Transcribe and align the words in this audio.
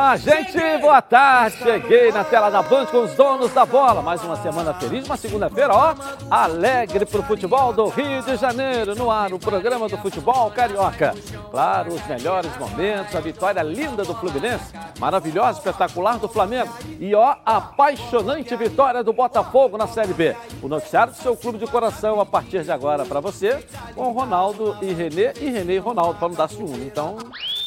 Olá, 0.00 0.16
gente, 0.16 0.58
boa 0.80 1.02
tarde. 1.02 1.58
Cheguei 1.58 2.10
na 2.10 2.24
tela 2.24 2.48
da 2.48 2.62
Band 2.62 2.86
com 2.86 3.04
os 3.04 3.12
donos 3.12 3.52
da 3.52 3.66
bola. 3.66 4.00
Mais 4.00 4.24
uma 4.24 4.34
semana 4.34 4.72
feliz, 4.72 5.04
uma 5.04 5.16
segunda-feira, 5.18 5.74
ó, 5.74 5.94
alegre 6.30 7.04
pro 7.04 7.22
futebol 7.22 7.70
do 7.74 7.86
Rio 7.88 8.22
de 8.22 8.34
Janeiro. 8.36 8.94
No 8.94 9.10
ar, 9.10 9.30
o 9.34 9.38
programa 9.38 9.90
do 9.90 9.98
futebol 9.98 10.50
carioca. 10.52 11.14
Claro, 11.50 11.92
os 11.92 12.06
melhores 12.06 12.50
momentos, 12.56 13.14
a 13.14 13.20
vitória 13.20 13.62
linda 13.62 14.02
do 14.02 14.14
Fluminense, 14.14 14.72
maravilhosa, 14.98 15.58
espetacular 15.58 16.18
do 16.18 16.30
Flamengo. 16.30 16.72
E 16.98 17.14
ó, 17.14 17.36
apaixonante 17.44 18.56
vitória 18.56 19.04
do 19.04 19.12
Botafogo 19.12 19.76
na 19.76 19.86
Série 19.86 20.14
B. 20.14 20.34
O 20.62 20.68
noticiário 20.68 21.12
do 21.12 21.18
seu 21.18 21.36
clube 21.36 21.58
de 21.58 21.66
coração 21.66 22.18
a 22.18 22.24
partir 22.24 22.64
de 22.64 22.72
agora 22.72 23.04
para 23.04 23.20
você, 23.20 23.62
com 23.94 24.10
Ronaldo 24.12 24.78
e 24.80 24.94
Renê, 24.94 25.34
e 25.38 25.50
Renê 25.50 25.74
e 25.74 25.78
Ronaldo, 25.78 26.18
para 26.18 26.28
não 26.28 26.36
dar 26.36 26.48
ciúme. 26.48 26.86
Então, 26.86 27.18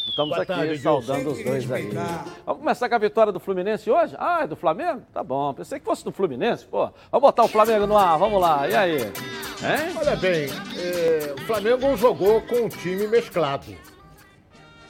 Estamos 0.07 0.31
Boa 0.31 0.43
aqui 0.43 0.53
tarde, 0.53 0.77
saudando 0.79 1.31
os 1.31 1.43
dois 1.43 1.71
aí. 1.71 1.89
Vamos 2.45 2.61
começar 2.61 2.89
com 2.89 2.95
a 2.95 2.97
vitória 2.97 3.31
do 3.31 3.39
Fluminense 3.39 3.89
hoje? 3.89 4.15
Ah, 4.19 4.41
é 4.43 4.47
do 4.47 4.55
Flamengo? 4.55 5.01
Tá 5.13 5.23
bom. 5.23 5.53
Pensei 5.53 5.79
que 5.79 5.85
fosse 5.85 6.03
do 6.03 6.11
Fluminense, 6.11 6.65
pô. 6.65 6.89
Vamos 7.11 7.21
botar 7.21 7.43
o 7.43 7.47
Flamengo 7.47 7.87
no 7.87 7.97
ar, 7.97 8.17
vamos 8.19 8.39
lá. 8.39 8.67
E 8.67 8.75
aí? 8.75 8.97
Hein? 9.01 9.95
Olha 9.97 10.15
bem, 10.15 10.49
é, 10.77 11.33
o 11.33 11.41
Flamengo 11.45 11.95
jogou 11.95 12.41
com 12.41 12.65
um 12.65 12.69
time 12.69 13.07
mesclado. 13.07 13.75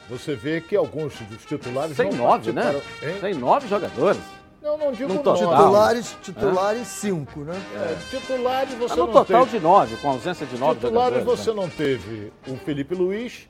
Você 0.09 0.35
vê 0.35 0.59
que 0.59 0.75
alguns 0.75 1.17
dos 1.21 1.45
titulares. 1.45 1.95
Tem 1.95 2.11
nove, 2.11 2.51
né? 2.51 2.81
Hein? 3.01 3.17
Tem 3.21 3.33
nove 3.33 3.67
jogadores. 3.67 4.19
Não, 4.61 4.77
não 4.77 4.91
digo 4.93 5.13
no 5.13 5.21
total. 5.21 5.35
Titulares, 5.35 6.17
titulares 6.21 6.81
é? 6.81 6.85
cinco, 6.85 7.41
né? 7.41 7.61
É, 7.75 7.95
titulares 8.09 8.73
você 8.75 8.93
é 8.93 8.97
no 8.97 9.05
não 9.05 9.13
total 9.13 9.45
teve. 9.45 9.57
de 9.57 9.63
nove, 9.63 9.97
com 9.97 10.09
ausência 10.09 10.45
de 10.45 10.57
nove 10.57 10.75
titulares 10.75 11.15
jogadores. 11.15 11.39
Titulares 11.39 11.45
você 11.45 11.49
né? 11.49 11.61
não 11.61 11.69
teve 11.69 12.33
o 12.47 12.55
Felipe 12.57 12.95
Luiz, 12.95 13.49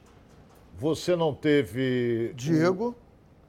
você 0.84 1.16
não 1.16 1.34
teve. 1.34 2.34
Diego. 2.36 2.94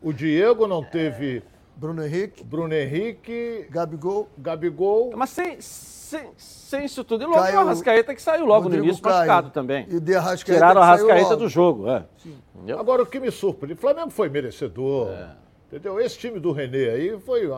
O, 0.00 0.10
o 0.10 0.12
Diego 0.12 0.68
não 0.68 0.84
teve. 0.84 1.42
Bruno 1.74 2.04
Henrique. 2.06 2.44
Bruno 2.44 2.72
Henrique. 2.72 3.66
Gabigol. 3.68 4.28
Gabigol. 4.38 5.10
Mas 5.16 5.30
sem, 5.30 5.60
sem, 5.60 6.30
sem 6.36 6.84
isso 6.84 7.02
tudo. 7.02 7.24
E 7.24 7.26
logo 7.26 7.42
Caio, 7.42 7.56
o 7.56 7.60
Arrascaeta 7.62 8.14
que 8.14 8.22
saiu 8.22 8.46
logo 8.46 8.62
Rodrigo 8.62 8.84
no 8.84 8.88
início 8.88 9.02
Caio. 9.02 9.16
machucado 9.16 9.50
também. 9.50 9.84
E 9.91 9.98
de 9.98 10.14
Arrascaeta 10.14 10.52
Tiraram 10.60 10.80
o 10.80 10.84
Arrascaeta 10.84 11.36
do 11.36 11.48
jogo. 11.48 11.91
É. 11.91 12.04
Agora, 12.78 13.02
o 13.02 13.06
que 13.06 13.18
me 13.18 13.32
surpreende, 13.32 13.76
o 13.76 13.80
Flamengo 13.80 14.10
foi 14.10 14.28
merecedor. 14.28 15.08
É. 15.08 15.30
Entendeu? 15.72 15.98
Esse 15.98 16.16
time 16.16 16.38
do 16.38 16.52
Renê 16.52 16.88
aí 16.88 17.19
foi 17.19 17.48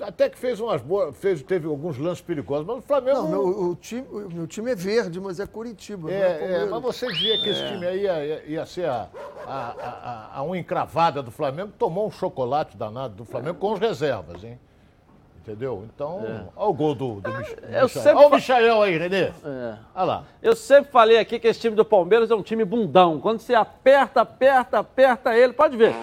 até 0.00 0.28
que 0.28 0.38
fez 0.38 0.58
umas 0.60 0.82
boas, 0.82 1.16
fez, 1.16 1.42
teve 1.42 1.66
alguns 1.66 1.98
lances 1.98 2.20
perigosos, 2.20 2.66
mas 2.66 2.78
o 2.78 2.82
Flamengo. 2.82 3.22
Não, 3.22 3.28
meu, 3.28 3.46
o, 3.46 3.76
time, 3.76 4.06
o 4.10 4.30
meu 4.30 4.46
time 4.46 4.72
é 4.72 4.74
verde, 4.74 5.20
mas 5.20 5.38
é 5.38 5.46
Curitiba. 5.46 6.10
É, 6.10 6.14
é, 6.14 6.52
é 6.62 6.66
mas 6.66 6.82
você 6.82 7.06
dizia 7.12 7.38
que 7.40 7.48
esse 7.48 7.62
é. 7.62 7.72
time 7.72 7.86
aí 7.86 8.02
ia, 8.02 8.44
ia 8.46 8.66
ser 8.66 8.86
a, 8.86 9.08
a, 9.46 10.30
a, 10.32 10.38
a 10.38 10.44
unha 10.44 10.60
encravada 10.60 11.22
do 11.22 11.30
Flamengo, 11.30 11.72
tomou 11.78 12.06
um 12.06 12.10
chocolate 12.10 12.76
danado 12.76 13.14
do 13.14 13.24
Flamengo 13.24 13.58
com 13.58 13.74
as 13.74 13.80
reservas, 13.80 14.42
hein? 14.42 14.58
Entendeu? 15.44 15.86
Então, 15.94 16.24
é. 16.26 16.44
olha 16.56 16.70
o 16.70 16.72
gol 16.72 16.94
do, 16.94 17.20
do 17.20 17.30
Mich 17.34 17.54
Michael. 17.54 17.88
Sempre... 17.88 18.12
Olha 18.14 18.28
o 18.28 18.34
Michael 18.34 18.82
aí, 18.82 18.96
Renê. 18.96 19.24
É. 19.24 19.32
Olha 19.94 20.04
lá. 20.04 20.24
Eu 20.42 20.56
sempre 20.56 20.90
falei 20.90 21.18
aqui 21.18 21.38
que 21.38 21.46
esse 21.46 21.60
time 21.60 21.76
do 21.76 21.84
Palmeiras 21.84 22.30
é 22.30 22.34
um 22.34 22.42
time 22.42 22.64
bundão. 22.64 23.20
Quando 23.20 23.40
você 23.40 23.54
aperta, 23.54 24.22
aperta, 24.22 24.78
aperta 24.78 25.36
ele, 25.36 25.52
pode 25.52 25.76
ver. 25.76 25.94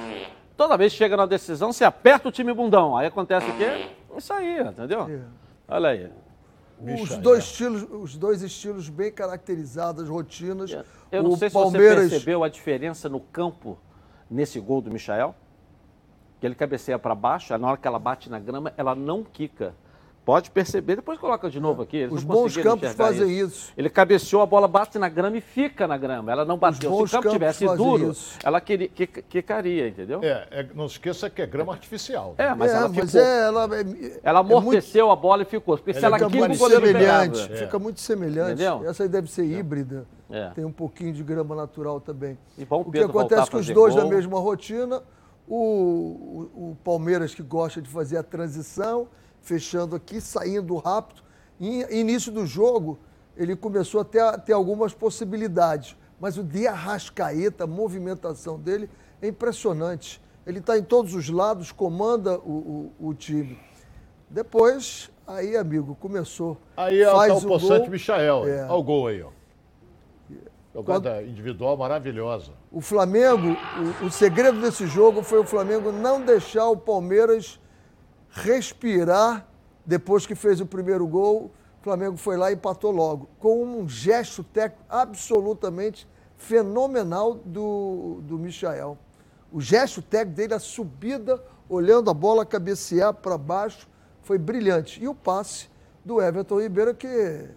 Toda 0.61 0.77
vez 0.77 0.91
que 0.91 0.99
chega 0.99 1.17
na 1.17 1.25
decisão, 1.25 1.73
você 1.73 1.83
aperta 1.83 2.29
o 2.29 2.31
time 2.31 2.53
bundão. 2.53 2.95
Aí 2.95 3.07
acontece 3.07 3.49
o 3.49 3.57
quê? 3.57 3.89
Isso 4.15 4.31
aí, 4.31 4.61
entendeu? 4.61 5.09
É. 5.09 5.21
Olha 5.67 5.89
aí. 5.89 6.11
Os 7.01 7.17
dois, 7.17 7.45
estilos, 7.45 7.87
os 7.89 8.15
dois 8.15 8.43
estilos 8.43 8.87
bem 8.87 9.11
caracterizados, 9.11 10.07
rotinas. 10.07 10.71
Eu 11.11 11.23
não 11.23 11.31
o 11.31 11.35
sei 11.35 11.49
se 11.49 11.53
Palmeiras... 11.55 12.03
você 12.03 12.09
percebeu 12.11 12.43
a 12.43 12.47
diferença 12.47 13.09
no 13.09 13.19
campo 13.19 13.75
nesse 14.29 14.59
gol 14.59 14.81
do 14.81 14.91
Michael. 14.91 15.33
Que 16.39 16.45
ele 16.45 16.53
cabeceia 16.53 16.99
para 16.99 17.15
baixo, 17.15 17.57
na 17.57 17.67
hora 17.67 17.77
que 17.77 17.87
ela 17.87 17.97
bate 17.97 18.29
na 18.29 18.37
grama, 18.37 18.71
ela 18.77 18.93
não 18.93 19.23
quica. 19.23 19.73
Pode 20.23 20.51
perceber, 20.51 20.97
depois 20.97 21.17
coloca 21.17 21.49
de 21.49 21.59
novo 21.59 21.81
aqui. 21.81 22.05
Os 22.05 22.23
bons 22.23 22.55
campos 22.55 22.93
fazem 22.93 23.27
isso. 23.31 23.47
isso. 23.47 23.73
Ele 23.75 23.89
cabeceou, 23.89 24.43
a 24.43 24.45
bola 24.45 24.67
bate 24.67 24.99
na 24.99 25.09
grama 25.09 25.37
e 25.37 25.41
fica 25.41 25.87
na 25.87 25.97
grama. 25.97 26.31
Ela 26.31 26.45
não 26.45 26.57
bateu. 26.57 27.07
Se 27.07 27.15
o 27.15 27.21
campo 27.21 27.29
tivesse 27.31 27.65
duro, 27.75 28.11
isso. 28.11 28.37
ela 28.43 28.61
queria, 28.61 28.87
que, 28.87 29.07
quicaria, 29.07 29.87
entendeu? 29.87 30.19
É, 30.23 30.47
é, 30.51 30.67
não 30.75 30.87
se 30.87 30.95
esqueça 30.95 31.27
que 31.27 31.41
é 31.41 31.47
grama 31.47 31.73
artificial. 31.73 32.35
É, 32.37 32.53
mas 32.53 32.71
é, 32.71 32.75
ela 32.75 32.89
mas 32.89 33.11
ficou. 33.11 33.21
É, 33.21 33.47
ela, 33.47 33.69
é, 33.79 34.19
ela 34.21 34.39
amorteceu 34.41 35.07
muito, 35.07 35.19
a 35.19 35.21
bola 35.21 35.41
e 35.41 35.45
ficou. 35.45 35.75
Porque 35.75 35.93
se 35.93 36.05
ela 36.05 36.19
quica, 36.19 36.27
o 36.27 36.57
goleiro 36.57 36.85
semelhante. 36.85 37.49
Fica 37.55 37.79
muito 37.79 37.99
semelhante. 37.99 38.61
Entendeu? 38.61 38.87
Essa 38.87 39.03
aí 39.03 39.09
deve 39.09 39.27
ser 39.27 39.45
híbrida. 39.45 40.05
Tem 40.53 40.63
um 40.63 40.71
pouquinho 40.71 41.13
de 41.13 41.23
grama 41.23 41.55
natural 41.55 41.99
também. 41.99 42.37
E 42.59 42.63
bom 42.63 42.81
o 42.81 42.91
que 42.91 42.99
acontece 42.99 43.49
com 43.49 43.57
os 43.57 43.67
dois 43.67 43.95
gol. 43.95 44.03
na 44.03 44.09
mesma 44.09 44.39
rotina, 44.39 45.01
o, 45.47 46.49
o, 46.55 46.71
o 46.71 46.77
Palmeiras 46.83 47.33
que 47.33 47.41
gosta 47.41 47.81
de 47.81 47.89
fazer 47.89 48.17
a 48.17 48.23
transição 48.23 49.07
fechando 49.41 49.95
aqui, 49.95 50.21
saindo 50.21 50.75
rápido. 50.77 51.21
início 51.59 52.31
do 52.31 52.45
jogo, 52.45 52.99
ele 53.35 53.55
começou 53.55 54.01
a 54.01 54.05
ter, 54.05 54.21
a 54.21 54.37
ter 54.37 54.53
algumas 54.53 54.93
possibilidades. 54.93 55.97
Mas 56.19 56.37
o 56.37 56.43
de 56.43 56.67
Arrascaeta, 56.67 57.63
a 57.63 57.67
movimentação 57.67 58.59
dele 58.59 58.89
é 59.21 59.27
impressionante. 59.27 60.21
Ele 60.45 60.59
está 60.59 60.77
em 60.77 60.83
todos 60.83 61.13
os 61.15 61.29
lados, 61.29 61.71
comanda 61.71 62.37
o, 62.39 62.91
o, 62.99 63.07
o, 63.09 63.13
time. 63.13 63.59
Depois, 64.29 65.09
aí, 65.25 65.57
amigo, 65.57 65.95
começou. 65.95 66.57
Aí 66.77 67.01
é 67.01 67.11
faz 67.11 67.43
o, 67.43 67.47
o 67.47 67.49
Poçante 67.49 67.89
Michael. 67.89 68.47
É. 68.47 68.63
Olha 68.65 68.73
o 68.73 68.83
gol 68.83 69.07
aí, 69.07 69.21
ó. 69.21 69.29
Jogada 70.73 71.15
Quando... 71.15 71.27
individual 71.27 71.75
maravilhosa. 71.75 72.53
O 72.71 72.81
Flamengo, 72.81 73.57
o, 74.01 74.05
o 74.05 74.11
segredo 74.11 74.61
desse 74.61 74.87
jogo 74.87 75.21
foi 75.21 75.39
o 75.39 75.43
Flamengo 75.43 75.91
não 75.91 76.21
deixar 76.21 76.69
o 76.69 76.77
Palmeiras 76.77 77.59
respirar 78.31 79.47
depois 79.85 80.25
que 80.25 80.35
fez 80.35 80.59
o 80.59 80.65
primeiro 80.65 81.05
gol. 81.07 81.51
O 81.79 81.83
Flamengo 81.83 82.17
foi 82.17 82.37
lá 82.37 82.51
e 82.51 82.55
empatou 82.55 82.91
logo, 82.91 83.29
com 83.39 83.63
um 83.63 83.89
gesto 83.89 84.43
técnico 84.43 84.83
absolutamente 84.89 86.07
fenomenal 86.37 87.33
do, 87.33 88.19
do 88.23 88.37
Michael. 88.37 88.97
O 89.51 89.59
gesto 89.59 90.01
técnico 90.01 90.37
dele, 90.37 90.53
a 90.53 90.59
subida, 90.59 91.43
olhando 91.67 92.09
a 92.09 92.13
bola 92.13 92.45
cabecear 92.45 93.13
para 93.13 93.37
baixo, 93.37 93.87
foi 94.21 94.37
brilhante. 94.37 95.01
E 95.03 95.07
o 95.07 95.15
passe 95.15 95.69
do 96.05 96.21
Everton 96.21 96.61
Ribeiro, 96.61 96.95
que 96.95 97.49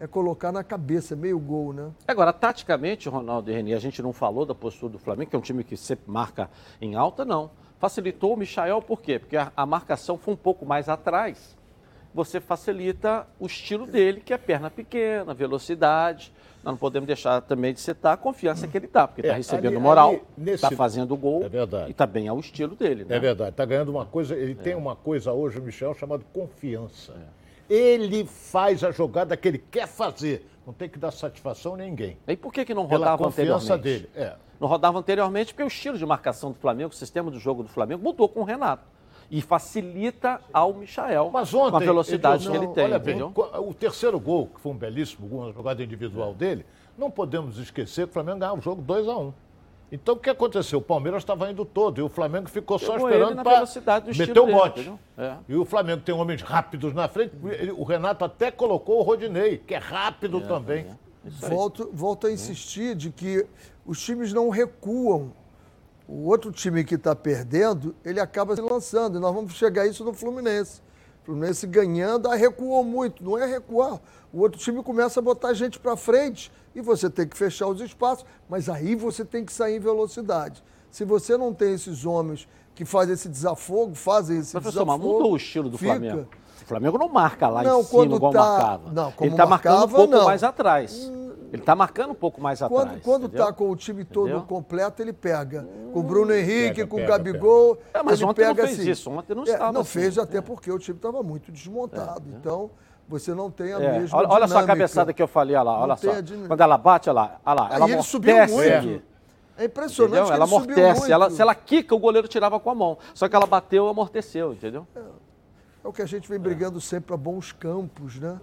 é 0.00 0.06
colocar 0.06 0.50
na 0.50 0.64
cabeça, 0.64 1.14
meio 1.14 1.38
gol, 1.38 1.72
né? 1.72 1.90
Agora, 2.08 2.32
taticamente, 2.32 3.08
Ronaldo 3.08 3.50
e 3.50 3.54
Reni, 3.54 3.72
a 3.72 3.78
gente 3.78 4.02
não 4.02 4.12
falou 4.12 4.44
da 4.44 4.54
postura 4.54 4.92
do 4.92 4.98
Flamengo, 4.98 5.30
que 5.30 5.36
é 5.36 5.38
um 5.38 5.42
time 5.42 5.62
que 5.62 5.76
sempre 5.76 6.10
marca 6.10 6.50
em 6.80 6.96
alta, 6.96 7.24
não. 7.24 7.50
Facilitou 7.82 8.34
o 8.34 8.36
Michael 8.36 8.80
por 8.80 9.02
quê? 9.02 9.18
Porque 9.18 9.36
a, 9.36 9.50
a 9.56 9.66
marcação 9.66 10.16
foi 10.16 10.34
um 10.34 10.36
pouco 10.36 10.64
mais 10.64 10.88
atrás. 10.88 11.58
Você 12.14 12.40
facilita 12.40 13.26
o 13.40 13.46
estilo 13.46 13.88
dele, 13.88 14.20
que 14.20 14.32
é 14.32 14.38
perna 14.38 14.70
pequena, 14.70 15.34
velocidade. 15.34 16.32
Nós 16.62 16.74
não 16.74 16.78
podemos 16.78 17.08
deixar 17.08 17.40
também 17.40 17.74
de 17.74 17.80
citar 17.80 18.14
a 18.14 18.16
confiança 18.16 18.68
que 18.68 18.78
ele 18.78 18.86
dá, 18.86 19.08
porque 19.08 19.22
está 19.22 19.32
é, 19.32 19.36
recebendo 19.36 19.72
ali, 19.72 19.82
moral, 19.82 20.20
está 20.46 20.70
fazendo 20.70 21.16
gol 21.16 21.42
é 21.42 21.48
verdade. 21.48 21.88
e 21.88 21.90
está 21.90 22.06
bem 22.06 22.28
ao 22.28 22.38
estilo 22.38 22.76
dele. 22.76 23.04
Né? 23.04 23.16
É 23.16 23.18
verdade, 23.18 23.50
está 23.50 23.64
ganhando 23.64 23.88
uma 23.88 24.06
coisa, 24.06 24.36
ele 24.36 24.52
é. 24.52 24.62
tem 24.62 24.76
uma 24.76 24.94
coisa 24.94 25.32
hoje, 25.32 25.58
o 25.58 25.62
Michel, 25.62 25.92
chamada 25.92 26.22
confiança. 26.32 27.12
É. 27.14 27.41
Ele 27.68 28.24
faz 28.24 28.84
a 28.84 28.90
jogada 28.90 29.36
que 29.36 29.48
ele 29.48 29.58
quer 29.58 29.86
fazer, 29.86 30.46
não 30.66 30.72
tem 30.72 30.88
que 30.88 30.98
dar 30.98 31.10
satisfação 31.10 31.74
a 31.74 31.78
ninguém. 31.78 32.18
E 32.26 32.36
por 32.36 32.52
que, 32.52 32.64
que 32.64 32.74
não 32.74 32.84
rodava 32.84 33.16
Pela 33.16 33.30
confiança 33.30 33.78
dele. 33.78 34.08
É 34.14 34.34
não 34.62 34.68
rodava 34.68 34.96
anteriormente, 34.96 35.52
porque 35.52 35.64
o 35.64 35.66
estilo 35.66 35.98
de 35.98 36.06
marcação 36.06 36.52
do 36.52 36.56
Flamengo, 36.56 36.90
o 36.90 36.96
sistema 36.96 37.32
do 37.32 37.38
jogo 37.40 37.64
do 37.64 37.68
Flamengo 37.68 38.00
mudou 38.00 38.28
com 38.28 38.42
o 38.42 38.44
Renato. 38.44 38.84
E 39.28 39.40
facilita 39.40 40.40
ao 40.52 40.72
Michael 40.72 41.30
Mas 41.32 41.52
ontem, 41.52 41.70
com 41.70 41.76
a 41.78 41.80
velocidade 41.80 42.44
não, 42.44 42.52
que 42.52 42.58
ele 42.58 42.68
tem. 42.68 42.84
Olha 42.84 42.98
bem, 42.98 43.20
o 43.20 43.74
terceiro 43.74 44.20
gol, 44.20 44.46
que 44.54 44.60
foi 44.60 44.70
um 44.70 44.76
belíssimo 44.76 45.26
gol, 45.26 45.40
uma 45.40 45.52
jogada 45.52 45.82
individual 45.82 46.32
dele, 46.32 46.64
não 46.96 47.10
podemos 47.10 47.58
esquecer 47.58 48.04
que 48.04 48.10
o 48.10 48.12
Flamengo 48.12 48.38
ganhou 48.38 48.56
o 48.56 48.60
jogo 48.60 48.80
2 48.82 49.08
a 49.08 49.16
1 49.16 49.20
um. 49.20 49.32
Então 49.92 50.14
o 50.14 50.18
que 50.18 50.30
aconteceu? 50.30 50.78
O 50.78 50.82
Palmeiras 50.82 51.22
estava 51.22 51.50
indo 51.50 51.66
todo 51.66 52.00
e 52.00 52.02
o 52.02 52.08
Flamengo 52.08 52.48
ficou 52.48 52.78
só 52.78 52.96
esperando 52.96 53.42
para 53.42 53.66
meter 54.06 54.38
o 54.40 54.46
bote. 54.46 54.90
É. 55.18 55.36
E 55.46 55.54
o 55.54 55.66
Flamengo 55.66 56.00
tem 56.00 56.14
homens 56.14 56.40
rápidos 56.40 56.94
na 56.94 57.06
frente. 57.08 57.34
O 57.76 57.84
Renato 57.84 58.24
até 58.24 58.50
colocou 58.50 59.00
o 59.00 59.02
Rodinei, 59.02 59.58
que 59.58 59.74
é 59.74 59.78
rápido 59.78 60.38
é, 60.38 60.40
também. 60.46 60.86
É. 60.86 61.46
Volto, 61.46 61.90
volto 61.92 62.26
a 62.26 62.32
insistir 62.32 62.94
de 62.94 63.10
que 63.10 63.46
os 63.84 64.02
times 64.02 64.32
não 64.32 64.48
recuam. 64.48 65.30
O 66.08 66.26
outro 66.26 66.50
time 66.50 66.84
que 66.84 66.94
está 66.94 67.14
perdendo, 67.14 67.94
ele 68.02 68.18
acaba 68.18 68.56
se 68.56 68.62
lançando. 68.62 69.18
E 69.18 69.20
nós 69.20 69.34
vamos 69.34 69.52
chegar 69.52 69.82
a 69.82 69.86
isso 69.86 70.02
no 70.04 70.14
Fluminense. 70.14 70.80
O 71.22 71.26
Fluminense 71.26 71.66
ganhando, 71.66 72.28
ah, 72.28 72.34
recuou 72.34 72.82
muito. 72.82 73.22
Não 73.22 73.36
é 73.36 73.44
recuar. 73.44 74.00
O 74.32 74.40
outro 74.40 74.58
time 74.58 74.82
começa 74.82 75.20
a 75.20 75.22
botar 75.22 75.52
gente 75.52 75.78
para 75.78 75.96
frente 75.96 76.50
e 76.74 76.80
você 76.80 77.10
tem 77.10 77.28
que 77.28 77.36
fechar 77.36 77.68
os 77.68 77.80
espaços, 77.80 78.24
mas 78.48 78.68
aí 78.68 78.94
você 78.94 79.24
tem 79.24 79.44
que 79.44 79.52
sair 79.52 79.76
em 79.76 79.80
velocidade. 79.80 80.62
Se 80.90 81.04
você 81.04 81.36
não 81.36 81.52
tem 81.52 81.74
esses 81.74 82.04
homens 82.04 82.48
que 82.74 82.84
fazem 82.84 83.14
esse 83.14 83.28
desafogo, 83.28 83.94
fazem 83.94 84.38
esse 84.38 84.52
Professor, 84.52 84.84
desafogo... 84.84 84.86
Professor, 84.86 85.08
mas 85.08 85.18
mudou 85.18 85.32
o 85.32 85.36
estilo 85.36 85.68
do 85.68 85.78
fica... 85.78 85.92
Flamengo. 85.92 86.28
O 86.62 86.64
Flamengo 86.64 86.98
não 86.98 87.08
marca 87.08 87.48
lá 87.48 87.62
não, 87.62 87.80
em 87.80 87.84
cima 87.84 88.16
igual 88.16 88.32
tá... 88.32 88.38
marcava. 88.38 88.92
Não, 88.92 89.12
como 89.12 89.26
Ele 89.26 89.34
está 89.34 89.46
marcando 89.46 89.84
um 89.84 89.88
pouco 89.88 90.14
não. 90.14 90.24
mais 90.24 90.42
atrás. 90.42 91.10
Hum 91.10 91.22
Ele 91.52 91.60
está 91.60 91.76
marcando 91.76 92.12
um 92.12 92.14
pouco 92.14 92.40
mais 92.40 92.60
quando, 92.60 92.78
atrás. 92.78 93.02
Quando 93.02 93.26
está 93.26 93.52
com 93.52 93.70
o 93.70 93.76
time 93.76 94.06
todo 94.06 94.28
entendeu? 94.28 94.46
completo, 94.46 95.02
ele 95.02 95.12
pega. 95.12 95.68
Com 95.92 96.00
o 96.00 96.02
Bruno 96.02 96.32
Henrique, 96.32 96.76
pega, 96.76 96.86
com 96.86 96.96
o 97.02 97.06
Gabigol. 97.06 97.76
Pega. 97.76 97.98
É, 97.98 98.02
mas 98.02 98.20
ele 98.20 98.30
ontem 98.30 98.40
pega 98.40 98.62
não 98.62 98.68
fez 98.68 98.80
assim. 98.80 98.90
isso. 98.90 99.10
Ontem 99.10 99.34
não 99.34 99.42
estava. 99.44 99.68
É, 99.68 99.72
não 99.72 99.80
assim, 99.82 100.00
fez 100.00 100.18
até 100.18 100.38
é. 100.38 100.40
porque 100.40 100.72
o 100.72 100.78
time 100.78 100.96
estava 100.96 101.22
muito 101.22 101.52
desmontado. 101.52 102.24
É, 102.30 102.34
é. 102.34 102.38
então, 102.38 102.70
você 103.08 103.34
não 103.34 103.50
tem 103.50 103.72
a 103.72 103.80
é. 103.80 103.98
mesma. 103.98 104.18
Olha, 104.18 104.28
olha 104.28 104.48
só 104.48 104.58
a 104.58 104.66
cabeçada 104.66 105.12
que 105.12 105.22
eu 105.22 105.28
falei, 105.28 105.56
olha 105.56 105.62
lá, 105.62 105.80
olha 105.80 105.96
só. 105.96 106.12
Quando 106.46 106.60
ela 106.60 106.78
bate, 106.78 107.10
olha 107.10 107.20
lá, 107.20 107.40
olha 107.44 107.60
lá. 107.60 107.74
Ela 107.74 107.86
Aí 107.86 107.92
ele 107.92 108.02
subiu 108.02 108.36
muito. 108.48 109.02
É 109.56 109.66
impressionante. 109.66 110.32
ela 110.32 110.44
amortece. 110.44 111.12
Ela, 111.12 111.30
se 111.30 111.40
ela 111.40 111.54
quica, 111.54 111.94
o 111.94 111.98
goleiro 111.98 112.26
tirava 112.26 112.58
com 112.58 112.70
a 112.70 112.74
mão. 112.74 112.98
Só 113.14 113.28
que 113.28 113.36
ela 113.36 113.46
bateu 113.46 113.88
amorteceu, 113.88 114.52
entendeu? 114.52 114.86
É, 114.96 115.00
é 115.84 115.88
o 115.88 115.92
que 115.92 116.02
a 116.02 116.06
gente 116.06 116.28
vem 116.28 116.38
brigando 116.38 116.80
sempre 116.80 117.08
para 117.08 117.16
bons 117.16 117.52
campos, 117.52 118.18
né? 118.18 118.40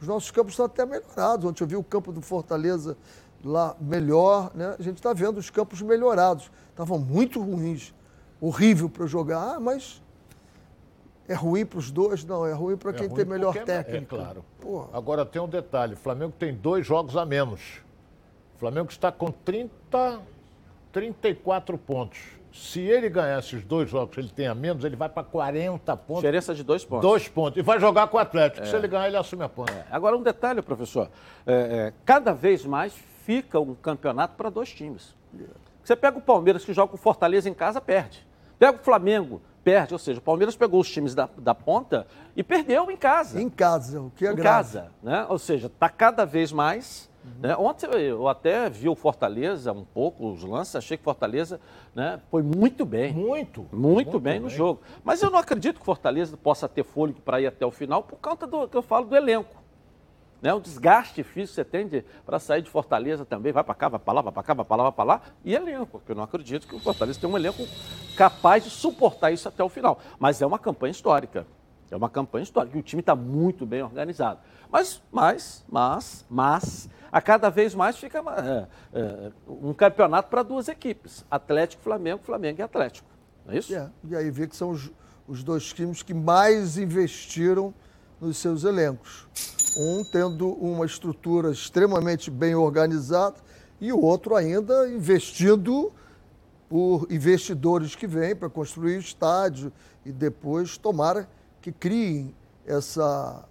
Os 0.00 0.06
nossos 0.06 0.30
campos 0.30 0.52
estão 0.52 0.66
até 0.66 0.84
melhorados. 0.84 1.46
Ontem 1.46 1.62
eu 1.62 1.68
vi 1.68 1.76
o 1.76 1.82
campo 1.82 2.12
do 2.12 2.20
Fortaleza 2.20 2.96
lá 3.44 3.74
melhor, 3.80 4.50
né? 4.54 4.76
A 4.78 4.82
gente 4.82 4.96
está 4.96 5.12
vendo 5.12 5.38
os 5.38 5.50
campos 5.50 5.80
melhorados. 5.82 6.50
Estavam 6.70 6.98
muito 6.98 7.40
ruins. 7.40 7.94
Horrível 8.40 8.88
para 8.88 9.06
jogar, 9.06 9.56
ah, 9.56 9.60
mas 9.60 10.02
é 11.30 11.34
ruim 11.34 11.64
para 11.64 11.78
os 11.78 11.92
dois? 11.92 12.24
Não, 12.24 12.44
é 12.44 12.52
ruim 12.52 12.76
para 12.76 12.90
é 12.90 12.94
quem 12.94 13.06
ruim 13.06 13.16
tem 13.16 13.24
melhor 13.24 13.56
é 13.56 13.62
técnica. 13.62 14.16
É 14.16 14.18
claro. 14.18 14.44
Porra. 14.60 14.88
Agora 14.92 15.24
tem 15.24 15.40
um 15.40 15.48
detalhe: 15.48 15.94
o 15.94 15.96
Flamengo 15.96 16.32
tem 16.36 16.52
dois 16.52 16.84
jogos 16.84 17.16
a 17.16 17.24
menos. 17.24 17.80
O 18.56 18.58
Flamengo 18.58 18.90
está 18.90 19.12
com 19.12 19.30
30, 19.30 20.20
34 20.90 21.78
pontos. 21.78 22.18
Se 22.52 22.80
ele 22.80 23.08
ganhar 23.08 23.38
esses 23.38 23.62
dois 23.64 23.88
jogos, 23.88 24.18
ele 24.18 24.28
tem 24.28 24.48
a 24.48 24.54
menos, 24.56 24.82
ele 24.84 24.96
vai 24.96 25.08
para 25.08 25.22
40 25.22 25.96
pontos. 25.98 26.22
Diferença 26.22 26.52
de 26.52 26.64
dois 26.64 26.84
pontos. 26.84 27.08
Dois 27.08 27.28
pontos. 27.28 27.58
E 27.58 27.62
vai 27.62 27.78
jogar 27.78 28.08
com 28.08 28.16
o 28.16 28.20
Atlético. 28.20 28.66
É. 28.66 28.66
Se 28.68 28.74
ele 28.74 28.88
ganhar, 28.88 29.06
ele 29.06 29.16
assume 29.16 29.44
a 29.44 29.48
ponta. 29.48 29.72
É. 29.72 29.86
Agora, 29.88 30.16
um 30.16 30.22
detalhe, 30.24 30.60
professor. 30.60 31.08
É, 31.46 31.52
é 31.54 31.92
cada 32.04 32.32
vez 32.32 32.66
mais 32.66 32.92
fica 33.24 33.60
um 33.60 33.76
campeonato 33.76 34.34
para 34.34 34.50
dois 34.50 34.74
times. 34.74 35.14
Você 35.84 35.94
pega 35.94 36.18
o 36.18 36.20
Palmeiras, 36.20 36.64
que 36.64 36.74
joga 36.74 36.90
com 36.90 36.96
Fortaleza 36.96 37.48
em 37.48 37.54
casa, 37.54 37.80
perde. 37.80 38.26
Pega 38.58 38.78
o 38.78 38.82
Flamengo, 38.82 39.40
perde. 39.64 39.92
Ou 39.92 39.98
seja, 39.98 40.18
o 40.18 40.22
Palmeiras 40.22 40.56
pegou 40.56 40.80
os 40.80 40.90
times 40.90 41.14
da, 41.14 41.28
da 41.38 41.54
ponta 41.54 42.06
e 42.36 42.42
perdeu 42.42 42.90
em 42.90 42.96
casa. 42.96 43.40
Em 43.40 43.48
casa, 43.48 44.00
o 44.00 44.10
que 44.10 44.26
é 44.26 44.32
em 44.32 44.36
grave. 44.36 44.56
casa, 44.56 44.92
né? 45.02 45.26
Ou 45.28 45.38
seja, 45.38 45.66
está 45.66 45.88
cada 45.88 46.24
vez 46.24 46.52
mais 46.52 47.10
Uhum. 47.24 47.32
Né? 47.40 47.56
Ontem 47.56 47.86
eu 47.86 48.28
até 48.28 48.68
vi 48.70 48.88
o 48.88 48.94
Fortaleza 48.94 49.72
um 49.72 49.84
pouco, 49.84 50.30
os 50.30 50.42
lances, 50.42 50.76
achei 50.76 50.96
que 50.96 51.04
Fortaleza 51.04 51.60
né, 51.94 52.20
foi 52.30 52.42
muito 52.42 52.84
bem. 52.84 53.12
Muito. 53.12 53.60
Muito, 53.60 53.76
muito 53.76 54.20
bem, 54.20 54.34
bem, 54.34 54.40
no 54.40 54.48
jogo. 54.48 54.80
Mas 55.04 55.22
eu 55.22 55.30
não 55.30 55.38
acredito 55.38 55.78
que 55.78 55.84
Fortaleza 55.84 56.36
possa 56.36 56.68
ter 56.68 56.82
fôlego 56.82 57.20
para 57.20 57.40
ir 57.40 57.46
até 57.46 57.64
o 57.66 57.70
final 57.70 58.02
por 58.02 58.18
conta 58.18 58.46
do 58.46 58.66
que 58.66 58.76
eu 58.76 58.82
falo 58.82 59.06
do 59.06 59.16
elenco. 59.16 59.60
Né, 60.40 60.54
o 60.54 60.60
desgaste 60.60 61.22
físico 61.22 61.48
que 61.48 61.54
você 61.56 61.64
tem 61.64 62.04
para 62.24 62.38
sair 62.38 62.62
de 62.62 62.70
Fortaleza 62.70 63.26
também, 63.26 63.52
vai 63.52 63.62
para 63.62 63.74
cá, 63.74 63.90
vai 63.90 64.00
para 64.00 64.14
lá, 64.14 64.22
vai 64.22 64.32
para 64.32 64.42
cá, 64.42 64.54
vai 64.54 64.64
para 64.64 64.76
lá, 64.76 64.82
vai 64.84 64.92
para 64.92 65.04
lá, 65.04 65.22
e 65.44 65.54
elenco, 65.54 65.98
porque 65.98 66.12
eu 66.12 66.16
não 66.16 66.22
acredito 66.22 66.66
que 66.66 66.74
o 66.74 66.78
Fortaleza 66.78 67.20
tenha 67.20 67.30
um 67.30 67.36
elenco 67.36 67.62
capaz 68.20 68.64
de 68.64 68.68
suportar 68.68 69.32
isso 69.32 69.48
até 69.48 69.64
o 69.64 69.68
final. 69.70 69.98
Mas 70.18 70.42
é 70.42 70.46
uma 70.46 70.58
campanha 70.58 70.90
histórica. 70.90 71.46
É 71.90 71.96
uma 71.96 72.10
campanha 72.10 72.42
histórica. 72.42 72.76
E 72.76 72.80
o 72.80 72.82
time 72.82 73.00
está 73.00 73.16
muito 73.16 73.64
bem 73.64 73.82
organizado. 73.82 74.40
Mas, 74.70 75.02
mas, 75.10 75.64
mas, 75.66 76.26
mas, 76.28 76.90
a 77.10 77.22
cada 77.22 77.48
vez 77.48 77.74
mais 77.74 77.96
fica 77.96 78.18
é, 78.18 78.66
é, 78.92 79.32
um 79.48 79.72
campeonato 79.72 80.28
para 80.28 80.42
duas 80.42 80.68
equipes: 80.68 81.24
Atlético, 81.30 81.82
Flamengo, 81.82 82.20
Flamengo 82.22 82.60
e 82.60 82.62
Atlético. 82.62 83.08
Não 83.46 83.54
é 83.54 83.56
isso? 83.56 83.74
É, 83.74 83.90
e 84.04 84.14
aí 84.14 84.30
vê 84.30 84.46
que 84.46 84.54
são 84.54 84.68
os, 84.68 84.92
os 85.26 85.42
dois 85.42 85.72
times 85.72 86.02
que 86.02 86.12
mais 86.12 86.76
investiram 86.76 87.72
nos 88.20 88.36
seus 88.36 88.64
elencos. 88.64 89.26
Um 89.78 90.04
tendo 90.04 90.50
uma 90.52 90.84
estrutura 90.84 91.50
extremamente 91.50 92.30
bem 92.30 92.54
organizada 92.54 93.36
e 93.80 93.90
o 93.94 93.98
outro 93.98 94.36
ainda 94.36 94.86
investindo 94.90 95.90
por 96.70 97.08
investidores 97.10 97.96
que 97.96 98.06
vêm 98.06 98.36
para 98.36 98.48
construir 98.48 98.96
estádio 98.96 99.72
e 100.06 100.12
depois 100.12 100.78
tomara 100.78 101.28
que 101.60 101.72
criem 101.72 102.32
essa, 102.64 103.44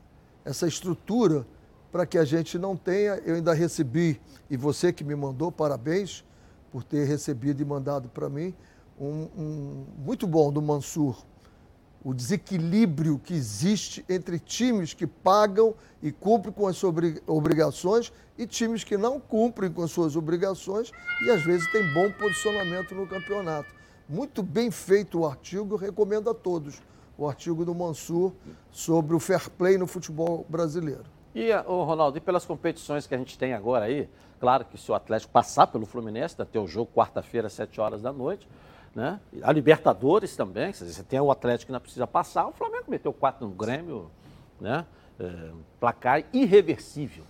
essa 0.45 0.65
estrutura 0.65 1.45
para 1.91 2.05
que 2.05 2.17
a 2.17 2.23
gente 2.23 2.57
não 2.57 2.77
tenha. 2.77 3.15
Eu 3.25 3.35
ainda 3.35 3.53
recebi, 3.53 4.21
e 4.49 4.55
você 4.55 4.93
que 4.93 5.03
me 5.03 5.15
mandou, 5.17 5.51
parabéns 5.51 6.23
por 6.71 6.81
ter 6.81 7.03
recebido 7.03 7.61
e 7.61 7.65
mandado 7.65 8.07
para 8.07 8.29
mim, 8.29 8.55
um, 8.97 9.27
um, 9.37 9.85
muito 9.97 10.25
bom 10.25 10.49
do 10.49 10.61
Mansur. 10.61 11.17
O 12.03 12.13
desequilíbrio 12.13 13.19
que 13.19 13.33
existe 13.33 14.05
entre 14.07 14.39
times 14.39 14.93
que 14.93 15.05
pagam 15.05 15.75
e 16.01 16.11
cumprem 16.11 16.53
com 16.53 16.65
as 16.65 16.77
suas 16.77 16.95
obrigações 17.27 18.13
e 18.37 18.47
times 18.47 18.85
que 18.85 18.97
não 18.97 19.19
cumprem 19.19 19.69
com 19.69 19.83
as 19.83 19.91
suas 19.91 20.15
obrigações 20.15 20.91
e 21.25 21.29
às 21.29 21.43
vezes 21.43 21.69
tem 21.71 21.93
bom 21.93 22.09
posicionamento 22.11 22.95
no 22.95 23.05
campeonato. 23.05 23.69
Muito 24.07 24.41
bem 24.41 24.71
feito 24.71 25.19
o 25.19 25.27
artigo, 25.27 25.75
recomendo 25.75 26.29
a 26.29 26.33
todos 26.33 26.81
o 27.17 27.27
artigo 27.27 27.65
do 27.65 27.75
Mansur 27.75 28.31
sobre 28.71 29.13
o 29.13 29.19
fair 29.19 29.49
play 29.49 29.77
no 29.77 29.85
futebol 29.85 30.45
brasileiro. 30.47 31.03
E, 31.35 31.51
Ronaldo, 31.53 32.17
e 32.17 32.21
pelas 32.21 32.45
competições 32.45 33.05
que 33.05 33.13
a 33.13 33.17
gente 33.17 33.37
tem 33.37 33.53
agora 33.53 33.85
aí, 33.85 34.09
claro 34.39 34.63
que 34.65 34.77
se 34.77 34.89
o 34.89 34.95
Atlético 34.95 35.31
passar 35.33 35.67
pelo 35.67 35.85
Fluminense, 35.85 36.35
ter 36.45 36.59
o 36.59 36.65
jogo 36.65 36.89
quarta-feira, 36.95 37.47
às 37.47 37.53
7 37.53 37.79
horas 37.81 38.01
da 38.01 38.11
noite, 38.11 38.47
né? 38.95 39.19
A 39.41 39.51
Libertadores 39.51 40.35
também, 40.35 40.73
você 40.73 41.03
tem 41.03 41.19
o 41.19 41.31
Atlético 41.31 41.67
que 41.67 41.73
não 41.73 41.79
precisa 41.79 42.07
passar, 42.07 42.47
o 42.47 42.51
Flamengo 42.51 42.85
meteu 42.87 43.13
4 43.13 43.47
no 43.47 43.53
Grêmio, 43.53 44.09
né? 44.59 44.85
É, 45.19 45.51
placar 45.79 46.23
irreversível. 46.31 47.23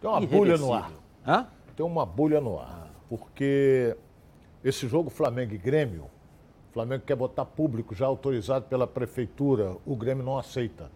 Tem 0.00 0.08
uma 0.10 0.18
irreversível. 0.18 0.58
bolha 0.58 0.58
no 0.58 0.72
ar. 0.72 0.92
Hã? 1.26 1.46
Tem 1.76 1.84
uma 1.84 2.04
bolha 2.04 2.40
no 2.40 2.58
ar. 2.58 2.90
Porque 3.08 3.96
esse 4.62 4.86
jogo 4.86 5.10
Flamengo 5.10 5.54
e 5.54 5.58
Grêmio, 5.58 6.04
o 6.70 6.72
Flamengo 6.72 7.02
quer 7.04 7.16
botar 7.16 7.44
público 7.44 7.94
já 7.94 8.06
autorizado 8.06 8.66
pela 8.66 8.86
prefeitura, 8.86 9.76
o 9.84 9.96
Grêmio 9.96 10.24
não 10.24 10.38
aceita. 10.38 10.90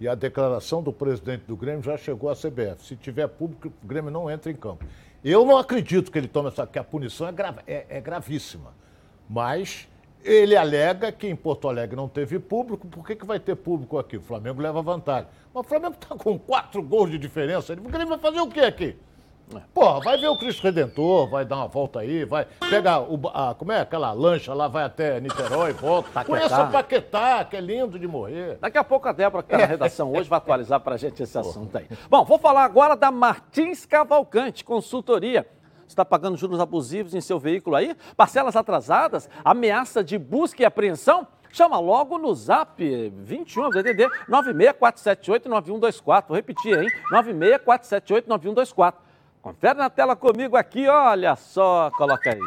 E 0.00 0.06
a 0.06 0.14
declaração 0.14 0.82
do 0.82 0.92
presidente 0.92 1.44
do 1.44 1.56
Grêmio 1.56 1.82
já 1.82 1.96
chegou 1.96 2.30
à 2.30 2.34
CBF. 2.34 2.84
Se 2.84 2.96
tiver 2.96 3.26
público, 3.26 3.68
o 3.82 3.86
Grêmio 3.86 4.10
não 4.10 4.30
entra 4.30 4.50
em 4.50 4.54
campo. 4.54 4.84
Eu 5.24 5.44
não 5.44 5.58
acredito 5.58 6.12
que 6.12 6.18
ele 6.18 6.28
tome 6.28 6.48
essa, 6.48 6.66
que 6.66 6.78
a 6.78 6.84
punição 6.84 7.26
é, 7.26 7.32
grave, 7.32 7.60
é, 7.66 7.84
é 7.88 8.00
gravíssima. 8.00 8.72
Mas 9.28 9.88
ele 10.24 10.56
alega 10.56 11.12
que 11.12 11.26
em 11.26 11.36
Porto 11.36 11.68
Alegre 11.68 11.96
não 11.96 12.08
teve 12.08 12.38
público, 12.38 12.86
por 12.86 13.06
que, 13.06 13.16
que 13.16 13.26
vai 13.26 13.38
ter 13.38 13.56
público 13.56 13.98
aqui? 13.98 14.16
O 14.16 14.22
Flamengo 14.22 14.60
leva 14.60 14.82
vantagem. 14.82 15.28
Mas 15.54 15.64
o 15.64 15.68
Flamengo 15.68 15.96
está 16.00 16.14
com 16.14 16.38
quatro 16.38 16.82
gols 16.82 17.10
de 17.10 17.18
diferença. 17.18 17.72
O 17.72 17.76
Grêmio 17.76 18.08
vai 18.08 18.18
fazer 18.18 18.40
o 18.40 18.48
quê 18.48 18.60
aqui? 18.60 18.96
Pô, 19.72 20.00
vai 20.00 20.18
ver 20.18 20.28
o 20.28 20.38
Cristo 20.38 20.62
Redentor, 20.62 21.28
vai 21.30 21.44
dar 21.44 21.56
uma 21.56 21.68
volta 21.68 22.00
aí, 22.00 22.24
vai 22.24 22.46
pegar 22.68 23.00
o. 23.00 23.18
A, 23.32 23.54
como 23.54 23.72
é 23.72 23.80
aquela 23.80 24.12
lancha 24.12 24.52
lá, 24.52 24.68
vai 24.68 24.84
até 24.84 25.20
Niterói, 25.20 25.72
volta. 25.72 26.10
Paquetá. 26.10 26.36
Conheça 26.36 26.64
o 26.64 26.70
Paquetá, 26.70 27.44
que 27.44 27.56
é 27.56 27.60
lindo 27.60 27.98
de 27.98 28.06
morrer. 28.06 28.58
Daqui 28.60 28.76
a 28.76 28.84
pouco 28.84 29.08
a 29.08 29.12
Débora, 29.12 29.42
que 29.42 29.54
é 29.54 29.58
na 29.58 29.64
redação 29.64 30.12
hoje, 30.12 30.28
vai 30.28 30.36
atualizar 30.36 30.80
pra 30.80 30.96
gente 30.96 31.22
esse 31.22 31.38
assunto 31.38 31.76
aí. 31.78 31.86
Bom, 32.10 32.24
vou 32.24 32.38
falar 32.38 32.64
agora 32.64 32.94
da 32.94 33.10
Martins 33.10 33.86
Cavalcante, 33.86 34.64
consultoria. 34.64 35.46
Está 35.88 36.04
pagando 36.04 36.36
juros 36.36 36.60
abusivos 36.60 37.14
em 37.14 37.20
seu 37.20 37.38
veículo 37.38 37.74
aí? 37.74 37.96
Parcelas 38.16 38.54
atrasadas? 38.54 39.28
Ameaça 39.44 40.04
de 40.04 40.18
busca 40.18 40.62
e 40.62 40.66
apreensão? 40.66 41.26
Chama 41.50 41.80
logo 41.80 42.18
no 42.18 42.34
zap 42.34 42.76
21 43.16 43.70
DDD 43.70 44.06
964789124. 44.28 46.24
Vou 46.28 46.36
repetir, 46.36 46.78
hein? 46.78 46.88
964789124. 47.10 48.94
Confere 49.40 49.78
na 49.78 49.88
tela 49.88 50.14
comigo 50.14 50.56
aqui, 50.56 50.86
olha 50.86 51.34
só, 51.36 51.90
coloca 51.96 52.30
aí. 52.30 52.38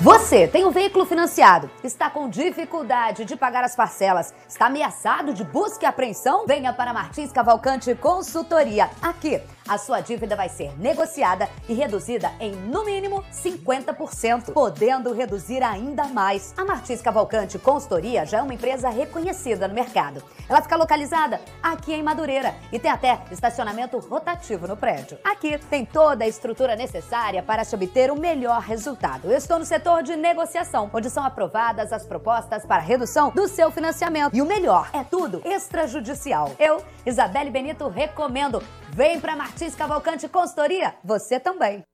Você 0.00 0.46
tem 0.46 0.64
um 0.64 0.70
veículo 0.70 1.06
financiado, 1.06 1.70
está 1.82 2.10
com 2.10 2.28
dificuldade 2.28 3.24
de 3.24 3.34
pagar 3.34 3.64
as 3.64 3.74
parcelas, 3.74 4.32
está 4.46 4.66
ameaçado 4.66 5.32
de 5.32 5.42
busca 5.42 5.86
e 5.86 5.88
apreensão? 5.88 6.46
Venha 6.46 6.72
para 6.72 6.92
Martins 6.92 7.32
Cavalcante 7.32 7.94
Consultoria. 7.94 8.90
Aqui 9.00 9.40
a 9.68 9.78
sua 9.78 10.00
dívida 10.00 10.36
vai 10.36 10.48
ser 10.48 10.72
negociada 10.78 11.48
e 11.68 11.74
reduzida 11.74 12.30
em 12.40 12.52
no 12.52 12.84
mínimo 12.84 13.24
50%, 13.32 14.52
podendo 14.52 15.12
reduzir 15.12 15.62
ainda 15.62 16.04
mais. 16.04 16.54
A 16.56 16.64
Martins 16.64 17.02
Cavalcante 17.02 17.58
Consultoria 17.58 18.24
já 18.24 18.38
é 18.38 18.42
uma 18.42 18.54
empresa 18.54 18.88
reconhecida 18.88 19.66
no 19.66 19.74
mercado. 19.74 20.22
Ela 20.48 20.62
fica 20.62 20.76
localizada 20.76 21.40
aqui 21.62 21.92
em 21.92 22.02
Madureira 22.02 22.54
e 22.72 22.78
tem 22.78 22.90
até 22.90 23.20
estacionamento 23.30 23.98
rotativo 23.98 24.66
no 24.66 24.76
prédio. 24.76 25.18
Aqui 25.24 25.58
tem 25.58 25.84
toda 25.84 26.24
a 26.24 26.28
estrutura 26.28 26.76
necessária 26.76 27.42
para 27.42 27.64
se 27.64 27.74
obter 27.74 28.10
o 28.10 28.16
melhor 28.18 28.60
resultado. 28.60 29.30
Eu 29.30 29.36
estou 29.36 29.58
no 29.58 29.64
setor 29.64 30.02
de 30.02 30.16
negociação, 30.16 30.90
onde 30.92 31.10
são 31.10 31.24
aprovadas 31.24 31.92
as 31.92 32.06
propostas 32.06 32.64
para 32.64 32.80
redução 32.80 33.30
do 33.30 33.48
seu 33.48 33.70
financiamento. 33.70 34.34
E 34.34 34.42
o 34.42 34.46
melhor, 34.46 34.90
é 34.92 35.02
tudo 35.02 35.42
extrajudicial. 35.44 36.52
Eu, 36.58 36.82
Isabelle 37.04 37.50
Benito, 37.50 37.88
recomendo. 37.88 38.62
Vem 38.96 39.20
para 39.20 39.36
Martins 39.36 39.74
Cavalcante 39.74 40.26
Consultoria, 40.26 40.94
você 41.04 41.38
também. 41.38 41.84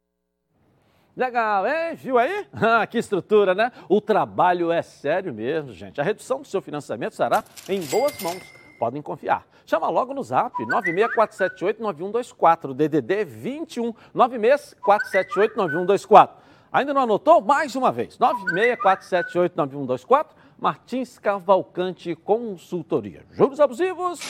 Legal, 1.17 1.67
hein? 1.67 1.97
Viu 1.97 2.17
aí? 2.17 2.47
Ah, 2.55 2.87
que 2.87 2.97
estrutura, 2.97 3.57
né? 3.57 3.73
O 3.89 4.01
trabalho 4.01 4.71
é 4.71 4.83
sério 4.83 5.35
mesmo, 5.35 5.73
gente. 5.73 6.01
A 6.01 6.05
redução 6.05 6.41
do 6.41 6.47
seu 6.47 6.63
financiamento 6.63 7.17
será 7.17 7.43
em 7.69 7.81
boas 7.87 8.23
mãos 8.23 8.41
podem 8.79 9.03
confiar. 9.03 9.45
Chama 9.67 9.89
logo 9.89 10.15
no 10.15 10.23
zap 10.23 10.57
964789124, 10.65 12.73
DDD 12.73 13.25
21 13.25 13.93
964789124. 14.15 16.31
Ainda 16.71 16.95
não 16.95 17.03
anotou? 17.03 17.41
Mais 17.41 17.75
uma 17.75 17.91
vez, 17.91 18.17
964789124, 18.17 20.27
Martins 20.57 21.19
Cavalcante 21.19 22.15
Consultoria. 22.15 23.25
Juros 23.33 23.59
abusivos? 23.59 24.21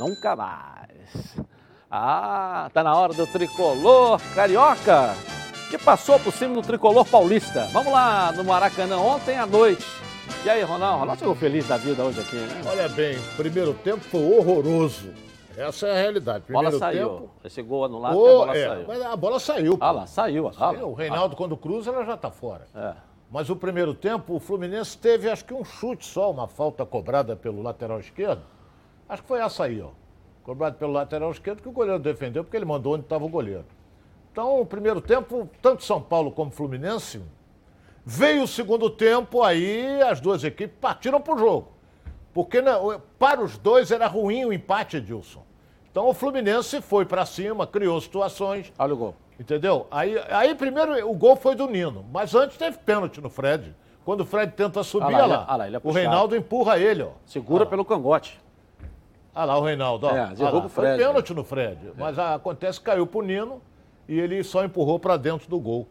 Nunca 0.00 0.34
mais. 0.34 1.36
Ah, 1.90 2.68
tá 2.72 2.82
na 2.82 2.96
hora 2.96 3.12
do 3.12 3.26
tricolor 3.26 4.20
carioca, 4.34 5.14
que 5.70 5.78
passou 5.78 6.18
por 6.18 6.32
cima 6.32 6.54
do 6.54 6.62
tricolor 6.62 7.04
paulista. 7.04 7.68
Vamos 7.72 7.92
lá, 7.92 8.32
no 8.32 8.42
Maracanã 8.42 8.98
ontem 8.98 9.38
à 9.38 9.46
noite. 9.46 9.86
E 10.44 10.50
aí, 10.50 10.62
Ronaldo? 10.62 11.00
Ronaldo 11.00 11.20
chegou 11.20 11.34
feliz 11.36 11.68
da 11.68 11.76
vida 11.76 12.04
hoje 12.04 12.20
aqui, 12.20 12.36
né? 12.36 12.62
Olha 12.66 12.88
bem, 12.88 13.16
o 13.16 13.36
primeiro 13.36 13.72
tempo 13.74 14.00
foi 14.00 14.20
horroroso. 14.20 15.12
Essa 15.56 15.86
é 15.86 15.92
a 15.92 15.94
realidade. 15.94 16.44
Primeiro 16.44 16.70
bola 16.70 16.78
saiu. 16.78 17.08
Tempo, 17.08 17.30
Esse 17.44 17.62
gol 17.62 17.84
anulado, 17.84 18.18
oh, 18.18 18.26
a 18.26 18.46
bola 18.46 18.56
é, 18.56 18.68
saiu. 18.68 18.84
Mas 18.86 19.02
a 19.02 19.16
bola 19.16 19.40
saiu. 19.40 19.78
Ah 19.80 19.90
lá, 19.92 20.06
saiu. 20.06 20.52
Ah. 20.58 20.70
O 20.84 20.92
Reinaldo, 20.92 21.34
ah. 21.34 21.36
quando 21.36 21.56
cruza, 21.56 21.90
ela 21.90 22.04
já 22.04 22.14
está 22.14 22.30
fora. 22.30 22.66
É. 22.74 22.94
Mas 23.30 23.48
o 23.48 23.56
primeiro 23.56 23.94
tempo, 23.94 24.34
o 24.34 24.40
Fluminense 24.40 24.98
teve, 24.98 25.30
acho 25.30 25.44
que 25.44 25.54
um 25.54 25.64
chute 25.64 26.04
só, 26.04 26.30
uma 26.30 26.46
falta 26.46 26.84
cobrada 26.84 27.34
pelo 27.34 27.62
lateral 27.62 27.98
esquerdo. 28.00 28.42
Acho 29.08 29.22
que 29.22 29.28
foi 29.28 29.40
essa 29.40 29.64
aí, 29.64 29.80
ó. 29.80 29.90
Cobrado 30.46 30.76
pelo 30.76 30.92
lateral 30.92 31.32
esquerdo, 31.32 31.60
que 31.60 31.68
o 31.68 31.72
goleiro 31.72 31.98
defendeu, 31.98 32.44
porque 32.44 32.56
ele 32.56 32.64
mandou 32.64 32.94
onde 32.94 33.02
estava 33.02 33.24
o 33.24 33.28
goleiro. 33.28 33.64
Então, 34.30 34.60
o 34.60 34.64
primeiro 34.64 35.00
tempo, 35.00 35.50
tanto 35.60 35.82
São 35.82 36.00
Paulo 36.00 36.30
como 36.30 36.52
Fluminense, 36.52 37.20
veio 38.04 38.44
o 38.44 38.46
segundo 38.46 38.88
tempo, 38.88 39.42
aí 39.42 40.00
as 40.02 40.20
duas 40.20 40.44
equipes 40.44 40.76
partiram 40.80 41.20
para 41.20 41.34
o 41.34 41.38
jogo. 41.38 41.72
Porque 42.32 42.62
né, 42.62 42.70
para 43.18 43.42
os 43.42 43.58
dois 43.58 43.90
era 43.90 44.06
ruim 44.06 44.44
o 44.44 44.52
empate, 44.52 44.98
Edilson. 44.98 45.42
Então 45.90 46.08
o 46.08 46.14
Fluminense 46.14 46.80
foi 46.80 47.04
para 47.04 47.26
cima, 47.26 47.66
criou 47.66 48.00
situações. 48.00 48.72
Olha 48.78 48.94
o 48.94 48.96
gol. 48.96 49.16
Entendeu? 49.40 49.88
Aí, 49.90 50.16
aí 50.30 50.54
primeiro 50.54 51.10
o 51.10 51.14
gol 51.14 51.34
foi 51.34 51.56
do 51.56 51.66
Nino, 51.66 52.04
mas 52.12 52.36
antes 52.36 52.56
teve 52.56 52.78
pênalti 52.78 53.20
no 53.20 53.28
Fred. 53.28 53.74
Quando 54.04 54.20
o 54.20 54.24
Fred 54.24 54.52
tenta 54.52 54.84
subir, 54.84 55.06
olha 55.06 55.26
lá, 55.26 55.46
olha 55.48 55.56
lá, 55.56 55.66
ele 55.66 55.76
é 55.76 55.80
o 55.82 55.90
Reinaldo 55.90 56.36
empurra 56.36 56.78
ele, 56.78 57.02
ó. 57.02 57.10
Segura 57.26 57.66
pelo 57.66 57.84
cangote. 57.84 58.38
Olha 59.36 59.44
lá 59.44 59.58
o 59.58 59.62
Reinaldo, 59.62 60.06
ó. 60.06 60.16
É, 60.16 60.34
derruba 60.34 60.66
o 60.66 60.68
Fred. 60.70 60.96
Foi 60.96 61.06
pênalti 61.06 61.34
no 61.34 61.44
Fred, 61.44 61.88
é. 61.88 61.90
mas 61.94 62.18
acontece 62.18 62.80
caiu 62.80 63.06
pro 63.06 63.20
Nino 63.20 63.60
e 64.08 64.18
ele 64.18 64.42
só 64.42 64.64
empurrou 64.64 64.98
para 64.98 65.18
dentro 65.18 65.46
do 65.46 65.60
gol. 65.60 65.86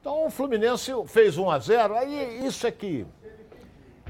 Então 0.00 0.26
o 0.26 0.30
Fluminense 0.30 0.90
fez 1.06 1.36
1 1.36 1.50
a 1.50 1.58
0 1.58 1.94
aí 1.94 2.46
isso 2.46 2.66
é 2.66 2.70
que 2.70 3.06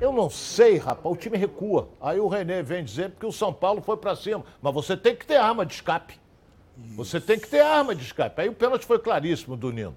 eu 0.01 0.13
não 0.13 0.31
sei, 0.31 0.77
rapaz, 0.77 1.13
o 1.13 1.17
time 1.17 1.37
recua. 1.37 1.89
Aí 2.01 2.21
o 2.21 2.29
René 2.29 2.63
vem 2.63 2.85
dizer 2.85 3.11
que 3.19 3.27
o 3.27 3.33
São 3.33 3.53
Paulo 3.53 3.83
foi 3.83 3.97
para 3.97 4.15
cima. 4.15 4.45
Mas 4.63 4.73
você 4.73 4.97
tem 4.97 5.17
que 5.17 5.27
ter 5.27 5.37
arma 5.37 5.67
de 5.67 5.75
escape. 5.75 6.21
Isso. 6.77 6.95
Você 6.95 7.21
tem 7.21 7.37
que 7.37 7.49
ter 7.49 7.61
arma 7.61 7.97
de 7.97 8.05
escape. 8.05 8.41
Aí 8.41 8.49
o 8.49 8.55
pênalti 8.55 8.87
foi 8.87 9.01
claríssimo 9.01 9.57
do 9.57 9.73
Nino. 9.73 9.97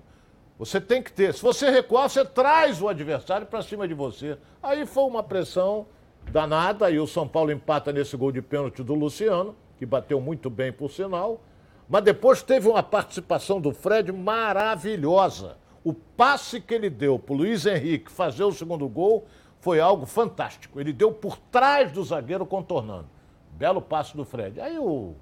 Você 0.57 0.81
tem 0.81 1.03
que 1.03 1.11
ter. 1.11 1.35
Se 1.35 1.41
você 1.43 1.69
recuar, 1.69 2.09
você 2.09 2.25
traz 2.25 2.81
o 2.81 2.87
adversário 2.87 3.45
para 3.45 3.61
cima 3.61 3.87
de 3.87 3.93
você. 3.93 4.39
Aí 4.63 4.87
foi 4.87 5.03
uma 5.03 5.21
pressão 5.21 5.85
danada. 6.29 6.87
Aí 6.87 6.99
o 6.99 7.07
São 7.07 7.27
Paulo 7.27 7.51
empata 7.51 7.91
nesse 7.91 8.15
gol 8.17 8.31
de 8.31 8.41
pênalti 8.41 8.83
do 8.83 8.93
Luciano, 8.93 9.55
que 9.77 9.85
bateu 9.85 10.19
muito 10.19 10.49
bem, 10.49 10.71
por 10.71 10.89
sinal. 10.91 11.41
Mas 11.87 12.03
depois 12.03 12.41
teve 12.41 12.69
uma 12.69 12.81
participação 12.81 13.59
do 13.59 13.73
Fred 13.73 14.11
maravilhosa. 14.11 15.57
O 15.83 15.93
passe 15.93 16.61
que 16.61 16.73
ele 16.73 16.89
deu 16.89 17.17
para 17.17 17.33
o 17.33 17.37
Luiz 17.37 17.65
Henrique 17.65 18.11
fazer 18.11 18.43
o 18.43 18.51
segundo 18.51 18.87
gol 18.87 19.25
foi 19.59 19.79
algo 19.79 20.05
fantástico. 20.05 20.79
Ele 20.79 20.93
deu 20.93 21.11
por 21.11 21.37
trás 21.37 21.91
do 21.91 22.03
zagueiro 22.03 22.45
contornando. 22.45 23.07
Belo 23.51 23.81
passo 23.81 24.15
do 24.15 24.23
Fred. 24.23 24.61
Aí 24.61 24.79
o. 24.79 25.15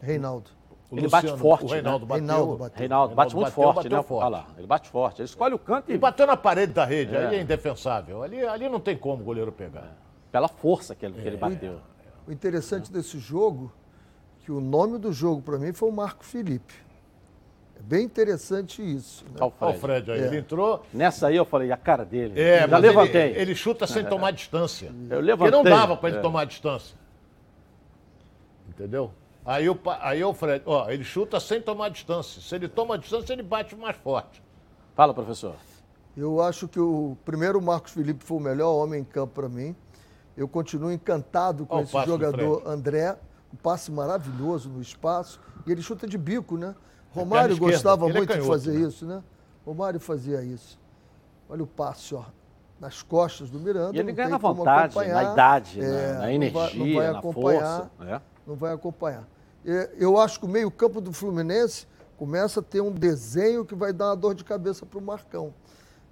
Reinaldo. 0.00 0.50
O 0.90 0.96
ele 0.96 1.02
Luciano, 1.02 1.28
bate 1.28 1.40
forte. 1.40 1.64
O 1.64 1.68
Reinaldo 1.68 2.04
né? 2.04 2.08
bateu. 2.08 2.26
Reinaldo, 2.26 2.56
bateu. 2.56 2.78
Reinaldo 2.78 3.14
bate 3.14 3.34
muito 3.34 3.46
bateu, 3.46 3.62
forte, 3.62 3.88
né? 3.88 4.02
Forte. 4.02 4.24
Olha 4.24 4.36
lá, 4.36 4.46
ele 4.56 4.66
bate 4.66 4.88
forte. 4.88 5.20
Ele 5.20 5.26
escolhe 5.26 5.54
o 5.54 5.58
canto 5.58 5.90
e. 5.90 5.94
E 5.94 5.98
bateu 5.98 6.26
na 6.26 6.36
parede 6.36 6.72
da 6.72 6.84
rede. 6.84 7.14
É. 7.14 7.26
Aí 7.26 7.36
é 7.36 7.40
indefensável. 7.40 8.22
Ali, 8.22 8.44
ali 8.46 8.68
não 8.68 8.80
tem 8.80 8.96
como 8.96 9.22
o 9.22 9.24
goleiro 9.24 9.52
pegar. 9.52 9.84
É. 10.06 10.09
Pela 10.30 10.48
força 10.48 10.94
que 10.94 11.04
ele, 11.04 11.18
é. 11.18 11.22
que 11.22 11.28
ele 11.28 11.36
é. 11.36 11.38
bateu. 11.38 11.80
O 12.26 12.32
interessante 12.32 12.92
desse 12.92 13.18
jogo, 13.18 13.72
que 14.40 14.52
o 14.52 14.60
nome 14.60 14.98
do 14.98 15.12
jogo 15.12 15.42
para 15.42 15.58
mim 15.58 15.72
foi 15.72 15.88
o 15.88 15.92
Marco 15.92 16.24
Felipe. 16.24 16.74
É 17.76 17.82
bem 17.82 18.04
interessante 18.04 18.82
isso. 18.82 19.24
Né? 19.24 19.40
Olha 19.40 19.74
o 19.74 19.78
Fred 19.78 20.10
aí, 20.12 20.20
é. 20.20 20.26
ele 20.26 20.38
entrou. 20.38 20.84
Nessa 20.92 21.28
aí 21.28 21.36
eu 21.36 21.46
falei, 21.46 21.72
a 21.72 21.76
cara 21.76 22.04
dele. 22.04 22.38
É, 22.38 22.68
Já 22.68 22.78
levantei. 22.78 23.30
Ele, 23.30 23.40
ele, 23.40 23.54
chuta 23.54 23.86
sem 23.86 24.04
tomar 24.04 24.32
distância. 24.32 24.92
Eu 25.08 25.20
levantei. 25.20 25.50
Porque 25.50 25.70
não 25.70 25.78
dava 25.78 25.96
para 25.96 26.10
ele 26.10 26.18
é. 26.18 26.20
tomar 26.20 26.44
distância. 26.44 26.94
Entendeu? 28.68 29.10
Aí 29.44 29.68
o, 29.68 29.78
aí 30.00 30.22
o 30.22 30.34
Fred, 30.34 30.62
ó, 30.66 30.90
ele 30.90 31.02
chuta 31.02 31.40
sem 31.40 31.60
tomar 31.60 31.88
distância. 31.88 32.42
Se 32.42 32.54
ele 32.54 32.68
toma 32.68 32.98
distância, 32.98 33.32
ele 33.32 33.42
bate 33.42 33.74
mais 33.74 33.96
forte. 33.96 34.42
Fala, 34.94 35.14
professor. 35.14 35.56
Eu 36.16 36.42
acho 36.42 36.68
que 36.68 36.78
o 36.78 37.16
primeiro 37.24 37.60
Marcos 37.62 37.92
Felipe 37.92 38.22
foi 38.22 38.36
o 38.36 38.40
melhor 38.40 38.72
homem 38.74 39.00
em 39.00 39.04
campo 39.04 39.34
para 39.34 39.48
mim. 39.48 39.74
Eu 40.40 40.48
continuo 40.48 40.90
encantado 40.90 41.66
com 41.66 41.80
esse 41.80 41.92
jogador 42.06 42.62
André. 42.66 43.14
Um 43.52 43.56
passe 43.56 43.92
maravilhoso 43.92 44.70
no 44.70 44.80
espaço. 44.80 45.38
E 45.66 45.70
ele 45.70 45.82
chuta 45.82 46.06
de 46.06 46.16
bico, 46.16 46.56
né? 46.56 46.74
Romário 47.10 47.58
gostava 47.58 48.08
é 48.08 48.12
muito 48.14 48.32
é 48.32 48.38
de 48.38 48.46
fazer 48.46 48.72
né? 48.72 48.88
isso, 48.88 49.04
né? 49.04 49.22
Romário 49.66 50.00
fazia 50.00 50.42
isso. 50.42 50.80
Olha 51.46 51.62
o 51.62 51.66
passe, 51.66 52.14
ó. 52.14 52.24
Nas 52.80 53.02
costas 53.02 53.50
do 53.50 53.60
Miranda. 53.60 53.94
E 53.94 54.00
ele 54.00 54.12
ganha 54.12 54.30
na 54.30 54.38
vontade, 54.38 54.96
na 54.96 55.32
idade, 55.32 55.78
é, 55.78 56.14
na, 56.14 56.32
energia, 56.32 56.58
não 56.58 56.68
vai, 56.68 56.74
não 56.78 56.94
vai 56.94 57.06
acompanhar, 57.08 57.60
força. 57.60 57.90
É. 58.00 58.20
Não 58.46 58.54
vai 58.54 58.72
acompanhar. 58.72 59.28
Eu 59.98 60.18
acho 60.18 60.40
que 60.40 60.46
o 60.46 60.48
meio-campo 60.48 61.02
do 61.02 61.12
Fluminense 61.12 61.86
começa 62.16 62.60
a 62.60 62.62
ter 62.62 62.80
um 62.80 62.90
desenho 62.90 63.62
que 63.62 63.74
vai 63.74 63.92
dar 63.92 64.06
uma 64.06 64.16
dor 64.16 64.34
de 64.34 64.42
cabeça 64.42 64.86
para 64.86 64.98
o 64.98 65.02
Marcão. 65.02 65.52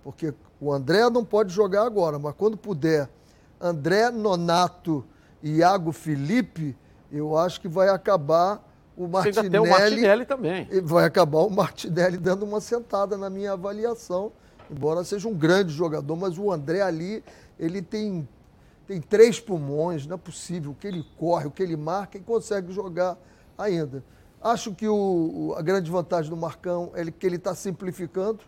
Porque 0.04 0.34
o 0.60 0.70
André 0.70 1.08
não 1.08 1.24
pode 1.24 1.50
jogar 1.50 1.86
agora, 1.86 2.18
mas 2.18 2.34
quando 2.36 2.58
puder, 2.58 3.08
André, 3.60 4.10
Nonato 4.10 5.04
e 5.42 5.56
Iago 5.56 5.92
Felipe, 5.92 6.76
eu 7.10 7.36
acho 7.36 7.60
que 7.60 7.68
vai 7.68 7.88
acabar 7.88 8.64
o 8.96 9.06
Martinelli, 9.06 9.50
tem 9.50 9.60
o 9.60 9.68
Martinelli 9.68 10.24
também. 10.24 10.68
Vai 10.82 11.04
acabar 11.04 11.38
o 11.38 11.50
Martinelli 11.50 12.16
dando 12.16 12.44
uma 12.44 12.60
sentada 12.60 13.16
na 13.16 13.30
minha 13.30 13.52
avaliação, 13.52 14.32
embora 14.70 15.04
seja 15.04 15.28
um 15.28 15.34
grande 15.34 15.72
jogador, 15.72 16.16
mas 16.16 16.36
o 16.36 16.50
André 16.50 16.82
ali, 16.82 17.22
ele 17.58 17.80
tem, 17.80 18.28
tem 18.86 19.00
três 19.00 19.38
pulmões, 19.38 20.06
não 20.06 20.16
é 20.16 20.18
possível. 20.18 20.72
O 20.72 20.74
que 20.74 20.86
ele 20.86 21.06
corre, 21.16 21.46
o 21.46 21.50
que 21.50 21.62
ele 21.62 21.76
marca 21.76 22.18
e 22.18 22.20
consegue 22.20 22.72
jogar 22.72 23.16
ainda. 23.56 24.02
Acho 24.40 24.74
que 24.74 24.88
o, 24.88 25.54
a 25.56 25.62
grande 25.62 25.90
vantagem 25.90 26.30
do 26.30 26.36
Marcão 26.36 26.90
é 26.94 27.04
que 27.10 27.26
ele 27.26 27.36
está 27.36 27.54
simplificando, 27.54 28.40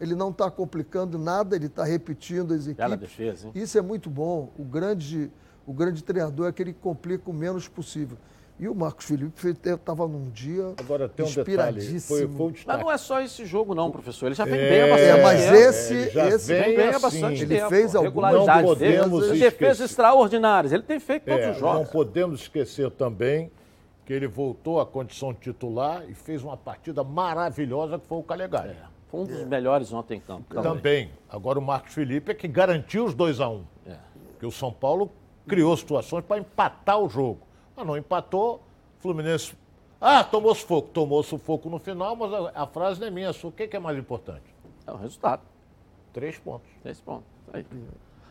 ele 0.00 0.14
não 0.14 0.30
está 0.30 0.50
complicando 0.50 1.18
nada, 1.18 1.56
ele 1.56 1.66
está 1.66 1.84
repetindo 1.84 2.52
as 2.52 2.62
equipes. 2.62 2.76
Bela 2.76 2.96
defesa, 2.96 3.46
hein? 3.48 3.52
Isso 3.54 3.78
é 3.78 3.82
muito 3.82 4.10
bom. 4.10 4.52
O 4.58 4.64
grande, 4.64 5.30
o 5.66 5.72
grande 5.72 6.02
treinador 6.02 6.48
é 6.48 6.52
que 6.52 6.62
ele 6.62 6.72
complica 6.72 7.30
o 7.30 7.32
menos 7.32 7.68
possível. 7.68 8.18
E 8.58 8.68
o 8.68 8.74
Marcos 8.74 9.06
Felipe 9.06 9.48
estava 9.64 10.06
num 10.06 10.30
dia 10.30 10.74
Agora, 10.78 11.08
tem 11.08 11.26
um 11.26 11.28
detalhe, 11.28 11.98
foi, 11.98 12.28
foi 12.28 12.46
um 12.46 12.52
Mas 12.64 12.80
não 12.80 12.90
é 12.90 12.96
só 12.96 13.20
esse 13.20 13.44
jogo 13.44 13.74
não, 13.74 13.90
professor. 13.90 14.26
Ele 14.26 14.34
já 14.36 14.44
vem 14.44 14.60
é, 14.60 14.68
bem 14.68 14.82
há 14.82 14.86
bastante 14.86 15.10
é, 15.10 15.22
mas 15.22 15.42
tempo. 15.42 15.56
esse, 15.56 16.18
é, 16.18 16.28
esse 16.28 16.54
vem 16.54 16.76
bem 16.76 16.88
há 16.88 16.98
bastante 17.00 17.42
ele 17.42 17.56
tempo. 17.56 17.68
fez 17.68 17.94
algumas 17.96 18.78
defesas, 18.78 19.38
defesas 19.40 19.90
extraordinárias. 19.90 20.72
Ele 20.72 20.84
tem 20.84 21.00
feito 21.00 21.24
todos 21.24 21.44
é, 21.44 21.50
os 21.50 21.58
jogos. 21.58 21.80
Não 21.80 21.86
podemos 21.86 22.42
esquecer 22.42 22.92
também 22.92 23.50
que 24.06 24.12
ele 24.12 24.28
voltou 24.28 24.80
à 24.80 24.86
condição 24.86 25.34
titular 25.34 26.04
e 26.08 26.14
fez 26.14 26.44
uma 26.44 26.56
partida 26.56 27.02
maravilhosa 27.02 27.98
que 27.98 28.06
foi 28.06 28.18
o 28.18 28.22
Calegari. 28.22 28.68
É, 28.68 28.93
foi 29.14 29.20
um 29.20 29.24
dos 29.24 29.46
melhores 29.46 29.92
ontem 29.92 30.16
em 30.16 30.20
campo. 30.20 30.52
Também. 30.52 30.72
também. 30.72 31.10
Agora 31.28 31.58
o 31.58 31.62
Marcos 31.62 31.94
Felipe 31.94 32.32
é 32.32 32.34
que 32.34 32.48
garantiu 32.48 33.04
os 33.04 33.14
2 33.14 33.40
a 33.40 33.48
1 33.48 33.54
um, 33.54 33.64
é. 33.86 33.96
Porque 34.32 34.44
o 34.44 34.50
São 34.50 34.72
Paulo 34.72 35.10
criou 35.46 35.76
situações 35.76 36.24
para 36.24 36.38
empatar 36.38 36.98
o 36.98 37.08
jogo. 37.08 37.40
Mas 37.76 37.86
não 37.86 37.96
empatou, 37.96 38.60
Fluminense. 38.98 39.54
Ah, 40.00 40.24
tomou 40.24 40.54
sufoco. 40.54 40.88
Tomou 40.88 41.22
sufoco 41.22 41.70
no 41.70 41.78
final, 41.78 42.16
mas 42.16 42.32
a, 42.32 42.62
a 42.62 42.66
frase 42.66 43.00
não 43.00 43.06
é 43.06 43.10
minha, 43.10 43.28
é. 43.28 43.46
O 43.46 43.52
que, 43.52 43.68
que, 43.68 43.76
é 43.76 43.80
mais 43.80 43.96
importante? 43.96 44.44
É 44.86 44.92
o 44.92 44.96
resultado. 44.96 45.42
Três 46.12 46.36
pontos. 46.38 46.68
Três 46.82 47.00
pontos. 47.00 47.26
Aí. 47.52 47.64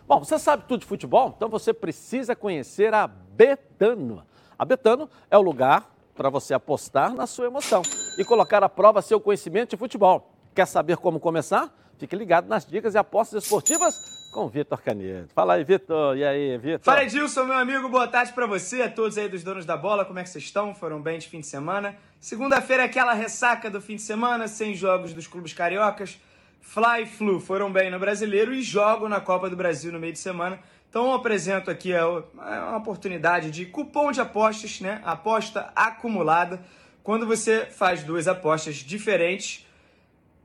Bom, 0.07 0.19
você 0.19 0.37
sabe 0.37 0.65
tudo 0.67 0.81
de 0.81 0.85
futebol? 0.85 1.33
Então 1.35 1.47
você 1.47 1.73
precisa 1.73 2.35
conhecer 2.35 2.93
a 2.93 3.07
Betano. 3.07 4.23
A 4.59 4.65
Betano 4.65 5.09
é 5.31 5.37
o 5.37 5.41
lugar 5.41 5.89
para 6.13 6.29
você 6.29 6.53
apostar 6.53 7.13
na 7.13 7.25
sua 7.25 7.45
emoção 7.45 7.81
e 8.17 8.25
colocar 8.25 8.63
à 8.63 8.69
prova 8.69 9.01
seu 9.01 9.19
conhecimento 9.19 9.71
de 9.71 9.77
futebol. 9.77 10.32
Quer 10.53 10.67
saber 10.67 10.97
como 10.97 11.19
começar? 11.19 11.73
Fique 11.97 12.15
ligado 12.15 12.47
nas 12.47 12.65
dicas 12.65 12.93
e 12.93 12.97
apostas 12.97 13.43
esportivas 13.43 14.29
com 14.31 14.47
Vitor 14.47 14.81
Canedo. 14.81 15.29
Fala 15.33 15.55
aí, 15.55 15.63
Vitor. 15.63 16.15
E 16.15 16.23
aí, 16.23 16.57
Vitor? 16.59 16.81
Fala, 16.81 17.03
Edilson, 17.03 17.45
meu 17.45 17.57
amigo. 17.57 17.89
Boa 17.89 18.07
tarde 18.07 18.33
para 18.33 18.45
você, 18.45 18.83
a 18.83 18.89
todos 18.89 19.17
aí 19.17 19.27
dos 19.27 19.43
donos 19.43 19.65
da 19.65 19.75
bola. 19.75 20.05
Como 20.05 20.19
é 20.19 20.23
que 20.23 20.29
vocês 20.29 20.43
estão? 20.43 20.75
Foram 20.75 21.01
bem 21.01 21.17
de 21.17 21.27
fim 21.27 21.39
de 21.39 21.47
semana? 21.47 21.95
Segunda-feira, 22.19 22.83
aquela 22.83 23.13
ressaca 23.13 23.67
do 23.69 23.81
fim 23.81 23.95
de 23.95 24.03
semana, 24.03 24.47
sem 24.47 24.75
jogos 24.75 25.11
dos 25.13 25.25
clubes 25.25 25.53
cariocas. 25.53 26.19
Fly 26.61 27.07
Flu 27.07 27.39
foram 27.39 27.71
bem 27.71 27.89
no 27.89 27.97
Brasileiro 27.99 28.53
e 28.53 28.61
jogam 28.61 29.09
na 29.09 29.19
Copa 29.19 29.49
do 29.49 29.55
Brasil 29.55 29.91
no 29.91 29.99
meio 29.99 30.13
de 30.13 30.19
semana. 30.19 30.59
Então 30.87 31.07
eu 31.07 31.13
apresento 31.13 31.71
aqui 31.71 31.91
é, 31.91 31.97
é 31.97 32.03
uma 32.03 32.77
oportunidade 32.77 33.49
de 33.49 33.65
cupom 33.65 34.11
de 34.11 34.21
apostas, 34.21 34.79
né? 34.81 35.01
Aposta 35.03 35.71
acumulada. 35.75 36.61
Quando 37.01 37.25
você 37.25 37.65
faz 37.65 38.03
duas 38.03 38.27
apostas 38.27 38.75
diferentes 38.75 39.65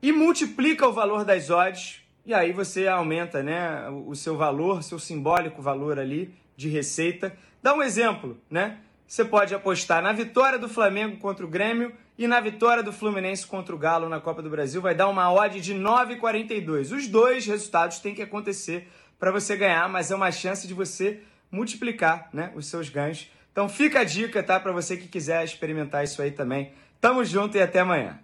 e 0.03 0.13
multiplica 0.13 0.87
o 0.87 0.93
valor 0.93 1.25
das 1.25 1.51
odds, 1.51 2.03
e 2.25 2.35
aí 2.35 2.53
você 2.53 2.87
aumenta, 2.87 3.43
né, 3.43 3.89
o 4.07 4.15
seu 4.15 4.37
valor, 4.37 4.83
seu 4.83 4.99
simbólico 4.99 5.63
valor 5.63 5.99
ali 5.99 6.35
de 6.57 6.69
receita. 6.69 7.37
Dá 7.63 7.75
um 7.75 7.83
exemplo, 7.83 8.39
né? 8.51 8.79
Você 9.07 9.25
pode 9.25 9.55
apostar 9.55 10.03
na 10.03 10.13
vitória 10.13 10.59
do 10.59 10.69
Flamengo 10.69 11.17
contra 11.17 11.45
o 11.45 11.49
Grêmio 11.49 11.95
e 12.19 12.27
na 12.27 12.39
vitória 12.41 12.83
do 12.83 12.93
Fluminense 12.93 13.47
contra 13.47 13.75
o 13.75 13.79
Galo 13.79 14.09
na 14.09 14.21
Copa 14.21 14.43
do 14.43 14.51
Brasil. 14.51 14.83
Vai 14.83 14.95
dar 14.95 15.09
uma 15.09 15.33
odd 15.33 15.59
de 15.59 15.75
9,42. 15.75 16.95
Os 16.95 17.09
dois 17.09 17.47
resultados 17.47 18.01
têm 18.01 18.15
que 18.15 18.21
acontecer 18.21 18.87
para 19.19 19.31
você 19.31 19.57
ganhar, 19.57 19.89
mas 19.89 20.11
é 20.11 20.15
uma 20.15 20.31
chance 20.31 20.69
de 20.69 20.75
você 20.75 21.23
multiplicar 21.51 22.29
né, 22.33 22.53
os 22.55 22.67
seus 22.67 22.91
ganhos. 22.91 23.31
Então 23.51 23.69
fica 23.69 24.01
a 24.01 24.05
dica, 24.05 24.43
tá? 24.43 24.61
Para 24.61 24.73
você 24.73 24.97
que 24.97 25.09
quiser 25.09 25.43
experimentar 25.43 26.05
isso 26.05 26.21
aí 26.21 26.31
também. 26.31 26.73
Tamo 27.01 27.25
junto 27.25 27.57
e 27.57 27.63
até 27.63 27.81
amanhã. 27.81 28.19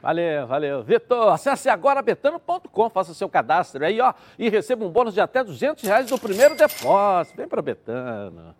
Valeu, 0.00 0.46
valeu. 0.46 0.82
Vitor, 0.82 1.32
acesse 1.32 1.68
agora 1.68 2.02
betano.com, 2.02 2.90
faça 2.90 3.14
seu 3.14 3.28
cadastro 3.28 3.84
aí, 3.84 4.00
ó, 4.00 4.12
e 4.38 4.48
receba 4.48 4.84
um 4.84 4.90
bônus 4.90 5.14
de 5.14 5.20
até 5.20 5.42
200 5.42 5.82
reais 5.84 6.06
do 6.08 6.18
primeiro 6.18 6.54
depósito. 6.54 7.36
Vem 7.36 7.48
para 7.48 7.62
Betano. 7.62 8.54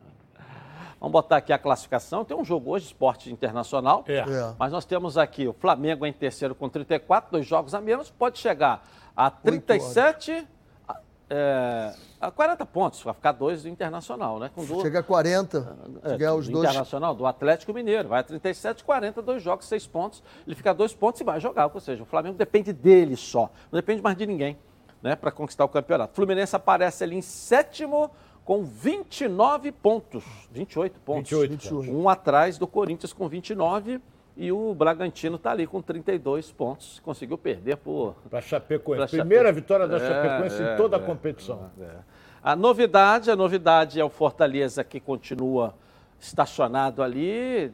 Vamos 0.99 1.13
botar 1.13 1.37
aqui 1.37 1.53
a 1.53 1.59
classificação. 1.59 2.25
Tem 2.25 2.37
um 2.37 2.45
jogo 2.45 2.71
hoje, 2.71 2.87
esporte 2.87 3.31
internacional. 3.31 4.03
É. 4.09 4.19
é. 4.19 4.55
Mas 4.59 4.73
nós 4.73 4.85
temos 4.85 5.19
aqui 5.19 5.47
o 5.47 5.53
Flamengo 5.53 6.07
em 6.07 6.13
terceiro 6.13 6.55
com 6.55 6.69
34, 6.69 7.31
dois 7.31 7.47
jogos 7.47 7.75
a 7.75 7.81
menos. 7.81 8.11
Pode 8.11 8.39
chegar 8.39 8.83
a 9.15 9.31
37 9.31 10.47
é, 11.29 11.93
a 12.21 12.31
40 12.31 12.65
pontos, 12.67 13.03
vai 13.03 13.13
ficar 13.13 13.33
dois 13.33 13.65
do 13.65 13.69
Internacional, 13.69 14.39
né? 14.39 14.51
Com 14.55 14.65
duas, 14.65 14.83
Chega 14.83 15.01
a 15.01 15.03
40, 15.03 15.77
é, 16.05 16.17
ganhar 16.17 16.35
os 16.35 16.49
dois. 16.49 16.65
Internacional, 16.65 17.15
do 17.15 17.27
Atlético 17.27 17.73
Mineiro, 17.73 18.09
vai 18.09 18.21
a 18.21 18.23
37, 18.23 18.85
40, 18.85 19.21
dois 19.23 19.43
jogos, 19.43 19.67
seis 19.67 19.87
pontos, 19.87 20.23
ele 20.47 20.55
fica 20.55 20.73
dois 20.73 20.95
pontos 20.95 21.21
e 21.21 21.25
vai 21.25 21.41
jogar, 21.41 21.69
ou 21.73 21.81
seja, 21.81 22.03
o 22.03 22.07
Flamengo 22.07 22.37
depende 22.37 22.73
dele 22.73 23.17
só, 23.17 23.51
não 23.73 23.77
depende 23.79 24.01
mais 24.01 24.17
de 24.17 24.25
ninguém, 24.25 24.57
né, 25.03 25.17
para 25.17 25.33
conquistar 25.33 25.65
o 25.65 25.69
campeonato. 25.69 26.13
O 26.13 26.17
Fluminense 26.17 26.55
aparece 26.55 27.03
ali 27.03 27.17
em 27.17 27.23
sétimo 27.23 28.11
com 28.45 28.65
29 28.65 29.73
pontos, 29.73 30.25
28 30.53 31.01
pontos, 31.01 31.31
28, 31.31 31.51
28. 31.51 31.93
um 31.93 32.09
atrás 32.09 32.57
do 32.57 32.69
Corinthians 32.69 33.13
com 33.13 33.29
29 33.29 34.01
e 34.37 34.53
o 34.53 34.75
Bragantino 34.75 35.37
está 35.37 35.51
ali 35.51 35.67
com 35.67 35.81
32 35.81 36.53
pontos. 36.53 37.01
Conseguiu 37.01 37.39
perder 37.39 37.77
por. 37.79 38.17
Para 38.29 38.43
Chapecoense. 38.43 39.17
Pra 39.17 39.25
Primeira 39.25 39.49
Chape... 39.49 39.61
vitória 39.61 39.89
da 39.89 39.97
é, 39.97 40.01
Chapecoense 40.01 40.63
é, 40.63 40.75
em 40.75 40.77
toda 40.77 40.97
é, 40.97 41.01
a 41.01 41.03
competição. 41.03 41.71
É. 41.81 41.91
A 42.43 42.55
novidade, 42.55 43.31
a 43.31 43.37
novidade 43.37 43.99
é 43.99 44.05
o 44.05 44.11
Fortaleza 44.11 44.85
que 44.85 45.01
continua 45.01 45.75
estacionado 46.21 47.03
ali 47.03 47.73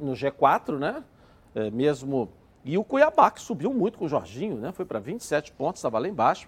no 0.00 0.12
G4, 0.12 0.78
né? 0.78 1.04
É, 1.54 1.70
mesmo 1.70 2.30
e 2.62 2.76
o 2.76 2.84
Cuiabá, 2.84 3.30
que 3.30 3.40
subiu 3.40 3.72
muito 3.72 3.96
com 3.96 4.04
o 4.04 4.08
Jorginho, 4.08 4.56
né? 4.56 4.70
Foi 4.72 4.84
para 4.84 4.98
27 4.98 5.50
pontos, 5.52 5.78
estava 5.78 5.98
lá 5.98 6.06
embaixo. 6.06 6.46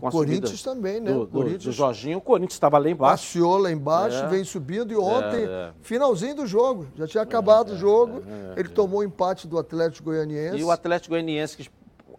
O 0.00 0.10
Corinthians 0.10 0.60
também, 0.60 1.00
né? 1.00 1.12
Do, 1.12 1.20
do, 1.20 1.28
Corinthians... 1.28 1.64
do 1.64 1.72
Jorginho, 1.72 2.18
o 2.18 2.20
Corinthians 2.20 2.54
estava 2.54 2.78
lá 2.78 2.90
embaixo. 2.90 3.24
Passeou 3.24 3.58
lá 3.58 3.70
embaixo, 3.70 4.16
é. 4.16 4.26
vem 4.26 4.42
subindo 4.42 4.92
e 4.92 4.96
ontem, 4.96 5.44
é, 5.44 5.68
é. 5.68 5.70
finalzinho 5.80 6.34
do 6.34 6.46
jogo, 6.46 6.88
já 6.96 7.06
tinha 7.06 7.22
acabado 7.22 7.74
o 7.74 7.76
jogo, 7.76 8.24
é, 8.26 8.56
é, 8.56 8.60
ele 8.60 8.70
tomou 8.70 9.00
o 9.00 9.04
empate 9.04 9.46
do 9.46 9.56
Atlético 9.56 10.10
Goianiense. 10.10 10.58
E 10.58 10.64
o 10.64 10.70
Atlético 10.70 11.10
Goianiense 11.10 11.56
que 11.56 11.70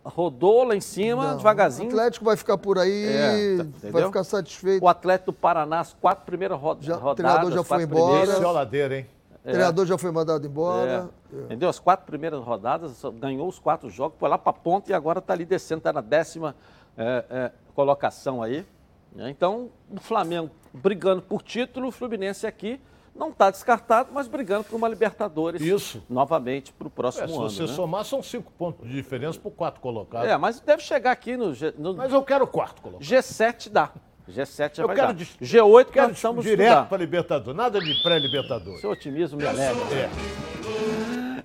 rodou 0.06 0.64
lá 0.64 0.76
em 0.76 0.82
cima, 0.82 1.32
Não, 1.32 1.38
devagarzinho. 1.38 1.90
O 1.90 1.92
Atlético 1.92 2.24
vai 2.24 2.38
ficar 2.38 2.58
por 2.58 2.80
aí, 2.80 3.58
tá, 3.82 3.90
vai 3.90 4.04
ficar 4.06 4.24
satisfeito. 4.24 4.84
O 4.84 4.88
Atlético 4.88 5.32
do 5.32 5.38
Paraná, 5.38 5.82
as 5.82 5.94
quatro 5.94 6.26
primeiras 6.26 6.58
rodadas. 6.58 7.04
O 7.04 7.16
treinador 7.16 7.52
já 7.52 7.64
foi 7.64 7.84
embora. 7.84 8.24
Esse 8.24 8.42
é 8.42 8.48
ladeira, 8.48 8.98
hein? 9.00 9.06
O 9.44 9.52
treinador 9.52 9.86
já 9.86 9.98
foi 9.98 10.12
mandado 10.12 10.48
embora. 10.48 11.12
É. 11.32 11.38
É. 11.38 11.44
Entendeu? 11.44 11.70
As 11.70 11.80
quatro 11.80 12.06
primeiras 12.06 12.42
rodadas, 12.42 13.02
ganhou 13.16 13.48
os 13.48 13.60
quatro 13.60 13.90
jogos, 13.90 14.18
foi 14.18 14.30
lá 14.30 14.38
para 14.38 14.52
a 14.52 14.54
ponta 14.54 14.92
e 14.92 14.94
agora 14.94 15.20
está 15.20 15.34
ali 15.34 15.46
descendo, 15.46 15.80
está 15.80 15.92
na 15.92 16.02
décima 16.02 16.56
é, 16.98 17.26
é, 17.30 17.52
colocação 17.76 18.42
aí. 18.42 18.66
Né? 19.14 19.30
Então, 19.30 19.70
o 19.90 20.00
Flamengo 20.00 20.50
brigando 20.74 21.22
por 21.22 21.42
título, 21.42 21.90
o 21.90 21.92
Fluminense 21.92 22.48
aqui 22.48 22.80
não 23.16 23.30
está 23.30 23.52
descartado, 23.52 24.10
mas 24.12 24.28
brigando 24.28 24.64
por 24.64 24.76
uma 24.76 24.88
Libertadores 24.88 25.62
Isso. 25.62 26.04
novamente 26.10 26.74
para 26.74 26.88
o 26.88 26.92
próximo 26.92 27.26
é, 27.26 27.38
ano. 27.38 27.50
Se 27.50 27.58
você 27.58 27.62
né? 27.64 27.68
somar, 27.68 28.06
são 28.06 28.24
cinco 28.24 28.52
pontos 28.54 28.88
de 28.88 28.94
diferença 28.94 29.40
por 29.40 29.52
quatro 29.52 29.80
colocados. 29.82 30.28
É, 30.28 30.38
mas 30.38 30.60
deve 30.60 30.82
chegar 30.82 31.12
aqui 31.12 31.38
no, 31.38 31.54
G, 31.54 31.74
no 31.78 31.94
Mas 31.96 32.12
eu 32.12 32.24
quero 32.24 32.48
quarto 32.48 32.82
colocado. 32.82 33.04
G7 33.04 33.70
dá. 33.70 33.92
G7 34.30 34.78
já 34.78 34.84
eu 34.84 34.88
vai 34.88 34.96
quero 34.96 35.14
dar. 35.14 35.26
G8 35.42 35.86
quero 35.92 36.08
nós 36.08 36.18
estamos 36.18 36.44
direto 36.46 36.88
para 36.88 36.98
Libertadores, 36.98 37.58
nada 37.58 37.80
de 37.80 38.02
pré-Libertadores. 38.02 38.82
Seu 38.82 38.92
otimismo 38.92 39.38
me 39.38 39.46
alegra. 39.46 39.84
É. 39.94 40.10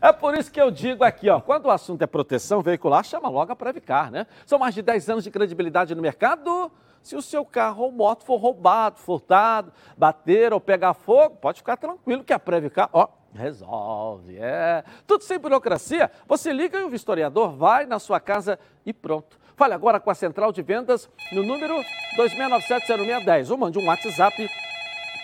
É 0.01 0.13
por 0.13 0.37
isso 0.37 0.51
que 0.51 0.61
eu 0.61 0.71
digo 0.71 1.03
aqui, 1.03 1.29
ó, 1.29 1.41
quando 1.41 1.67
o 1.67 1.71
assunto 1.71 2.03
é 2.03 2.07
proteção 2.07 2.63
veicular, 2.63 3.03
chama 3.03 3.29
logo 3.29 3.51
a 3.51 3.57
Previcar, 3.57 4.13
né? 4.13 4.29
São 4.47 4.59
mais 4.59 4.75
de 4.75 4.81
10 4.81 5.11
anos 5.11 5.25
de 5.25 5.31
credibilidade 5.31 5.93
no 5.95 6.01
mercado. 6.01 6.71
Se 7.03 7.17
o 7.17 7.23
seu 7.23 7.45
carro 7.45 7.85
ou 7.85 7.93
moto 7.93 8.25
for 8.25 8.37
roubado, 8.37 8.99
furtado, 8.99 9.73
bater 9.97 10.53
ou 10.53 10.61
pegar 10.61 10.95
fogo, 10.95 11.37
pode 11.37 11.59
ficar 11.59 11.77
tranquilo 11.77 12.23
que 12.23 12.33
a 12.33 12.39
Previcar, 12.39 12.89
ó, 12.93 13.09
resolve. 13.35 14.39
É. 14.39 14.85
Tudo 15.07 15.25
sem 15.25 15.39
burocracia. 15.39 16.11
Você 16.27 16.53
liga 16.53 16.79
e 16.79 16.85
o 16.85 16.91
vistoriador 16.91 17.51
vai 17.51 17.87
na 17.87 17.99
sua 17.99 18.21
casa 18.21 18.59
e 18.85 18.93
pronto. 18.93 19.39
Fale 19.57 19.75
agora 19.75 19.99
com 19.99 20.11
a 20.11 20.15
central 20.15 20.53
de 20.53 20.63
vendas 20.63 21.11
no 21.33 21.43
número 21.43 21.83
26970610 22.17 23.51
ou 23.51 23.57
mande 23.57 23.79
um 23.79 23.87
WhatsApp 23.87 24.49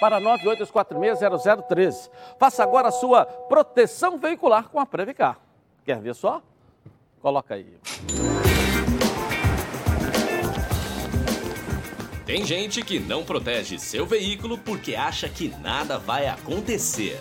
para 0.00 0.20
982460013. 0.20 2.10
Faça 2.38 2.62
agora 2.62 2.88
a 2.88 2.92
sua 2.92 3.24
proteção 3.24 4.18
veicular 4.18 4.68
com 4.68 4.80
a 4.80 4.86
Previcar. 4.86 5.38
Quer 5.84 6.00
ver 6.00 6.14
só? 6.14 6.42
Coloca 7.20 7.54
aí. 7.54 7.78
Tem 12.26 12.44
gente 12.44 12.82
que 12.82 12.98
não 12.98 13.22
protege 13.22 13.78
seu 13.78 14.04
veículo 14.04 14.58
porque 14.58 14.94
acha 14.94 15.28
que 15.28 15.48
nada 15.60 15.98
vai 15.98 16.26
acontecer. 16.26 17.20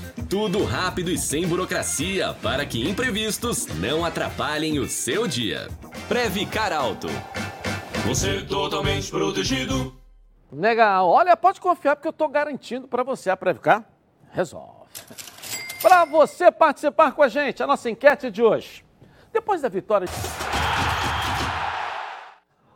Tudo 0.31 0.63
rápido 0.63 1.11
e 1.11 1.17
sem 1.17 1.45
burocracia 1.45 2.33
para 2.41 2.65
que 2.65 2.89
imprevistos 2.89 3.67
não 3.67 4.05
atrapalhem 4.05 4.79
o 4.79 4.87
seu 4.87 5.27
dia. 5.27 5.67
Previcar 6.07 6.71
Alto. 6.71 7.07
Você 8.07 8.37
é 8.37 8.41
totalmente 8.45 9.11
protegido. 9.11 9.93
Legal. 10.49 11.09
Olha, 11.09 11.35
pode 11.35 11.59
confiar 11.59 11.97
porque 11.97 12.07
eu 12.07 12.11
estou 12.11 12.29
garantindo 12.29 12.87
para 12.87 13.03
você 13.03 13.29
a 13.29 13.35
Previcar. 13.35 13.83
Resolve. 14.31 14.87
Para 15.81 16.05
você 16.05 16.49
participar 16.49 17.11
com 17.11 17.23
a 17.23 17.27
gente, 17.27 17.61
a 17.61 17.67
nossa 17.67 17.89
enquete 17.89 18.31
de 18.31 18.41
hoje. 18.41 18.85
Depois 19.33 19.61
da 19.61 19.67
vitória. 19.67 20.07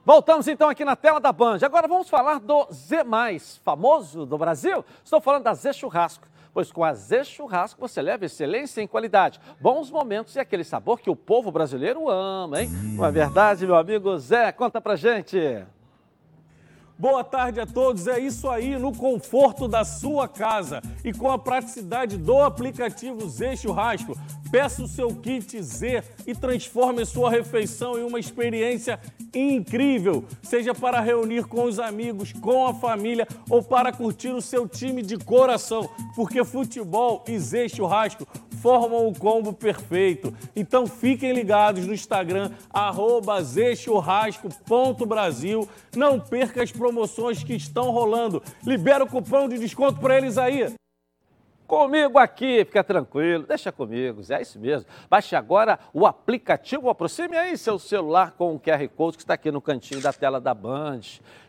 Voltamos 0.03 0.45
então 0.49 0.67
aqui 0.67 0.83
na 0.83 0.97
tela 0.97 1.21
da 1.21 1.31
Band. 1.31 1.59
Agora 1.63 1.87
vamos 1.87 2.09
falar 2.09 2.37
do 2.41 2.67
Z, 2.69 3.05
famoso 3.63 4.25
do 4.25 4.37
Brasil. 4.37 4.83
Estou 5.01 5.21
falando 5.21 5.43
da 5.43 5.53
Z 5.53 5.71
Churrasco. 5.71 6.34
Pois 6.55 6.71
com 6.71 6.85
a 6.85 6.93
Z 6.93 7.25
Churrasco 7.25 7.81
você 7.81 8.01
leva 8.01 8.23
excelência 8.23 8.81
em 8.81 8.87
qualidade, 8.87 9.41
bons 9.59 9.91
momentos 9.91 10.37
e 10.37 10.39
aquele 10.39 10.63
sabor 10.63 11.01
que 11.01 11.09
o 11.09 11.15
povo 11.15 11.51
brasileiro 11.51 12.09
ama, 12.09 12.61
hein? 12.61 12.69
Não 12.69 13.05
é 13.05 13.11
verdade, 13.11 13.65
meu 13.65 13.75
amigo 13.75 14.17
Zé? 14.17 14.53
Conta 14.53 14.79
pra 14.79 14.95
gente. 14.95 15.37
Boa 16.97 17.25
tarde 17.25 17.59
a 17.59 17.65
todos. 17.65 18.07
É 18.07 18.19
isso 18.19 18.49
aí, 18.49 18.77
no 18.77 18.95
conforto 18.95 19.67
da 19.67 19.83
sua 19.83 20.29
casa 20.29 20.81
e 21.03 21.11
com 21.11 21.29
a 21.29 21.37
praticidade 21.37 22.15
do 22.15 22.41
aplicativo 22.41 23.27
Z 23.27 23.57
Churrasco. 23.57 24.17
Peça 24.55 24.83
o 24.83 24.87
seu 24.87 25.13
kit 25.13 25.61
Z 25.61 26.01
e 26.25 26.33
transforme 26.33 27.05
sua 27.05 27.29
refeição 27.29 27.99
em 27.99 28.03
uma 28.03 28.17
experiência 28.17 28.97
incrível, 29.33 30.23
seja 30.41 30.73
para 30.73 31.01
reunir 31.01 31.43
com 31.43 31.65
os 31.65 31.77
amigos, 31.77 32.31
com 32.31 32.65
a 32.65 32.73
família 32.73 33.27
ou 33.49 33.61
para 33.61 33.91
curtir 33.91 34.29
o 34.29 34.41
seu 34.41 34.65
time 34.65 35.01
de 35.01 35.17
coração, 35.17 35.89
porque 36.15 36.41
futebol 36.45 37.21
e 37.27 37.37
Z 37.37 37.67
Churrasco 37.67 38.25
formam 38.61 39.09
o 39.09 39.13
combo 39.13 39.51
perfeito. 39.51 40.33
Então 40.55 40.87
fiquem 40.87 41.33
ligados 41.33 41.85
no 41.85 41.93
Instagram, 41.93 42.49
zchurrasco.brasil. 43.43 45.67
Não 45.93 46.17
perca 46.17 46.63
as 46.63 46.71
promoções 46.71 47.43
que 47.43 47.55
estão 47.55 47.91
rolando. 47.91 48.41
Libera 48.63 49.03
o 49.03 49.07
cupom 49.07 49.49
de 49.49 49.57
desconto 49.57 49.99
para 49.99 50.17
eles 50.17 50.37
aí. 50.37 50.73
Comigo 51.67 52.19
aqui, 52.19 52.63
fica 52.63 52.83
tranquilo, 52.83 53.43
deixa 53.47 53.71
comigo, 53.71 54.21
é 54.29 54.41
isso 54.41 54.59
mesmo. 54.59 54.87
Baixe 55.09 55.35
agora 55.35 55.79
o 55.91 56.05
aplicativo, 56.05 56.89
aproxime 56.89 57.35
aí 57.35 57.57
seu 57.57 57.79
celular 57.79 58.33
com 58.37 58.53
o 58.53 58.59
QR 58.59 58.87
Code 58.89 59.17
que 59.17 59.23
está 59.23 59.33
aqui 59.33 59.51
no 59.51 59.59
cantinho 59.59 59.99
da 59.99 60.13
tela 60.13 60.39
da 60.39 60.53
Band. 60.53 61.01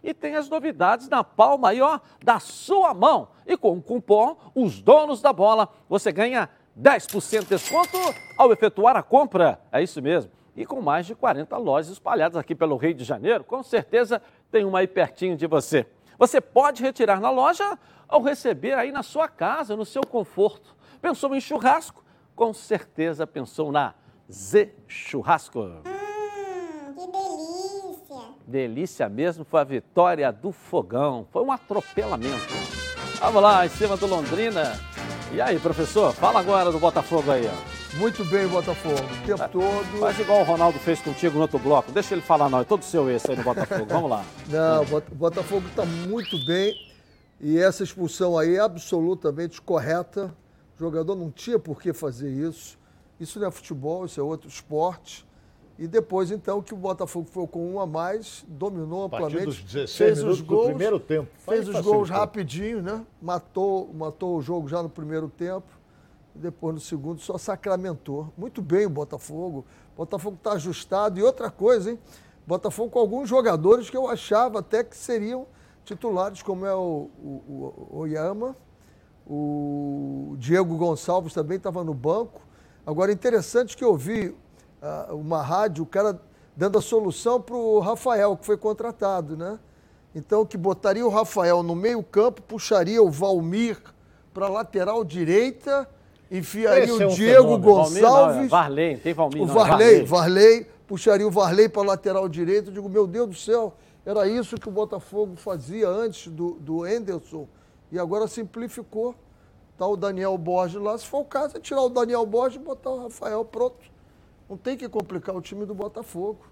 E 0.03 0.15
tem 0.15 0.35
as 0.35 0.49
novidades 0.49 1.09
na 1.09 1.23
palma 1.23 1.69
aí, 1.69 1.83
ó, 1.83 2.01
da 2.25 2.41
sua 2.41 2.95
mão. 2.95 3.29
E 3.47 3.59
com 3.59 3.73
o 3.73 3.83
cupom 3.83 4.37
Os 4.55 4.81
Donos 4.81 5.21
da 5.21 5.35
Bola, 5.35 5.69
você 5.87 6.11
ganha 6.11 6.49
10% 6.81 7.41
de 7.41 7.47
desconto 7.47 7.99
ao 8.39 8.51
efetuar 8.53 8.97
a 8.97 9.03
compra. 9.03 9.61
É 9.71 9.83
isso 9.83 10.01
mesmo. 10.01 10.31
E 10.57 10.65
com 10.65 10.81
mais 10.81 11.05
de 11.05 11.15
40 11.15 11.55
lojas 11.59 11.93
espalhadas 11.93 12.39
aqui 12.39 12.55
pelo 12.55 12.77
Rio 12.77 12.95
de 12.95 13.05
Janeiro, 13.05 13.45
com 13.45 13.63
certeza 13.63 14.23
tem 14.51 14.65
uma 14.65 14.79
aí 14.79 14.87
pertinho 14.87 15.37
de 15.37 15.47
você. 15.47 15.87
Você 16.19 16.41
pode 16.41 16.83
retirar 16.83 17.21
na 17.21 17.31
loja 17.31 17.79
ou 18.09 18.23
receber 18.23 18.75
aí 18.75 18.91
na 18.91 19.03
sua 19.03 19.29
casa, 19.29 19.77
no 19.77 19.85
seu 19.85 20.03
conforto. 20.03 20.75
Pensou 21.01 21.35
em 21.35 21.41
churrasco? 21.41 22.05
Com 22.35 22.53
certeza 22.53 23.27
pensou 23.27 23.71
na 23.71 23.95
Z 24.31 24.75
Churrasco. 24.87 25.61
Hum, 25.61 25.83
que 26.95 27.07
delícia! 27.07 28.35
Delícia 28.47 29.09
mesmo 29.09 29.45
foi 29.45 29.61
a 29.61 29.65
vitória 29.65 30.33
do 30.33 30.53
Fogão. 30.53 31.27
Foi 31.31 31.43
um 31.43 31.53
atropelamento. 31.53 32.55
Vamos 33.21 33.43
lá, 33.43 33.67
em 33.67 33.69
cima 33.69 33.97
do 33.97 34.07
Londrina. 34.07 34.73
E 35.33 35.41
aí, 35.41 35.59
professor, 35.59 36.13
fala 36.13 36.41
agora 36.41 36.71
do 36.71 36.79
Botafogo 36.79 37.31
aí, 37.31 37.47
ó. 37.47 37.76
Muito 37.99 38.23
bem, 38.27 38.47
Botafogo, 38.47 38.95
o 38.95 39.27
tempo 39.27 39.49
todo. 39.49 39.99
Faz 39.99 40.19
igual 40.21 40.41
o 40.41 40.45
Ronaldo 40.45 40.79
fez 40.79 41.01
contigo 41.01 41.37
no 41.37 41.43
outro 41.43 41.59
bloco. 41.59 41.91
Deixa 41.91 42.15
ele 42.15 42.21
falar, 42.21 42.51
não. 42.51 42.61
É 42.61 42.65
todo 42.65 42.85
seu 42.85 43.11
esse 43.11 43.31
aí 43.31 43.37
no 43.37 43.43
Botafogo. 43.43 43.87
Vamos 43.89 44.11
lá. 44.11 44.25
Não, 44.49 44.83
o 44.83 45.15
Botafogo 45.15 45.67
está 45.69 45.85
muito 45.85 46.37
bem. 46.45 46.75
E 47.41 47.59
essa 47.59 47.83
expulsão 47.83 48.39
aí 48.39 48.57
é 48.57 48.61
absolutamente 48.61 49.61
correta. 49.63 50.35
O 50.77 50.79
jogador 50.79 51.15
não 51.15 51.31
tinha 51.31 51.59
por 51.59 51.81
que 51.81 51.93
fazer 51.93 52.31
isso. 52.31 52.79
Isso 53.19 53.41
não 53.41 53.49
é 53.49 53.51
futebol, 53.51 54.05
isso 54.05 54.21
é 54.21 54.23
outro 54.23 54.49
esporte. 54.49 55.27
E 55.79 55.87
depois, 55.87 56.31
então, 56.31 56.63
que 56.63 56.73
o 56.73 56.77
Botafogo 56.77 57.29
foi 57.31 57.47
com 57.47 57.75
um 57.75 57.81
a 57.81 57.87
mais, 57.87 58.45
dominou 58.49 59.05
amplamente. 59.05 59.45
dos 59.45 59.63
16 59.63 59.89
fez 59.91 60.23
os 60.23 60.41
gols, 60.41 60.69
primeiro 60.69 60.99
tempo. 60.99 61.29
Fez 61.47 61.69
os 61.69 61.81
gols 61.81 62.09
rapidinho, 62.09 62.83
né? 62.83 63.05
Matou, 63.21 63.91
matou 63.95 64.39
o 64.39 64.43
jogo 64.43 64.69
já 64.69 64.83
no 64.83 64.89
primeiro 64.89 65.29
tempo. 65.29 65.76
Depois, 66.37 66.75
no 66.75 66.81
segundo, 66.81 67.21
só 67.21 67.39
sacramentou. 67.39 68.33
Muito 68.37 68.63
bem 68.63 68.87
o 68.87 68.91
Botafogo. 68.91 69.65
O 69.95 69.99
Botafogo 69.99 70.37
está 70.37 70.53
ajustado. 70.53 71.19
E 71.19 71.23
outra 71.23 71.51
coisa, 71.51 71.91
hein? 71.91 71.99
Botafogo 72.47 72.91
com 72.91 72.99
alguns 72.99 73.29
jogadores 73.29 73.91
que 73.91 73.97
eu 73.97 74.09
achava 74.09 74.61
até 74.61 74.85
que 74.85 74.97
seriam 74.97 75.47
titulares, 75.85 76.43
como 76.43 76.65
é 76.65 76.75
o, 76.75 77.11
o, 77.19 77.89
o 77.91 77.99
Oyama, 77.99 78.57
o 79.27 80.37
Diego 80.39 80.77
Gonçalves 80.77 81.33
também 81.33 81.57
estava 81.57 81.83
no 81.83 81.95
banco. 81.95 82.41
Agora, 82.85 83.11
interessante 83.11 83.77
que 83.77 83.85
eu 83.85 83.97
vi 83.97 84.29
uh, 84.29 85.15
uma 85.15 85.43
rádio, 85.43 85.83
o 85.83 85.87
cara 85.87 86.21
dando 86.57 86.79
a 86.79 86.83
solução 86.83 87.41
para 87.41 87.57
o 87.57 87.81
Rafael, 87.81 88.37
que 88.37 88.47
foi 88.47 88.57
contratado, 88.57 89.37
né? 89.37 89.59
Então, 90.15 90.47
que 90.47 90.57
botaria 90.57 91.05
o 91.05 91.11
Rafael 91.11 91.63
no 91.63 91.75
meio 91.75 92.03
campo, 92.03 92.41
puxaria 92.43 93.03
o 93.03 93.11
Valmir 93.11 93.79
para 94.33 94.49
lateral 94.49 95.05
direita, 95.05 95.89
enfiaria 96.31 96.85
Esse 96.85 96.93
o 96.93 97.03
é 97.03 97.07
um 97.07 97.11
Diego 97.11 97.43
fenômeno. 97.43 97.59
Gonçalves. 97.59 98.03
Valmir, 98.03 98.35
não, 98.35 98.45
é 98.45 98.49
Varley, 98.49 98.97
tem 98.99 99.15
Valmir. 99.15 99.43
O 99.43 99.47
não, 99.47 99.55
Varley, 99.55 100.05
Varley, 100.05 100.07
Varley, 100.07 100.67
puxaria 100.87 101.27
o 101.27 101.31
Varley 101.31 101.69
para 101.69 101.83
a 101.83 101.87
lateral 101.87 102.29
direita. 102.29 102.71
Eu 102.71 102.75
digo, 102.75 102.89
meu 102.89 103.07
Deus 103.07 103.29
do 103.29 103.35
céu, 103.35 103.75
era 104.05 104.27
isso 104.29 104.57
que 104.57 104.69
o 104.69 104.73
Botafogo 104.73 105.37
fazia 105.37 105.89
antes 105.89 106.29
do, 106.29 106.53
do 106.55 106.87
Enderson 106.87 107.49
e 107.91 107.99
agora 107.99 108.27
simplificou. 108.27 109.15
Tá 109.77 109.87
o 109.87 109.97
Daniel 109.97 110.39
Borges 110.39 110.81
lá, 110.81 110.97
se 110.97 111.07
for 111.07 111.19
o 111.19 111.25
caso, 111.25 111.59
é 111.59 111.61
tirar 111.61 111.83
o 111.83 111.91
Daniel 111.91 112.25
Borges 112.25 112.57
e 112.57 112.65
botar 112.65 112.91
o 112.91 113.03
Rafael 113.03 113.45
pronto. 113.45 113.85
Não 114.49 114.57
tem 114.57 114.77
que 114.77 114.89
complicar 114.89 115.37
o 115.37 115.41
time 115.43 115.67
do 115.67 115.75
Botafogo. 115.75 116.47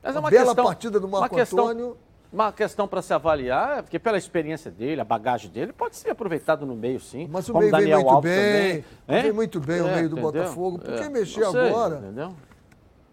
Mas 0.00 0.14
é 0.14 0.18
uma 0.18 0.30
bela 0.30 0.44
questão, 0.44 0.64
partida 0.64 1.00
do 1.00 1.08
Marco 1.08 1.40
Antônio. 1.40 1.96
Uma 2.34 2.52
questão 2.52 2.88
para 2.88 3.00
se 3.00 3.14
avaliar, 3.14 3.84
porque 3.84 3.96
pela 3.96 4.18
experiência 4.18 4.68
dele, 4.68 5.00
a 5.00 5.04
bagagem 5.04 5.48
dele, 5.48 5.72
pode 5.72 5.94
ser 5.94 6.10
aproveitado 6.10 6.66
no 6.66 6.74
meio, 6.74 6.98
sim. 6.98 7.28
Mas 7.30 7.48
o 7.48 7.56
meio 7.56 7.70
Daniel 7.70 7.98
vem 7.98 8.04
muito 8.04 8.14
Alves 8.16 8.32
bem. 8.32 8.84
Também. 9.06 9.22
Vem 9.22 9.32
muito 9.32 9.60
bem 9.60 9.78
é, 9.78 9.82
o 9.82 9.86
meio 9.86 10.08
do 10.08 10.18
entendeu? 10.18 10.32
Botafogo. 10.32 10.78
Por 10.80 10.94
que 10.94 11.04
é, 11.04 11.08
mexer 11.08 11.46
sei, 11.46 11.68
agora? 11.68 11.98
Entendeu? 11.98 12.34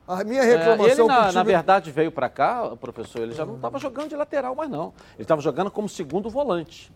A 0.08 0.24
minha 0.24 0.42
reclamação. 0.42 0.86
É, 0.88 0.92
ele, 0.92 1.04
na, 1.04 1.22
time... 1.22 1.34
na, 1.34 1.44
verdade, 1.44 1.92
veio 1.92 2.12
para 2.12 2.30
cá, 2.30 2.76
professor, 2.78 3.22
ele 3.22 3.34
já 3.34 3.46
não 3.46 3.58
estava 3.58 3.78
jogando 3.78 4.10
de 4.10 4.16
lateral 4.16 4.56
mais, 4.56 4.72
não. 4.72 4.92
Ele 5.14 5.22
estava 5.22 5.40
jogando 5.40 5.70
como 5.70 5.88
segundo 5.88 6.28
volante. 6.28 6.92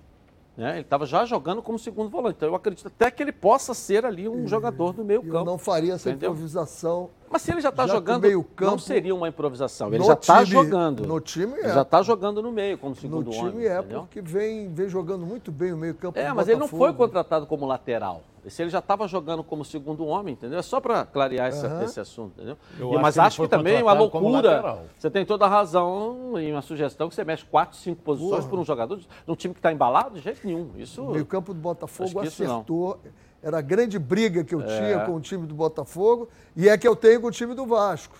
Né? 0.57 0.71
Ele 0.71 0.81
estava 0.81 1.05
já 1.05 1.25
jogando 1.25 1.61
como 1.61 1.77
segundo 1.77 2.09
volante. 2.09 2.37
Então 2.37 2.49
eu 2.49 2.55
acredito 2.55 2.87
até 2.87 3.11
que 3.11 3.21
ele 3.21 3.33
possa 3.33 3.75
ser 3.75 4.03
ali 4.03 4.27
um 4.27 4.47
jogador 4.47 4.93
do 4.93 5.03
meio 5.03 5.21
campo. 5.21 5.37
Eu 5.37 5.45
não 5.45 5.57
faria 5.59 5.93
essa 5.93 6.09
entendeu? 6.09 6.31
improvisação. 6.31 7.11
Mas 7.35 7.41
se 7.41 7.51
ele 7.51 7.59
já 7.59 7.67
está 7.67 7.85
jogando, 7.85 8.21
meio 8.21 8.41
campo, 8.41 8.71
não 8.71 8.79
seria 8.79 9.13
uma 9.13 9.27
improvisação. 9.27 9.93
Ele 9.93 10.05
já 10.05 10.13
está 10.13 10.45
jogando. 10.45 11.05
No 11.05 11.19
time 11.19 11.53
é. 11.55 11.65
Ele 11.65 11.73
já 11.73 11.81
está 11.81 12.01
jogando 12.01 12.41
no 12.41 12.49
meio, 12.49 12.77
como 12.77 12.95
segundo 12.95 13.29
homem. 13.29 13.43
No 13.43 13.49
time 13.49 13.65
homem, 13.65 13.75
é, 13.75 13.79
entendeu? 13.79 13.99
porque 14.03 14.21
vem, 14.21 14.73
vem 14.73 14.87
jogando 14.87 15.25
muito 15.25 15.51
bem 15.51 15.73
o 15.73 15.77
meio 15.77 15.93
campo. 15.95 16.17
É, 16.17 16.31
mas 16.31 16.47
Botafogo. 16.47 16.51
ele 16.51 16.59
não 16.61 16.67
foi 16.69 16.93
contratado 16.93 17.45
como 17.45 17.65
lateral. 17.65 18.23
Se 18.47 18.61
ele 18.61 18.69
já 18.69 18.79
estava 18.79 19.05
jogando 19.05 19.43
como 19.43 19.65
segundo 19.65 20.05
homem, 20.05 20.31
entendeu? 20.31 20.59
É 20.59 20.61
só 20.61 20.79
para 20.79 21.05
clarear 21.05 21.49
esse, 21.49 21.65
uhum. 21.65 21.81
esse, 21.81 21.99
assunto, 21.99 22.35
entendeu? 22.37 22.57
E, 22.79 23.01
mas 23.01 23.19
acho 23.19 23.41
que, 23.41 23.43
que 23.43 23.49
também 23.49 23.79
é 23.79 23.83
uma 23.83 23.91
loucura. 23.91 24.79
Você 24.97 25.09
tem 25.09 25.25
toda 25.25 25.43
a 25.43 25.49
razão 25.49 26.39
em 26.39 26.53
uma 26.53 26.61
sugestão 26.61 27.09
que 27.09 27.15
você 27.15 27.25
mexe 27.25 27.43
quatro, 27.43 27.77
cinco 27.77 28.01
posições 28.01 28.45
Porra. 28.45 28.49
por 28.49 28.59
um 28.59 28.63
jogador 28.63 28.97
num 29.27 29.35
time 29.35 29.53
que 29.53 29.59
está 29.59 29.73
embalado 29.73 30.15
de 30.15 30.21
jeito 30.21 30.39
nenhum. 30.47 30.69
Isso. 30.77 31.03
O 31.03 31.11
meio 31.11 31.25
campo 31.25 31.53
do 31.53 31.59
Botafogo 31.59 32.21
acertou. 32.21 32.97
Era 33.45 33.59
a 33.59 33.61
grande 33.61 33.99
briga 33.99 34.43
que 34.43 34.55
eu 34.55 34.61
é. 34.61 34.65
tinha 34.65 35.05
com 35.05 35.13
o 35.13 35.21
time 35.21 35.45
do 35.45 35.53
Botafogo 35.53 36.27
e 36.55 36.67
é 36.67 36.75
que 36.79 36.87
eu 36.87 36.95
tenho 36.95 37.21
com 37.21 37.27
o 37.27 37.31
time 37.31 37.53
do 37.53 37.63
Vasco. 37.67 38.17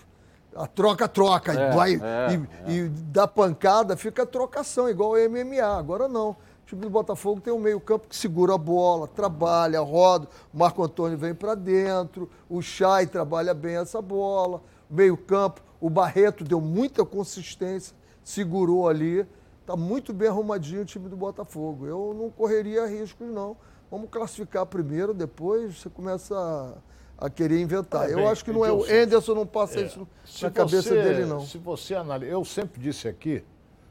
A 0.54 0.68
troca-troca, 0.68 1.52
é, 1.52 1.72
vai 1.72 1.94
é, 1.94 2.68
e, 2.68 2.72
e 2.72 2.88
dá 2.88 3.26
pancada, 3.26 3.96
fica 3.96 4.24
trocação, 4.24 4.88
igual 4.88 5.14
o 5.14 5.28
MMA. 5.28 5.78
Agora 5.78 6.06
não. 6.06 6.30
O 6.30 6.36
time 6.64 6.80
do 6.80 6.88
Botafogo 6.88 7.40
tem 7.40 7.52
um 7.52 7.58
meio-campo 7.58 8.06
que 8.06 8.14
segura 8.14 8.54
a 8.54 8.58
bola, 8.58 9.08
trabalha, 9.08 9.80
roda. 9.80 10.28
O 10.54 10.58
Marco 10.58 10.80
Antônio 10.84 11.18
vem 11.18 11.34
para 11.34 11.56
dentro, 11.56 12.30
o 12.48 12.62
Chay 12.62 13.08
trabalha 13.08 13.52
bem 13.52 13.78
essa 13.78 14.00
bola. 14.00 14.62
Meio-campo, 14.88 15.60
o 15.80 15.90
Barreto 15.90 16.44
deu 16.44 16.60
muita 16.60 17.04
consistência, 17.04 17.96
segurou 18.22 18.88
ali. 18.88 19.26
Está 19.60 19.74
muito 19.74 20.12
bem 20.12 20.28
arrumadinho 20.28 20.82
o 20.82 20.84
time 20.84 21.08
do 21.08 21.16
Botafogo. 21.16 21.84
Eu 21.84 22.14
não 22.16 22.30
correria 22.30 22.86
riscos, 22.86 23.26
não. 23.26 23.56
Vamos 23.90 24.10
classificar 24.10 24.66
primeiro, 24.66 25.14
depois 25.14 25.78
você 25.78 25.88
começa 25.88 26.36
a, 26.36 27.26
a 27.26 27.30
querer 27.30 27.60
inventar. 27.60 28.10
eu 28.10 28.28
acho 28.28 28.44
que 28.44 28.52
não 28.52 28.64
é 28.64 28.72
o 28.72 28.84
Enderson 28.84 29.34
não 29.34 29.46
passa 29.46 29.80
é, 29.80 29.84
isso 29.84 30.08
na 30.42 30.50
cabeça 30.50 30.90
dele, 30.90 31.24
não. 31.24 31.40
Se 31.40 31.58
você 31.58 31.94
analisa, 31.94 32.32
eu 32.32 32.44
sempre 32.44 32.80
disse 32.80 33.06
aqui, 33.06 33.44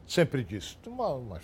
sempre 0.06 0.44
disse, 0.44 0.78
uma, 0.86 1.14
umas 1.14 1.44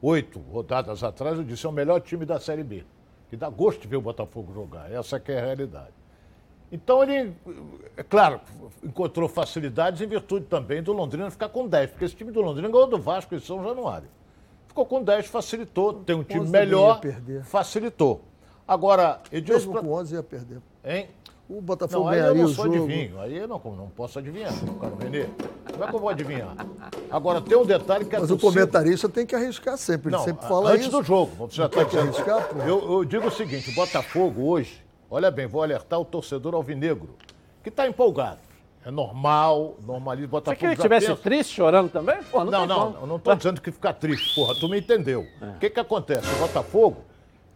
oito 0.00 0.38
rodadas 0.38 1.04
atrás, 1.04 1.38
eu 1.38 1.44
disse, 1.44 1.66
é 1.66 1.68
o 1.68 1.72
melhor 1.72 2.00
time 2.00 2.24
da 2.24 2.40
Série 2.40 2.64
B. 2.64 2.84
Que 3.28 3.36
dá 3.36 3.48
gosto 3.48 3.80
de 3.80 3.88
ver 3.88 3.96
o 3.96 4.02
Botafogo 4.02 4.52
jogar. 4.52 4.90
Essa 4.92 5.18
que 5.18 5.32
é 5.32 5.38
a 5.38 5.44
realidade. 5.44 5.94
Então 6.70 7.02
ele, 7.02 7.34
é 7.96 8.02
claro, 8.02 8.40
encontrou 8.82 9.28
facilidades 9.28 10.00
em 10.00 10.06
virtude 10.06 10.46
também 10.46 10.82
do 10.82 10.92
Londrina 10.94 11.30
ficar 11.30 11.50
com 11.50 11.68
10, 11.68 11.90
porque 11.90 12.06
esse 12.06 12.16
time 12.16 12.32
do 12.32 12.40
Londrina 12.40 12.68
ganhou 12.68 12.86
do 12.86 12.98
Vasco 12.98 13.34
em 13.34 13.40
São 13.40 13.62
Januário. 13.62 14.08
Ficou 14.72 14.86
com 14.86 15.04
10, 15.04 15.26
facilitou, 15.26 15.92
tem 15.92 16.16
um 16.16 16.24
time 16.24 16.48
melhor, 16.48 16.98
facilitou. 17.44 18.22
Agora, 18.66 19.20
Edilson... 19.30 19.70
Mesmo 19.70 19.82
com 19.82 19.92
11 19.92 20.14
ia 20.14 20.22
perder. 20.22 20.62
Hein? 20.82 21.08
O 21.46 21.60
Botafogo 21.60 22.04
não, 22.04 22.08
aí 22.08 22.20
eu 22.20 22.34
não 22.34 22.48
sou 22.48 22.64
jogo. 22.64 22.84
adivinho. 22.84 23.20
Aí 23.20 23.36
eu 23.36 23.46
não, 23.46 23.60
não 23.76 23.88
posso 23.90 24.18
adivinhar, 24.18 24.50
cara 24.80 24.94
Renê. 24.98 25.26
Como 25.70 25.84
é 25.84 25.86
que 25.88 25.94
eu 25.94 26.00
vou 26.00 26.08
adivinhar? 26.08 26.56
Agora, 27.10 27.42
tem 27.42 27.58
um 27.58 27.66
detalhe 27.66 28.06
que 28.06 28.16
a 28.16 28.20
Mas 28.20 28.28
torcida... 28.30 28.48
o 28.48 28.50
comentarista 28.50 29.10
tem 29.10 29.26
que 29.26 29.34
arriscar 29.34 29.76
sempre. 29.76 30.08
Ele 30.08 30.16
não, 30.16 30.24
sempre 30.24 30.48
fala 30.48 30.70
antes 30.70 30.86
isso. 30.86 30.96
do 30.96 31.02
jogo. 31.02 31.46
Você 31.46 31.56
já 31.56 31.68
tem 31.68 31.84
tá 31.84 31.90
que 31.90 31.98
arriscar, 31.98 32.48
pô. 32.48 32.58
Eu, 32.60 32.92
eu 32.92 33.04
digo 33.04 33.26
o 33.26 33.30
seguinte, 33.30 33.68
o 33.68 33.74
Botafogo 33.74 34.42
hoje, 34.46 34.82
olha 35.10 35.30
bem, 35.30 35.46
vou 35.46 35.62
alertar 35.62 36.00
o 36.00 36.04
torcedor 36.06 36.54
alvinegro, 36.54 37.10
que 37.62 37.68
está 37.68 37.86
empolgado. 37.86 38.38
É 38.84 38.90
normal, 38.90 39.76
normalismo. 39.86 40.28
Botafogo 40.28 40.56
Você 40.56 40.58
que 40.58 40.66
ele 40.66 40.72
estivesse 40.74 41.06
pensa... 41.06 41.22
triste, 41.22 41.54
chorando 41.54 41.90
também? 41.90 42.20
Pô, 42.24 42.44
não, 42.44 42.66
não, 42.66 42.66
não, 42.66 43.00
eu 43.00 43.06
não 43.06 43.16
estou 43.16 43.36
dizendo 43.36 43.60
que 43.60 43.70
ficar 43.70 43.92
triste, 43.92 44.34
porra, 44.34 44.54
tu 44.54 44.68
me 44.68 44.78
entendeu. 44.78 45.26
É. 45.40 45.46
O 45.46 45.58
que 45.58 45.70
que 45.70 45.78
acontece? 45.78 46.28
O 46.34 46.38
Botafogo 46.38 47.04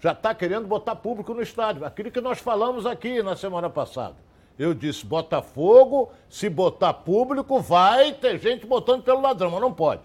já 0.00 0.12
está 0.12 0.34
querendo 0.34 0.68
botar 0.68 0.94
público 0.94 1.34
no 1.34 1.42
estádio. 1.42 1.84
Aquilo 1.84 2.10
que 2.10 2.20
nós 2.20 2.38
falamos 2.38 2.86
aqui 2.86 3.22
na 3.22 3.34
semana 3.34 3.68
passada. 3.68 4.14
Eu 4.58 4.72
disse, 4.72 5.04
Botafogo, 5.04 6.10
se 6.30 6.48
botar 6.48 6.94
público, 6.94 7.60
vai 7.60 8.12
ter 8.12 8.38
gente 8.38 8.64
botando 8.64 9.02
pelo 9.02 9.20
ladrão, 9.20 9.50
mas 9.50 9.60
não 9.60 9.72
pode. 9.72 10.02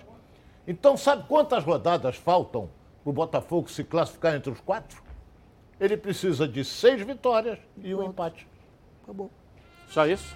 Então, 0.67 0.97
sabe 0.97 1.23
quantas 1.27 1.63
rodadas 1.63 2.15
faltam 2.15 2.69
para 3.03 3.09
o 3.09 3.13
Botafogo 3.13 3.69
se 3.69 3.83
classificar 3.83 4.35
entre 4.35 4.51
os 4.51 4.59
quatro? 4.59 5.01
Ele 5.79 5.95
precisa 5.95 6.47
de 6.47 6.65
seis 6.65 7.01
vitórias 7.01 7.59
e 7.81 7.93
um 7.95 8.03
empate. 8.03 8.47
Acabou. 9.03 9.31
Só 9.87 10.05
isso? 10.05 10.35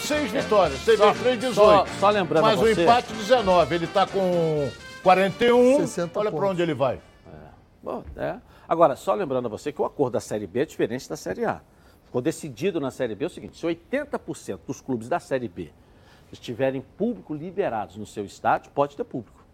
Seis 0.00 0.30
vitórias, 0.30 0.78
seis 0.80 0.98
vezes 0.98 1.20
três, 1.20 1.38
18. 1.40 1.54
Só, 1.54 1.86
só 1.98 2.10
lembrando 2.10 2.42
Mas 2.42 2.60
o 2.60 2.68
empate, 2.68 3.12
19. 3.12 3.74
Ele 3.74 3.84
está 3.84 4.06
com 4.06 4.70
41. 5.02 5.84
Olha 6.14 6.30
para 6.30 6.46
onde 6.46 6.62
ele 6.62 6.74
vai. 6.74 7.00
Bom, 7.82 8.02
é. 8.16 8.36
Agora, 8.66 8.96
só 8.96 9.12
lembrando 9.14 9.46
a 9.46 9.48
você 9.48 9.70
que 9.70 9.80
o 9.80 9.84
acordo 9.84 10.14
da 10.14 10.20
Série 10.20 10.46
B 10.46 10.60
é 10.60 10.64
diferente 10.64 11.08
da 11.08 11.16
Série 11.16 11.44
A. 11.44 11.60
Ficou 12.06 12.22
decidido 12.22 12.80
na 12.80 12.90
Série 12.90 13.14
B 13.14 13.26
o 13.26 13.30
seguinte: 13.30 13.58
se 13.58 13.66
80% 13.66 14.60
dos 14.66 14.80
clubes 14.80 15.08
da 15.08 15.20
Série 15.20 15.48
B 15.48 15.70
estiverem 16.32 16.80
público 16.96 17.34
liberados 17.34 17.96
no 17.96 18.06
seu 18.06 18.24
estádio, 18.24 18.72
pode 18.72 18.96
ter 18.96 19.04
público. 19.04 19.44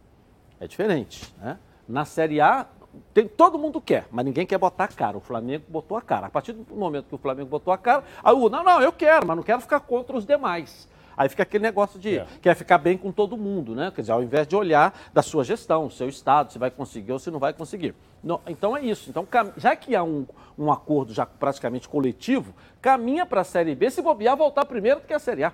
É 0.60 0.66
diferente. 0.66 1.34
Né? 1.38 1.58
Na 1.88 2.04
Série 2.04 2.40
A, 2.40 2.66
tem, 3.14 3.26
todo 3.26 3.58
mundo 3.58 3.80
quer, 3.80 4.06
mas 4.10 4.24
ninguém 4.24 4.46
quer 4.46 4.58
botar 4.58 4.84
a 4.84 4.88
cara. 4.88 5.16
O 5.16 5.20
Flamengo 5.20 5.64
botou 5.68 5.96
a 5.96 6.02
cara. 6.02 6.26
A 6.26 6.30
partir 6.30 6.52
do 6.52 6.74
momento 6.74 7.06
que 7.06 7.14
o 7.14 7.18
Flamengo 7.18 7.48
botou 7.48 7.72
a 7.72 7.78
cara, 7.78 8.04
aí 8.22 8.34
o 8.34 8.48
não, 8.48 8.62
não, 8.62 8.80
eu 8.80 8.92
quero, 8.92 9.26
mas 9.26 9.36
não 9.36 9.42
quero 9.42 9.60
ficar 9.60 9.80
contra 9.80 10.16
os 10.16 10.24
demais. 10.24 10.88
Aí 11.16 11.28
fica 11.28 11.42
aquele 11.42 11.62
negócio 11.62 12.00
de 12.00 12.18
é. 12.18 12.26
quer 12.40 12.54
ficar 12.54 12.78
bem 12.78 12.96
com 12.96 13.12
todo 13.12 13.36
mundo, 13.36 13.74
né? 13.74 13.92
Quer 13.94 14.00
dizer, 14.00 14.12
ao 14.12 14.22
invés 14.22 14.46
de 14.46 14.56
olhar 14.56 14.98
da 15.12 15.22
sua 15.22 15.44
gestão, 15.44 15.90
seu 15.90 16.08
estado, 16.08 16.52
se 16.52 16.58
vai 16.58 16.70
conseguir 16.70 17.12
ou 17.12 17.18
se 17.18 17.30
não 17.30 17.38
vai 17.38 17.52
conseguir. 17.52 17.94
Não, 18.24 18.40
então 18.46 18.76
é 18.76 18.82
isso. 18.82 19.10
Então, 19.10 19.26
já 19.56 19.76
que 19.76 19.94
há 19.94 20.02
um, 20.02 20.26
um 20.58 20.72
acordo 20.72 21.12
já 21.12 21.26
praticamente 21.26 21.88
coletivo, 21.88 22.54
caminha 22.80 23.26
para 23.26 23.42
a 23.42 23.44
Série 23.44 23.74
B, 23.74 23.90
se 23.90 24.00
bobear, 24.00 24.36
voltar 24.36 24.64
primeiro 24.64 25.00
do 25.00 25.06
que 25.06 25.12
a 25.12 25.18
Série 25.18 25.44
A. 25.44 25.52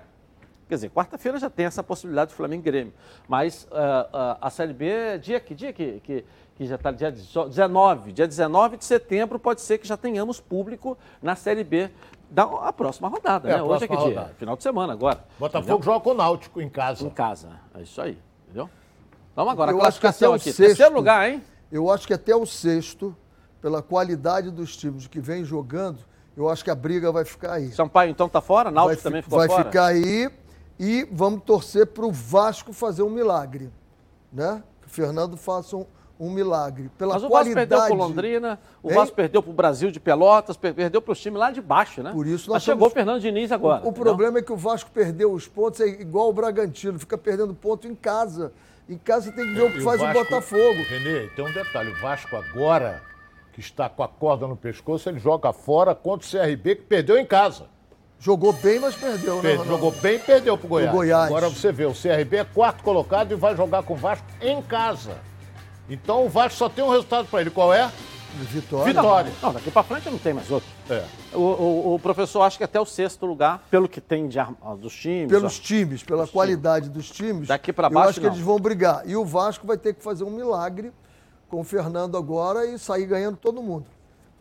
Quer 0.67 0.75
dizer, 0.75 0.89
quarta-feira 0.89 1.39
já 1.39 1.49
tem 1.49 1.65
essa 1.65 1.81
possibilidade 1.81 2.31
de 2.31 2.35
Flamengo 2.35 2.61
e 2.61 2.65
Grêmio. 2.65 2.93
Mas 3.27 3.63
uh, 3.65 3.67
uh, 3.67 4.37
a 4.41 4.49
Série 4.49 4.73
B, 4.73 5.17
dia 5.19 5.39
que 5.39 5.55
dia 5.55 5.71
que, 5.71 6.01
que, 6.01 6.25
que 6.55 6.65
já 6.65 6.75
está 6.75 6.91
dia 6.91 7.09
19, 7.09 8.11
dia 8.11 8.27
19 8.27 8.75
de 8.75 8.83
setembro, 8.83 9.39
pode 9.39 9.61
ser 9.61 9.77
que 9.77 9.87
já 9.87 9.95
tenhamos 9.95 10.41
público 10.41 10.97
na 11.21 11.35
Série 11.35 11.63
B 11.63 11.89
da 12.29 12.43
a 12.43 12.73
próxima 12.73 13.07
rodada, 13.07 13.49
é, 13.49 13.55
né? 13.55 13.63
Hoje 13.63 13.85
é 13.85 13.87
que 13.87 13.95
rodada. 13.95 14.25
dia? 14.27 14.35
Final 14.35 14.57
de 14.57 14.63
semana 14.63 14.91
agora. 14.91 15.23
Botafogo 15.39 15.71
entendeu? 15.75 15.85
joga 15.85 16.03
com 16.03 16.09
o 16.09 16.13
Náutico 16.13 16.61
em 16.61 16.69
casa. 16.69 17.05
Em 17.05 17.09
casa, 17.09 17.49
é 17.73 17.81
isso 17.83 18.01
aí, 18.01 18.17
entendeu? 18.43 18.69
Vamos 19.33 19.53
agora, 19.53 19.71
Eu 19.71 19.79
classificação 19.79 20.33
aqui. 20.33 20.51
Sexto, 20.51 20.57
Terceiro 20.57 20.93
lugar, 20.93 21.29
hein? 21.29 21.41
Eu 21.71 21.89
acho 21.89 22.05
que 22.05 22.13
até 22.13 22.35
o 22.35 22.45
sexto, 22.45 23.15
pela 23.61 23.81
qualidade 23.81 24.51
dos 24.51 24.75
times 24.75 25.07
que 25.07 25.21
vem 25.21 25.45
jogando, 25.45 25.99
eu 26.35 26.49
acho 26.49 26.63
que 26.63 26.69
a 26.69 26.75
briga 26.75 27.09
vai 27.09 27.23
ficar 27.23 27.53
aí. 27.53 27.71
Sampaio 27.71 28.11
então 28.11 28.27
tá 28.27 28.41
fora, 28.41 28.69
Náutico 28.69 28.95
vai, 28.95 29.03
também 29.03 29.21
ficou 29.21 29.39
vai 29.39 29.47
fora? 29.47 29.63
Vai 29.63 29.71
ficar 29.71 29.85
aí 29.85 30.29
e 30.79 31.07
vamos 31.11 31.43
torcer 31.43 31.87
para 31.87 32.05
o 32.05 32.11
Vasco 32.11 32.71
fazer 32.71 33.03
um 33.03 33.09
milagre, 33.09 33.71
né? 34.31 34.63
Que 34.81 34.87
o 34.87 34.89
Fernando 34.89 35.35
faça 35.35 35.75
um, 35.75 35.85
um 36.19 36.29
milagre. 36.29 36.89
Pela 36.97 37.15
Mas 37.15 37.23
o 37.23 37.29
Vasco 37.29 37.53
perdeu 37.53 37.77
para 37.79 37.93
Londrina, 37.93 38.59
o 38.83 38.89
Vasco 38.93 39.15
perdeu 39.15 39.41
para 39.41 39.51
o 39.51 39.53
Brasil 39.53 39.91
de 39.91 39.99
Pelotas, 39.99 40.57
perdeu 40.57 41.01
para 41.01 41.11
os 41.11 41.19
times 41.19 41.39
lá 41.39 41.51
de 41.51 41.61
baixo, 41.61 42.03
né? 42.03 42.11
Por 42.11 42.27
isso 42.27 42.51
Mas 42.51 42.63
chegou 42.63 42.87
o 42.87 42.91
Fernando 42.91 43.21
Diniz 43.21 43.51
agora. 43.51 43.83
O, 43.83 43.89
o 43.89 43.93
problema 43.93 44.39
é 44.39 44.41
que 44.41 44.51
o 44.51 44.57
Vasco 44.57 44.89
perdeu 44.91 45.31
os 45.31 45.47
pontos, 45.47 45.79
é 45.79 45.87
igual 45.87 46.29
o 46.29 46.33
Bragantino, 46.33 46.99
fica 46.99 47.17
perdendo 47.17 47.53
ponto 47.53 47.87
em 47.87 47.95
casa. 47.95 48.53
Em 48.87 48.97
casa 48.97 49.29
você 49.29 49.35
tem 49.35 49.45
que 49.45 49.53
ver 49.53 49.63
o 49.63 49.71
que 49.71 49.81
faz 49.81 49.99
o, 49.99 50.05
Vasco, 50.05 50.19
o 50.19 50.23
Botafogo. 50.23 50.83
Renê, 50.87 51.27
tem 51.35 51.45
um 51.45 51.51
detalhe, 51.51 51.91
o 51.91 51.99
Vasco 51.99 52.35
agora, 52.35 53.01
que 53.51 53.59
está 53.59 53.89
com 53.89 54.03
a 54.03 54.07
corda 54.07 54.47
no 54.47 54.55
pescoço, 54.55 55.09
ele 55.09 55.19
joga 55.19 55.51
fora 55.51 55.93
contra 55.93 56.25
o 56.25 56.29
CRB, 56.29 56.75
que 56.75 56.83
perdeu 56.83 57.17
em 57.17 57.25
casa. 57.25 57.65
Jogou 58.19 58.51
bem, 58.51 58.79
mas 58.79 58.95
perdeu, 58.95 59.41
né? 59.41 59.57
Jogou 59.57 59.91
bem 59.91 60.15
e 60.15 60.19
perdeu 60.19 60.57
pro 60.57 60.67
Goiás. 60.67 60.91
Goiás. 60.91 61.27
Agora 61.27 61.49
você 61.49 61.71
vê, 61.71 61.85
o 61.85 61.93
CRB 61.93 62.37
é 62.37 62.43
quarto 62.43 62.83
colocado 62.83 63.31
e 63.31 63.35
vai 63.35 63.55
jogar 63.55 63.83
com 63.83 63.93
o 63.93 63.97
Vasco 63.97 64.25
em 64.41 64.61
casa. 64.61 65.17
Então 65.89 66.25
o 66.25 66.29
Vasco 66.29 66.57
só 66.57 66.67
tem 66.69 66.83
um 66.83 66.89
resultado 66.89 67.27
para 67.27 67.41
ele. 67.41 67.49
Qual 67.49 67.73
é? 67.73 67.91
Vitória. 68.45 68.93
Vitória. 68.93 69.31
Não, 69.41 69.53
daqui 69.53 69.71
para 69.71 69.83
frente 69.83 70.09
não 70.09 70.17
tem 70.17 70.33
mais 70.33 70.51
outro. 70.51 70.67
É. 70.89 71.03
O, 71.33 71.39
o, 71.39 71.95
o, 71.95 71.99
professor 71.99 72.41
acha 72.41 72.57
que 72.57 72.63
até 72.63 72.79
o 72.79 72.85
sexto 72.85 73.25
lugar, 73.25 73.63
pelo 73.71 73.87
que 73.87 73.99
tem 74.01 74.27
de, 74.27 74.37
dos 74.79 74.93
times. 74.93 75.31
Pelos 75.31 75.57
ó, 75.57 75.61
times, 75.61 76.03
pela 76.03 76.27
qualidade 76.27 76.89
times. 76.89 77.07
dos 77.07 77.15
times. 77.15 77.47
Daqui 77.47 77.73
para 77.73 77.89
baixo. 77.89 78.05
Eu 78.05 78.09
acho 78.09 78.21
não. 78.21 78.29
que 78.29 78.35
eles 78.35 78.45
vão 78.45 78.59
brigar. 78.59 79.03
E 79.05 79.15
o 79.15 79.25
Vasco 79.25 79.65
vai 79.65 79.77
ter 79.77 79.93
que 79.93 80.03
fazer 80.03 80.23
um 80.23 80.29
milagre 80.29 80.91
com 81.49 81.61
o 81.61 81.63
Fernando 81.63 82.17
agora 82.17 82.65
e 82.65 82.77
sair 82.77 83.05
ganhando 83.05 83.37
todo 83.37 83.61
mundo. 83.63 83.85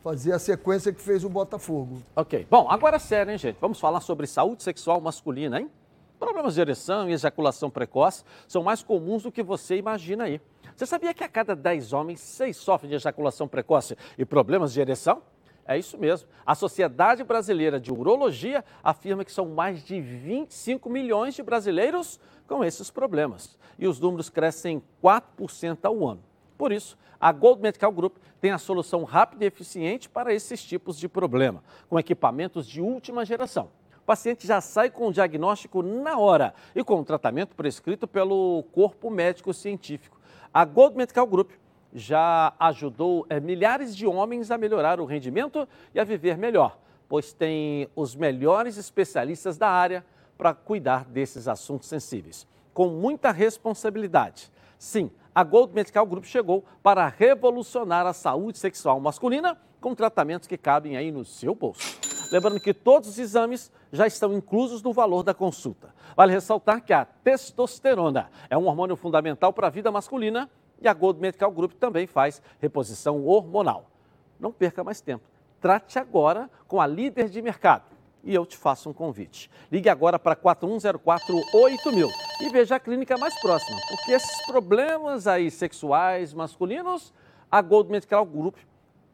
Fazer 0.07 0.31
a 0.31 0.39
sequência 0.39 0.93
que 0.93 1.03
fez 1.03 1.25
o 1.25 1.29
Botafogo. 1.29 2.01
Ok. 2.15 2.47
Bom, 2.49 2.71
agora 2.71 2.95
é 2.95 2.99
sério, 3.01 3.33
hein, 3.33 3.39
gente? 3.39 3.59
Vamos 3.61 3.81
falar 3.81 4.01
sobre 4.01 4.25
saúde 4.29 4.63
sexual 4.63 5.01
masculina, 5.01 5.59
hein? 5.59 5.69
Problemas 6.17 6.55
de 6.55 6.61
ereção 6.61 7.11
e 7.11 7.13
ejaculação 7.13 7.69
precoce 7.69 8.23
são 8.47 8.63
mais 8.63 8.85
comuns 8.85 9.25
do 9.25 9.33
que 9.33 9.43
você 9.43 9.77
imagina 9.77 10.23
aí. 10.23 10.41
Você 10.77 10.87
sabia 10.87 11.13
que 11.13 11.25
a 11.25 11.29
cada 11.29 11.57
10 11.57 11.93
homens, 11.93 12.21
6 12.21 12.57
sofrem 12.57 12.91
de 12.91 12.95
ejaculação 12.95 13.49
precoce 13.49 13.99
e 14.17 14.25
problemas 14.25 14.73
de 14.73 14.81
ereção? 14.81 15.23
É 15.67 15.77
isso 15.77 15.99
mesmo. 15.99 16.29
A 16.47 16.55
Sociedade 16.55 17.25
Brasileira 17.25 17.81
de 17.81 17.93
Urologia 17.93 18.65
afirma 18.85 19.25
que 19.25 19.33
são 19.33 19.47
mais 19.47 19.83
de 19.83 20.01
25 20.01 20.89
milhões 20.89 21.35
de 21.35 21.43
brasileiros 21.43 22.21
com 22.47 22.63
esses 22.63 22.93
problemas. 22.93 23.59
E 23.77 23.89
os 23.89 23.99
números 23.99 24.31
crescem 24.31 24.81
4% 25.03 25.79
ao 25.83 26.07
ano. 26.07 26.23
Por 26.57 26.73
isso, 26.73 26.97
a 27.21 27.33
Gold 27.33 27.61
Medical 27.61 27.93
Group 27.93 28.17
tem 28.41 28.51
a 28.51 28.59
solução 28.59 29.05
rápida 29.05 29.45
e 29.45 29.49
eficiente 29.49 30.09
para 30.09 30.33
esses 30.33 30.63
tipos 30.65 30.99
de 30.99 31.09
problema, 31.09 31.63
com 31.89 31.99
equipamentos 31.99 32.67
de 32.67 32.81
última 32.81 33.25
geração. 33.25 33.71
O 33.99 34.07
paciente 34.07 34.47
já 34.47 34.61
sai 34.61 34.91
com 34.91 35.09
o 35.09 35.13
diagnóstico 35.13 35.83
na 35.83 36.19
hora 36.19 36.55
e 36.75 36.85
com 36.85 37.01
o 37.01 37.05
tratamento 37.05 37.57
prescrito 37.57 38.07
pelo 38.07 38.65
corpo 38.73 39.11
médico 39.11 39.53
científico. 39.53 40.19
A 40.55 40.65
Gold 40.65 40.97
Medical 40.97 41.27
Group 41.27 41.51
já 41.93 42.53
ajudou 42.59 43.27
é, 43.29 43.41
milhares 43.41 43.97
de 43.97 44.07
homens 44.07 44.51
a 44.51 44.59
melhorar 44.59 45.01
o 45.01 45.05
rendimento 45.05 45.67
e 45.95 46.01
a 46.01 46.05
viver 46.05 46.37
melhor, 46.37 46.79
pois 47.09 47.33
tem 47.33 47.89
os 47.97 48.15
melhores 48.15 48.77
especialistas 48.77 49.59
da 49.59 49.69
área 49.69 50.05
para 50.37 50.55
cuidar 50.55 51.05
desses 51.05 51.49
assuntos 51.49 51.89
sensíveis, 51.89 52.47
com 52.75 52.89
muita 52.89 53.33
responsabilidade. 53.33 54.51
Sim, 54.79 55.11
a 55.35 55.43
Gold 55.43 55.75
Medical 55.75 56.07
Group 56.07 56.25
chegou 56.25 56.65
para 56.83 57.07
revolucionar 57.09 58.07
a 58.07 58.13
saúde 58.13 58.59
sexual 58.59 59.01
masculina 59.01 59.59
com 59.81 59.95
tratamentos 59.95 60.49
que 60.49 60.57
cabem 60.57 60.97
aí 60.97 61.11
no 61.11 61.25
seu 61.25 61.55
bolso. 61.55 61.99
Lembrando 62.33 62.61
que 62.61 62.75
todos 62.75 63.09
os 63.09 63.19
exames 63.19 63.71
já 63.93 64.07
estão 64.07 64.33
inclusos 64.35 64.83
no 64.83 64.93
valor 64.93 65.23
da 65.23 65.33
consulta. 65.33 65.95
Vale 66.17 66.33
ressaltar 66.33 66.83
que 66.83 66.93
a 66.93 67.05
testosterona 67.05 68.31
é 68.51 68.57
um 68.59 68.67
hormônio 68.67 68.97
fundamental 68.97 69.53
para 69.53 69.69
a 69.69 69.71
vida 69.71 69.93
masculina 69.93 70.51
e 70.81 70.89
a 70.89 70.93
Gold 70.93 71.21
Medical 71.21 71.51
Group 71.51 71.73
também 71.75 72.07
faz 72.07 72.43
reposição 72.59 73.25
hormonal. 73.25 73.91
Não 74.39 74.53
perca 74.53 74.83
mais 74.83 75.01
tempo. 75.01 75.25
Trate 75.61 75.99
agora 75.99 76.51
com 76.67 76.81
a 76.81 76.87
líder 76.87 77.29
de 77.29 77.41
mercado. 77.41 77.96
E 78.25 78.35
eu 78.35 78.45
te 78.45 78.57
faço 78.57 78.91
um 78.91 78.93
convite. 78.93 79.51
Ligue 79.71 79.89
agora 79.89 80.19
para 80.19 80.35
41048000 80.35 82.09
e 82.41 82.49
veja 82.51 82.77
a 82.77 82.81
clínica 82.81 83.17
mais 83.17 83.39
próxima, 83.41 83.79
porque 83.89 84.13
esses 84.13 84.47
problemas 84.47 85.27
aí 85.27 85.51
sexuais 85.51 86.35
masculinos, 86.35 87.15
a 87.51 87.63
Gold 87.63 87.91
Medical 87.91 88.27
Group 88.27 88.57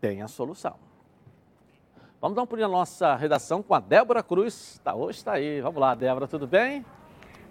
tem 0.01 0.23
a 0.23 0.29
solução. 0.29 0.75
Vamos 2.21 2.37
dar 2.37 2.43
um 2.43 2.47
pulinho 2.47 2.69
na 2.69 2.75
nossa 2.75 3.17
redação 3.17 3.63
com 3.63 3.75
a 3.75 3.81
Débora 3.81 4.23
Cruz. 4.23 4.81
Tá, 4.85 4.95
hoje 4.95 5.19
está 5.19 5.33
aí. 5.33 5.61
Vamos 5.61 5.81
lá, 5.81 5.95
Débora, 5.95 6.29
tudo 6.29 6.47
bem? 6.47 6.85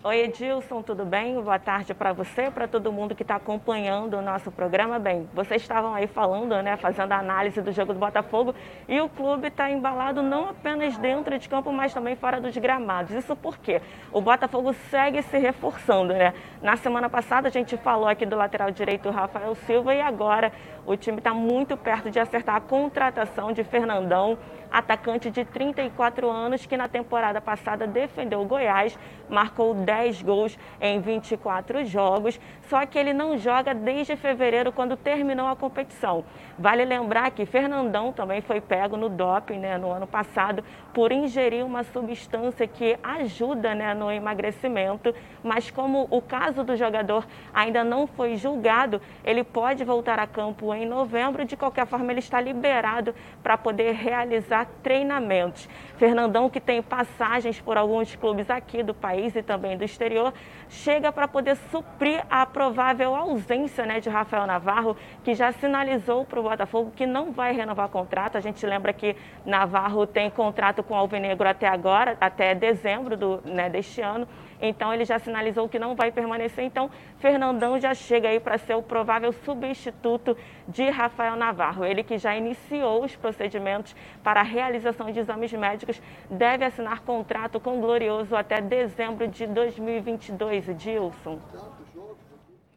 Oi, 0.04 0.22
Edilson, 0.22 0.82
tudo 0.82 1.06
bem? 1.06 1.40
Boa 1.40 1.60
tarde 1.60 1.94
para 1.94 2.12
você, 2.12 2.50
para 2.50 2.68
todo 2.68 2.92
mundo 2.92 3.14
que 3.14 3.22
está 3.22 3.36
acompanhando 3.36 4.18
o 4.18 4.22
nosso 4.22 4.52
programa. 4.52 4.98
Bem, 4.98 5.30
vocês 5.32 5.62
estavam 5.62 5.94
aí 5.94 6.08
falando, 6.08 6.60
né, 6.64 6.76
fazendo 6.76 7.12
a 7.12 7.20
análise 7.20 7.62
do 7.62 7.72
jogo 7.72 7.94
do 7.94 8.00
Botafogo 8.00 8.56
e 8.90 9.00
o 9.00 9.08
clube 9.08 9.50
está 9.50 9.70
embalado 9.70 10.24
não 10.24 10.50
apenas 10.50 10.98
dentro 10.98 11.38
de 11.38 11.48
campo, 11.48 11.72
mas 11.72 11.94
também 11.94 12.16
fora 12.16 12.42
dos 12.42 12.58
gramados. 12.58 13.12
Isso 13.12 13.36
porque 13.36 13.80
o 14.12 14.20
Botafogo 14.20 14.74
segue 14.90 15.22
se 15.22 15.38
reforçando, 15.38 16.14
né? 16.14 16.34
Na 16.64 16.76
semana 16.78 17.08
passada 17.08 17.50
a 17.50 17.52
gente 17.52 17.78
falou 17.78 18.08
aqui 18.08 18.26
do 18.26 18.36
lateral 18.36 18.72
direito 18.72 19.08
Rafael 19.12 19.54
Silva 19.54 19.94
e 19.94 20.02
agora 20.02 20.52
o 20.84 20.98
time 20.98 21.20
está 21.20 21.32
muito 21.32 21.78
perto 21.78 22.10
de 22.10 22.20
acertar 22.20 22.56
a 22.56 22.62
contratação 22.62 23.52
de 23.52 23.64
Fernandão 23.64 24.36
atacante 24.71 25.29
de 25.29 25.43
34 25.43 26.29
anos 26.29 26.65
que 26.65 26.77
na 26.77 26.88
temporada 26.88 27.41
passada 27.41 27.86
defendeu 27.86 28.41
o 28.41 28.45
Goiás, 28.45 28.97
marcou 29.29 29.73
10 29.73 30.21
gols 30.21 30.57
em 30.79 30.99
24 30.99 31.86
jogos, 31.86 32.39
só 32.69 32.86
que 32.86 32.97
ele 32.97 33.13
não 33.13 33.38
joga 33.38 33.73
desde 33.73 34.15
fevereiro, 34.15 34.71
quando 34.71 34.95
terminou 34.95 35.47
a 35.47 35.55
competição. 35.55 36.23
Vale 36.57 36.86
lembrar 36.86 37.31
que 37.31 37.45
Fernandão 37.45 38.13
também 38.13 38.41
foi 38.41 38.62
pego 38.62 38.95
no 38.95 39.10
doping 39.10 39.60
né, 39.60 39.77
no 39.77 39.91
ano 39.91 40.07
passado 40.07 40.63
por 40.93 41.12
ingerir 41.12 41.65
uma 41.65 41.84
substância 41.84 42.67
que 42.67 42.97
ajuda 43.01 43.73
né, 43.73 43.93
no 43.93 44.12
emagrecimento, 44.12 45.13
mas 45.43 45.71
como 45.71 46.07
o 46.10 46.21
caso 46.21 46.63
do 46.63 46.75
jogador 46.75 47.25
ainda 47.53 47.84
não 47.84 48.07
foi 48.07 48.36
julgado, 48.36 49.01
ele 49.23 49.43
pode 49.43 49.84
voltar 49.84 50.19
a 50.19 50.27
campo 50.27 50.73
em 50.73 50.86
novembro. 50.86 51.45
De 51.45 51.55
qualquer 51.55 51.86
forma, 51.86 52.12
ele 52.12 52.19
está 52.19 52.39
liberado 52.39 53.13
para 53.41 53.57
poder 53.57 53.93
realizar 53.93 54.61
treinamentos. 54.82 55.67
Fernandão, 56.02 56.50
que 56.50 56.60
tem 56.60 56.82
passagens 56.82 57.62
por 57.62 57.78
alguns 57.78 58.16
clubes 58.16 58.50
aqui 58.50 58.82
do 58.82 58.92
país 58.92 59.36
e 59.36 59.44
também 59.44 59.78
do 59.78 59.84
exterior, 59.84 60.34
chega 60.68 61.12
para 61.12 61.28
poder 61.28 61.56
suprir 61.70 62.26
a 62.28 62.44
provável 62.44 63.16
ausência 63.16 63.86
né, 63.86 64.00
de 64.00 64.10
Rafael 64.10 64.48
Navarro, 64.48 64.98
que 65.24 65.36
já 65.36 65.52
sinalizou 65.52 66.26
para 66.26 66.40
o 66.40 66.44
Botafogo 66.44 66.92
que 66.96 67.06
não 67.06 67.32
vai 67.32 67.54
renovar 67.54 67.88
contrato. 67.90 68.36
A 68.36 68.42
gente 68.42 68.66
lembra 68.66 68.92
que 68.94 69.16
Navarro 69.46 70.08
tem 70.08 70.28
contrato 70.32 70.82
com 70.82 70.96
o 70.96 70.98
Alvinegro 70.98 71.48
até 71.48 71.68
agora, 71.68 72.18
até 72.20 72.56
dezembro 72.56 73.16
do, 73.16 73.40
né, 73.46 73.70
deste 73.70 74.02
ano. 74.02 74.28
Então 74.62 74.94
ele 74.94 75.06
já 75.06 75.18
sinalizou 75.18 75.68
que 75.68 75.80
não 75.80 75.96
vai 75.96 76.12
permanecer. 76.12 76.64
Então 76.64 76.90
Fernandão 77.20 77.80
já 77.80 77.94
chega 77.94 78.30
aí 78.30 78.40
para 78.40 78.58
ser 78.58 78.76
o 78.76 78.82
provável 78.82 79.34
substituto 79.34 80.38
de 80.68 80.90
Rafael 80.90 81.36
Navarro. 81.36 81.84
Ele 81.84 82.04
que 82.04 82.18
já 82.18 82.36
iniciou 82.36 83.04
os 83.04 83.16
procedimentos 83.16 83.96
para 84.24 84.40
a 84.40 84.44
realização 84.44 85.12
de 85.12 85.20
exames 85.20 85.52
médicos 85.52 85.90
deve 86.30 86.65
assinar 86.65 87.01
contrato 87.01 87.60
com 87.60 87.77
o 87.77 87.82
Glorioso 87.82 88.36
até 88.36 88.62
dezembro 88.62 89.27
de 89.27 89.47
2022. 89.47 90.69
Edilson. 90.69 91.39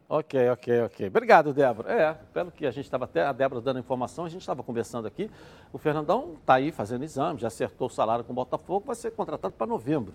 Ok, 0.08 0.48
ok, 0.50 0.82
ok. 0.82 1.06
Obrigado, 1.08 1.52
Débora. 1.52 1.92
É, 1.92 2.14
pelo 2.32 2.50
que 2.50 2.66
a 2.66 2.70
gente 2.70 2.84
estava 2.84 3.04
até, 3.04 3.22
a 3.22 3.32
Débora 3.32 3.60
dando 3.60 3.78
informação, 3.78 4.24
a 4.24 4.28
gente 4.28 4.42
estava 4.42 4.62
conversando 4.62 5.06
aqui. 5.06 5.30
O 5.72 5.78
Fernandão 5.78 6.36
está 6.40 6.54
aí 6.54 6.70
fazendo 6.70 7.04
exame, 7.04 7.40
já 7.40 7.48
acertou 7.48 7.88
o 7.88 7.90
salário 7.90 8.24
com 8.24 8.32
o 8.32 8.34
Botafogo, 8.34 8.86
vai 8.86 8.96
ser 8.96 9.10
contratado 9.12 9.54
para 9.54 9.66
novembro. 9.66 10.14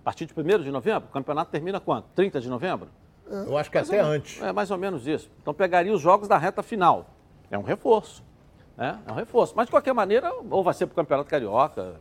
A 0.00 0.04
partir 0.04 0.26
de 0.26 0.34
1 0.38 0.62
de 0.62 0.70
novembro? 0.70 1.08
O 1.08 1.12
campeonato 1.12 1.50
termina 1.50 1.80
quando? 1.80 2.04
30 2.14 2.40
de 2.40 2.48
novembro? 2.48 2.88
Eu 3.26 3.56
acho 3.56 3.70
que 3.70 3.78
mais 3.78 3.88
até 3.88 4.00
antes. 4.00 4.42
É 4.42 4.52
mais 4.52 4.70
ou 4.70 4.76
menos 4.76 5.06
isso. 5.06 5.30
Então 5.40 5.54
pegaria 5.54 5.92
os 5.92 6.00
jogos 6.00 6.28
da 6.28 6.36
reta 6.36 6.62
final. 6.62 7.06
É 7.50 7.56
um 7.56 7.62
reforço. 7.62 8.22
Né? 8.76 9.00
É 9.06 9.12
um 9.12 9.14
reforço. 9.14 9.54
Mas 9.56 9.66
de 9.66 9.70
qualquer 9.70 9.94
maneira, 9.94 10.30
ou 10.50 10.62
vai 10.62 10.74
ser 10.74 10.86
para 10.86 10.92
o 10.92 10.96
Campeonato 10.96 11.30
Carioca. 11.30 11.94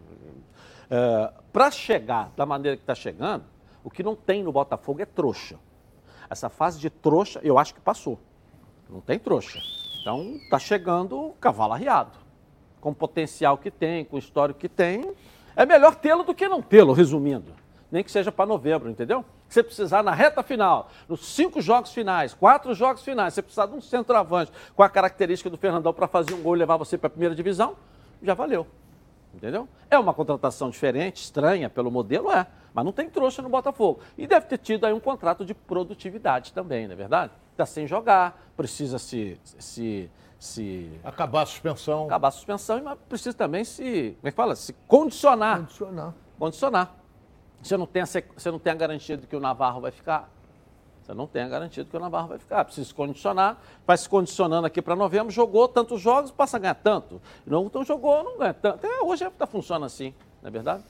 É, 0.94 1.34
para 1.52 1.72
chegar 1.72 2.32
da 2.38 2.46
maneira 2.46 2.78
que 2.78 2.84
está 2.84 2.94
chegando, 2.94 3.46
o 3.84 3.90
que 3.90 4.04
não 4.04 4.16
tem 4.16 4.44
no 4.44 4.52
Botafogo 4.52 5.02
é 5.02 5.06
trouxa. 5.06 5.58
Essa 6.30 6.50
fase 6.50 6.80
de 6.80 6.88
trouxa, 6.88 7.40
eu 7.44 7.58
acho 7.58 7.74
que 7.74 7.82
passou. 7.82 8.20
Não 8.88 9.02
tem 9.02 9.18
trouxa. 9.18 9.60
Então 10.00 10.36
está 10.36 10.60
chegando 10.60 11.34
cavalo 11.42 11.74
arriado. 11.74 12.20
Com 12.80 12.92
o 12.92 12.96
potencial 12.96 13.58
que 13.58 13.72
tem, 13.72 14.06
com 14.06 14.18
o 14.18 14.20
histórico 14.20 14.60
que 14.60 14.70
tem. 14.70 15.16
É 15.56 15.66
melhor 15.66 15.96
tê-lo 15.96 16.24
do 16.24 16.36
que 16.36 16.48
não 16.48 16.62
tê-lo, 16.62 16.94
resumindo 16.94 17.54
nem 17.94 18.04
que 18.04 18.10
seja 18.10 18.32
para 18.32 18.48
novembro, 18.48 18.90
entendeu? 18.90 19.24
Você 19.48 19.62
precisar 19.62 20.02
na 20.02 20.16
reta 20.16 20.42
final, 20.42 20.90
nos 21.08 21.28
cinco 21.28 21.62
jogos 21.62 21.94
finais, 21.94 22.34
quatro 22.34 22.74
jogos 22.74 23.04
finais, 23.04 23.36
você 23.36 23.42
precisar 23.44 23.68
de 23.68 23.76
um 23.76 23.82
centroavante 23.82 24.52
com 24.76 24.82
a 24.82 24.90
característica 24.90 25.48
do 25.48 25.58
Fernandão 25.58 25.94
para 25.94 26.08
fazer 26.08 26.34
um 26.34 26.42
gol 26.42 26.56
e 26.56 26.60
levar 26.60 26.76
você 26.76 26.98
para 26.98 27.06
a 27.06 27.10
primeira 27.12 27.36
divisão, 27.36 27.76
já 28.20 28.34
valeu. 28.34 28.66
Entendeu? 29.34 29.68
É 29.90 29.98
uma 29.98 30.14
contratação 30.14 30.70
diferente, 30.70 31.24
estranha 31.24 31.70
pelo 31.70 31.90
modelo, 31.90 32.32
é. 32.32 32.46
Mas 32.74 32.86
não 32.86 32.92
tem 32.92 33.10
trouxa 33.10 33.42
no 33.42 33.50
Botafogo. 33.50 34.00
E 34.18 34.28
deve 34.28 34.46
ter 34.48 34.58
tido 34.58 34.86
aí 34.86 34.94
um 34.94 35.00
contrato 35.00 35.44
de 35.44 35.54
produtividade 35.54 36.54
também, 36.54 36.88
não 36.88 36.94
é 36.94 36.96
verdade? 36.96 37.34
Está 37.52 37.66
sem 37.66 37.86
jogar, 37.86 38.52
precisa 38.56 38.98
se, 38.98 39.40
se, 39.44 40.10
se. 40.40 40.92
Acabar 41.04 41.44
a 41.44 41.46
suspensão. 41.46 42.06
Acabar 42.06 42.28
a 42.30 42.32
suspensão, 42.32 42.82
mas 42.84 42.98
precisa 43.08 43.36
também 43.36 43.64
se. 43.64 44.16
Como 44.20 44.28
é 44.28 44.32
que 44.32 44.36
fala? 44.36 44.56
Se 44.56 44.74
condicionar. 44.88 45.60
Condicionar. 45.60 46.14
Condicionar. 46.40 46.96
Você 47.62 47.78
não, 47.78 47.86
tem 47.86 48.02
a, 48.02 48.06
você 48.06 48.52
não 48.52 48.60
tem 48.60 48.74
a 48.74 48.76
garantia 48.76 49.16
de 49.16 49.26
que 49.26 49.36
o 49.36 49.40
Navarro 49.40 49.80
vai 49.82 49.92
ficar. 49.92 50.30
Você 51.04 51.14
não 51.14 51.28
tem 51.28 51.44
a 51.44 51.50
garantia 51.50 51.84
de 51.84 51.90
que 51.90 51.98
o 51.98 52.00
Navarro 52.00 52.30
vai 52.30 52.40
ficar. 52.40 52.64
Precisa 52.64 52.88
se 52.88 52.94
condicionar, 52.94 53.62
vai 53.86 53.98
se 53.98 54.08
condicionando 54.08 54.66
aqui 54.66 54.82
para 54.82 54.96
novembro, 54.96 55.32
jogou 55.32 55.68
tantos 55.68 56.00
jogos, 56.00 56.32
passa 56.32 56.56
a 56.56 56.60
ganhar 56.60 56.76
tanto. 56.76 57.22
Não, 57.46 57.66
então 57.66 57.84
jogou, 57.84 58.24
não 58.24 58.38
ganha 58.38 58.54
tanto. 58.54 58.76
Até 58.76 59.02
hoje 59.02 59.26
está 59.26 59.46
funcionando 59.46 59.86
assim, 59.86 60.14
não 60.42 60.48
é 60.48 60.52
verdade? 60.52 60.84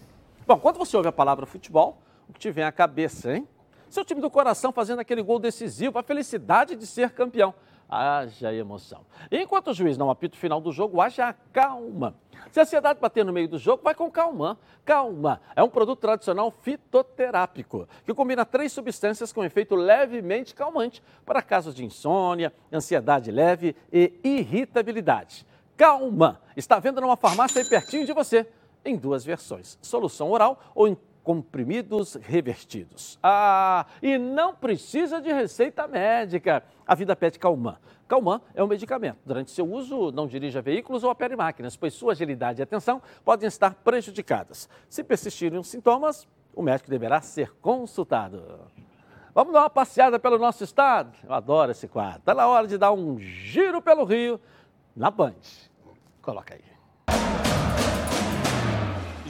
Bom, 0.46 0.60
quando 0.60 0.78
você 0.78 0.96
ouve 0.96 1.10
a 1.10 1.12
palavra 1.12 1.46
futebol, 1.48 1.98
o 2.30 2.34
que 2.34 2.40
te 2.40 2.52
vem 2.52 2.64
à 2.64 2.72
cabeça, 2.72 3.36
hein? 3.36 3.48
Seu 3.90 4.06
time 4.06 4.22
do 4.22 4.30
coração 4.30 4.72
fazendo 4.72 5.00
aquele 5.00 5.22
gol 5.22 5.40
decisivo, 5.40 5.98
a 5.98 6.04
felicidade 6.04 6.76
de 6.76 6.86
ser 6.86 7.12
campeão. 7.12 7.54
Haja 7.96 8.52
emoção. 8.52 9.06
Enquanto 9.32 9.68
o 9.68 9.74
juiz 9.74 10.00
não 10.00 10.10
apita 10.10 10.36
o 10.36 10.40
final 10.40 10.60
do 10.60 10.72
jogo, 10.72 11.00
haja 11.00 11.32
calma. 11.52 12.16
Se 12.52 12.60
a 12.60 12.64
ansiedade 12.64 13.00
bater 13.00 13.24
no 13.24 13.32
meio 13.32 13.48
do 13.48 13.60
jogo, 13.60 13.84
vai 13.84 13.94
com 13.94 14.10
calma. 14.10 14.58
Calma 14.84 15.40
é 15.56 15.62
um 15.62 15.70
produto 15.70 16.00
tradicional 16.00 16.50
fitoterápico 16.50 17.88
que 18.04 18.12
combina 18.12 18.44
três 18.46 18.72
substâncias 18.72 19.32
com 19.32 19.44
efeito 19.44 19.76
levemente 19.76 20.56
calmante 20.56 21.04
para 21.24 21.44
casos 21.44 21.76
de 21.76 21.86
insônia, 21.86 22.52
ansiedade 22.72 23.30
leve 23.30 23.76
e 23.92 24.12
irritabilidade. 24.24 25.46
Calma 25.78 26.42
está 26.58 26.80
vendo 26.80 27.00
numa 27.00 27.16
farmácia 27.16 27.62
aí 27.62 27.70
pertinho 27.70 28.08
de 28.08 28.14
você, 28.14 28.48
em 28.84 28.98
duas 28.98 29.24
versões: 29.24 29.78
solução 29.84 30.32
oral 30.32 30.60
ou 30.74 30.88
em 30.88 30.98
comprimidos 31.24 32.16
revertidos. 32.16 33.18
Ah, 33.24 33.86
e 34.02 34.18
não 34.18 34.54
precisa 34.54 35.22
de 35.22 35.32
receita 35.32 35.88
médica. 35.88 36.64
A 36.86 36.94
vida 36.94 37.16
pede 37.16 37.40
Calman. 37.40 37.78
Calman 38.08 38.42
é 38.54 38.64
um 38.64 38.68
medicamento. 38.68 39.20
Durante 39.26 39.52
seu 39.52 39.66
uso, 39.66 40.12
não 40.12 40.28
dirija 40.28 40.62
veículos 40.62 41.04
ou 41.04 41.10
opere 41.10 41.36
máquinas, 41.36 41.78
pois 41.78 41.94
sua 41.94 42.12
agilidade 42.12 42.62
e 42.62 42.64
atenção 42.64 43.02
podem 43.24 43.48
estar 43.48 43.74
prejudicadas. 43.76 44.70
Se 44.90 45.04
persistirem 45.04 45.58
os 45.58 45.68
sintomas, 45.68 46.28
o 46.54 46.62
médico 46.62 46.90
deverá 46.90 47.22
ser 47.22 47.52
consultado. 47.62 48.60
Vamos 49.34 49.54
dar 49.54 49.62
uma 49.62 49.70
passeada 49.70 50.20
pelo 50.20 50.38
nosso 50.38 50.64
estado? 50.64 51.18
Eu 51.24 51.34
adoro 51.34 51.72
esse 51.72 51.88
quadro. 51.88 52.20
Está 52.20 52.36
na 52.36 52.48
hora 52.48 52.68
de 52.68 52.78
dar 52.78 52.92
um 52.92 53.18
giro 53.18 53.82
pelo 53.82 54.04
Rio 54.04 54.40
na 54.96 55.10
Band. 55.10 55.34
Coloca 56.22 56.54
aí. 56.54 56.73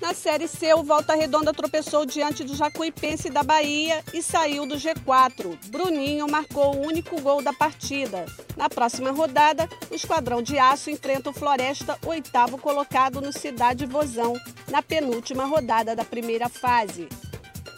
Na 0.00 0.14
Série 0.14 0.46
C, 0.46 0.72
o 0.74 0.84
Volta 0.84 1.14
Redonda 1.16 1.52
tropeçou 1.52 2.06
diante 2.06 2.44
do 2.44 2.54
Jacuipense 2.54 3.28
da 3.30 3.42
Bahia 3.42 4.02
e 4.14 4.22
saiu 4.22 4.64
do 4.64 4.76
G4. 4.76 5.58
Bruninho 5.66 6.30
marcou 6.30 6.76
o 6.76 6.86
único 6.86 7.20
gol 7.20 7.42
da 7.42 7.52
partida. 7.52 8.24
Na 8.56 8.68
próxima 8.68 9.10
rodada, 9.10 9.68
o 9.90 9.94
Esquadrão 9.94 10.40
de 10.40 10.56
Aço 10.56 10.88
enfrenta 10.88 11.30
o 11.30 11.32
Floresta, 11.32 11.98
oitavo 12.06 12.58
colocado 12.58 13.20
no 13.20 13.32
Cidade 13.32 13.86
Vozão, 13.86 14.34
na 14.70 14.80
penúltima 14.82 15.44
rodada 15.44 15.96
da 15.96 16.04
primeira 16.04 16.48
fase. 16.48 17.08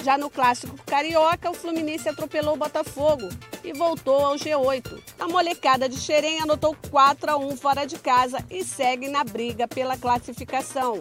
Já 0.03 0.19
no 0.19 0.29
clássico 0.29 0.77
carioca, 0.85 1.51
o 1.51 1.55
Fluminense 1.55 2.09
atropelou 2.09 2.55
o 2.55 2.59
Botafogo 2.59 3.29
e 3.65 3.73
voltou 3.73 4.27
ao 4.27 4.35
G8. 4.35 5.03
A 5.19 5.27
molecada 5.27 5.89
de 5.89 5.99
Xerém 5.99 6.41
anotou 6.41 6.77
4 6.91 7.31
a 7.31 7.37
1 7.39 7.57
fora 7.57 7.87
de 7.87 7.99
casa 7.99 8.45
e 8.51 8.63
segue 8.63 9.09
na 9.09 9.25
briga 9.25 9.67
pela 9.67 9.97
classificação. 9.97 11.01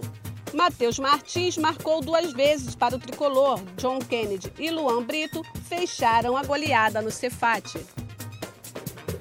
Matheus 0.54 0.98
Martins 0.98 1.58
marcou 1.58 2.02
duas 2.02 2.34
vezes 2.34 2.76
para 2.76 2.96
o 2.96 3.00
tricolor. 3.00 3.60
John 3.78 4.00
Kennedy 4.00 4.52
e 4.58 4.72
Luan 4.72 5.04
Brito 5.04 5.44
fecharam 5.68 6.36
a 6.36 6.44
goleada 6.44 7.02
no 7.02 7.12
Cefate. 7.12 7.86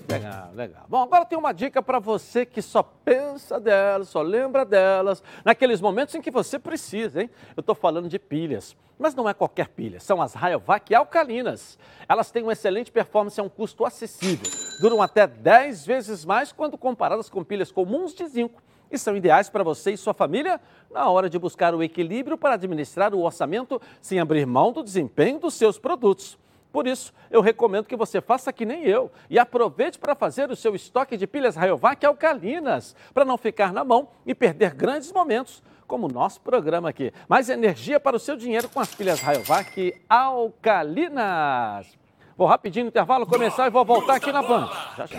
Legal, 0.08 0.50
legal. 0.54 0.86
Bom, 0.88 1.02
agora 1.02 1.26
tem 1.26 1.38
uma 1.38 1.52
dica 1.52 1.82
para 1.82 1.98
você 1.98 2.46
que 2.46 2.62
só 2.62 2.82
pensa 2.82 3.60
delas, 3.60 4.08
só 4.08 4.22
lembra 4.22 4.64
delas, 4.64 5.22
naqueles 5.44 5.82
momentos 5.82 6.14
em 6.14 6.22
que 6.22 6.30
você 6.30 6.58
precisa, 6.58 7.20
hein? 7.20 7.30
Eu 7.54 7.60
estou 7.60 7.74
falando 7.74 8.08
de 8.08 8.18
pilhas, 8.18 8.74
mas 8.98 9.14
não 9.14 9.28
é 9.28 9.34
qualquer 9.34 9.68
pilha, 9.68 10.00
são 10.00 10.22
as 10.22 10.32
Rayovac 10.32 10.94
alcalinas. 10.94 11.78
Elas 12.08 12.30
têm 12.30 12.42
uma 12.42 12.54
excelente 12.54 12.90
performance 12.90 13.38
a 13.38 13.42
um 13.42 13.50
custo 13.50 13.84
acessível, 13.84 14.50
duram 14.80 15.02
até 15.02 15.26
10 15.26 15.84
vezes 15.84 16.24
mais 16.24 16.52
quando 16.52 16.78
comparadas 16.78 17.28
com 17.28 17.44
pilhas 17.44 17.70
comuns 17.70 18.14
de 18.14 18.26
zinco 18.28 18.62
e 18.90 18.98
são 18.98 19.16
ideais 19.16 19.48
para 19.48 19.64
você 19.64 19.92
e 19.92 19.96
sua 19.96 20.14
família 20.14 20.60
na 20.90 21.08
hora 21.08 21.28
de 21.28 21.38
buscar 21.38 21.74
o 21.74 21.82
equilíbrio 21.82 22.38
para 22.38 22.54
administrar 22.54 23.14
o 23.14 23.22
orçamento 23.22 23.80
sem 24.00 24.20
abrir 24.20 24.46
mão 24.46 24.72
do 24.72 24.82
desempenho 24.82 25.38
dos 25.38 25.54
seus 25.54 25.78
produtos. 25.78 26.38
Por 26.72 26.86
isso, 26.86 27.12
eu 27.30 27.40
recomendo 27.40 27.86
que 27.86 27.96
você 27.96 28.20
faça 28.20 28.52
que 28.52 28.66
nem 28.66 28.84
eu 28.84 29.10
e 29.30 29.38
aproveite 29.38 29.98
para 29.98 30.14
fazer 30.14 30.50
o 30.50 30.56
seu 30.56 30.74
estoque 30.74 31.16
de 31.16 31.26
pilhas 31.26 31.56
Rayovac 31.56 32.04
alcalinas, 32.04 32.94
para 33.14 33.24
não 33.24 33.38
ficar 33.38 33.72
na 33.72 33.84
mão 33.84 34.08
e 34.26 34.34
perder 34.34 34.74
grandes 34.74 35.10
momentos 35.12 35.62
como 35.86 36.06
o 36.06 36.12
nosso 36.12 36.40
programa 36.42 36.90
aqui. 36.90 37.12
Mais 37.26 37.48
energia 37.48 37.98
para 37.98 38.16
o 38.16 38.20
seu 38.20 38.36
dinheiro 38.36 38.68
com 38.68 38.78
as 38.78 38.94
pilhas 38.94 39.20
Rayovac 39.20 39.94
alcalinas. 40.08 41.98
Vou 42.36 42.46
rapidinho 42.46 42.84
no 42.84 42.90
intervalo 42.90 43.26
começar 43.26 43.66
e 43.66 43.70
vou 43.70 43.84
voltar 43.84 44.14
aqui 44.14 44.30
na 44.30 44.42
Band. 44.42 44.70
Já, 44.96 45.06
já. 45.06 45.18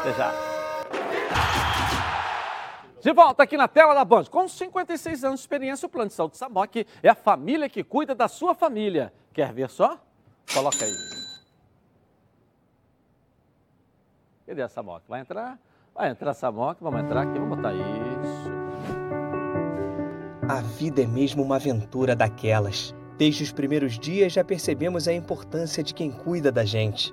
Até 0.00 0.12
já. 0.14 0.71
De 3.02 3.12
volta 3.12 3.42
aqui 3.42 3.56
na 3.56 3.66
tela 3.66 3.94
da 3.94 4.04
Band. 4.04 4.26
Com 4.26 4.46
56 4.46 5.24
anos 5.24 5.40
de 5.40 5.42
experiência, 5.42 5.86
o 5.86 5.88
Plano 5.88 6.08
de 6.08 6.14
Saúde 6.14 6.36
Samok 6.36 6.86
é 7.02 7.08
a 7.08 7.16
família 7.16 7.68
que 7.68 7.82
cuida 7.82 8.14
da 8.14 8.28
sua 8.28 8.54
família. 8.54 9.12
Quer 9.32 9.52
ver 9.52 9.68
só? 9.68 9.98
Coloca 10.54 10.84
aí. 10.84 10.92
Cadê 14.46 14.62
a 14.62 14.68
Samok? 14.68 15.02
Vai 15.08 15.20
entrar? 15.20 15.58
Vai 15.92 16.10
entrar 16.10 16.30
a 16.30 16.34
Samok, 16.34 16.80
vamos 16.80 17.00
entrar 17.00 17.22
aqui, 17.22 17.38
vamos 17.40 17.56
botar 17.56 17.74
isso. 17.74 18.52
A 20.48 20.60
vida 20.60 21.02
é 21.02 21.06
mesmo 21.06 21.42
uma 21.42 21.56
aventura 21.56 22.14
daquelas. 22.14 22.94
Desde 23.18 23.42
os 23.42 23.50
primeiros 23.50 23.98
dias 23.98 24.32
já 24.32 24.44
percebemos 24.44 25.08
a 25.08 25.12
importância 25.12 25.82
de 25.82 25.92
quem 25.92 26.12
cuida 26.12 26.52
da 26.52 26.64
gente. 26.64 27.12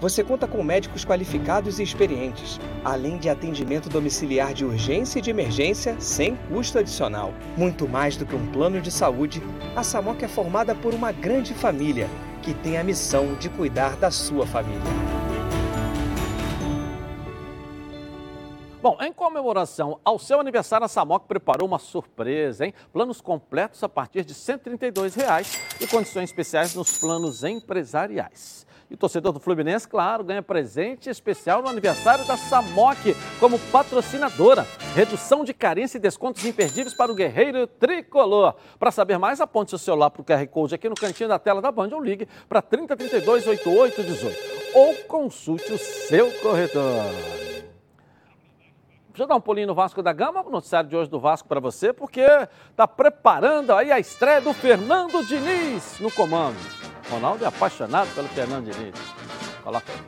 você 0.00 0.22
conta 0.22 0.46
com 0.46 0.62
médicos 0.62 1.04
qualificados 1.04 1.78
e 1.78 1.82
experientes, 1.82 2.60
além 2.84 3.18
de 3.18 3.28
atendimento 3.28 3.88
domiciliar 3.88 4.54
de 4.54 4.64
urgência 4.64 5.18
e 5.18 5.22
de 5.22 5.30
emergência 5.30 5.96
sem 6.00 6.36
custo 6.36 6.78
adicional. 6.78 7.32
Muito 7.56 7.88
mais 7.88 8.16
do 8.16 8.24
que 8.24 8.34
um 8.34 8.46
plano 8.52 8.80
de 8.80 8.90
saúde, 8.90 9.42
a 9.74 9.82
SAMOC 9.82 10.24
é 10.24 10.28
formada 10.28 10.74
por 10.74 10.94
uma 10.94 11.10
grande 11.10 11.52
família 11.52 12.08
que 12.42 12.54
tem 12.54 12.78
a 12.78 12.84
missão 12.84 13.34
de 13.34 13.48
cuidar 13.48 13.96
da 13.96 14.10
sua 14.10 14.46
família. 14.46 14.80
Bom, 18.80 18.96
em 19.00 19.12
comemoração 19.12 19.98
ao 20.04 20.20
seu 20.20 20.38
aniversário, 20.38 20.84
a 20.84 20.88
Samok 20.88 21.26
preparou 21.26 21.66
uma 21.66 21.80
surpresa, 21.80 22.64
hein? 22.64 22.72
Planos 22.92 23.20
completos 23.20 23.82
a 23.82 23.88
partir 23.88 24.24
de 24.24 24.32
132 24.32 25.16
reais 25.16 25.60
e 25.80 25.86
condições 25.88 26.30
especiais 26.30 26.76
nos 26.76 26.96
planos 26.96 27.42
empresariais. 27.42 28.67
E 28.90 28.94
o 28.94 28.96
torcedor 28.96 29.32
do 29.32 29.40
Fluminense, 29.40 29.86
claro, 29.86 30.24
ganha 30.24 30.42
presente 30.42 31.10
especial 31.10 31.60
no 31.60 31.68
aniversário 31.68 32.24
da 32.24 32.38
Samok 32.38 33.14
como 33.38 33.58
patrocinadora. 33.70 34.66
Redução 34.94 35.44
de 35.44 35.52
carência 35.52 35.98
e 35.98 36.00
descontos 36.00 36.44
imperdíveis 36.44 36.94
para 36.94 37.12
o 37.12 37.14
guerreiro 37.14 37.66
tricolor. 37.66 38.54
Para 38.78 38.90
saber 38.90 39.18
mais, 39.18 39.42
aponte 39.42 39.70
seu 39.70 39.78
celular 39.78 40.10
para 40.10 40.22
o 40.22 40.24
QR 40.24 40.46
Code 40.46 40.74
aqui 40.74 40.88
no 40.88 40.94
cantinho 40.94 41.28
da 41.28 41.38
tela 41.38 41.60
da 41.60 41.70
Band 41.70 41.90
ou 41.92 42.02
ligue 42.02 42.26
para 42.48 42.62
3032 42.62 43.46
8818 43.46 44.58
ou 44.74 44.94
consulte 45.06 45.70
o 45.72 45.78
seu 45.78 46.30
corretor. 46.40 47.04
Deixa 49.08 49.24
eu 49.24 49.26
dar 49.26 49.36
um 49.36 49.40
pulinho 49.40 49.66
no 49.66 49.74
Vasco 49.74 50.00
da 50.00 50.12
Gama, 50.12 50.46
o 50.46 50.50
noticiário 50.50 50.88
de 50.88 50.96
hoje 50.96 51.10
do 51.10 51.18
Vasco 51.18 51.48
para 51.48 51.58
você, 51.58 51.92
porque 51.92 52.24
está 52.70 52.86
preparando 52.86 53.72
aí 53.72 53.90
a 53.90 53.98
estreia 53.98 54.40
do 54.40 54.52
Fernando 54.52 55.26
Diniz 55.26 55.98
no 55.98 56.10
comando. 56.10 56.56
Ronaldo 57.10 57.44
é 57.44 57.48
apaixonado 57.48 58.14
pelo 58.14 58.28
Fernando 58.28 58.70
Diniz. 58.70 58.94
Coloca 59.62 59.90
aí. 59.90 59.98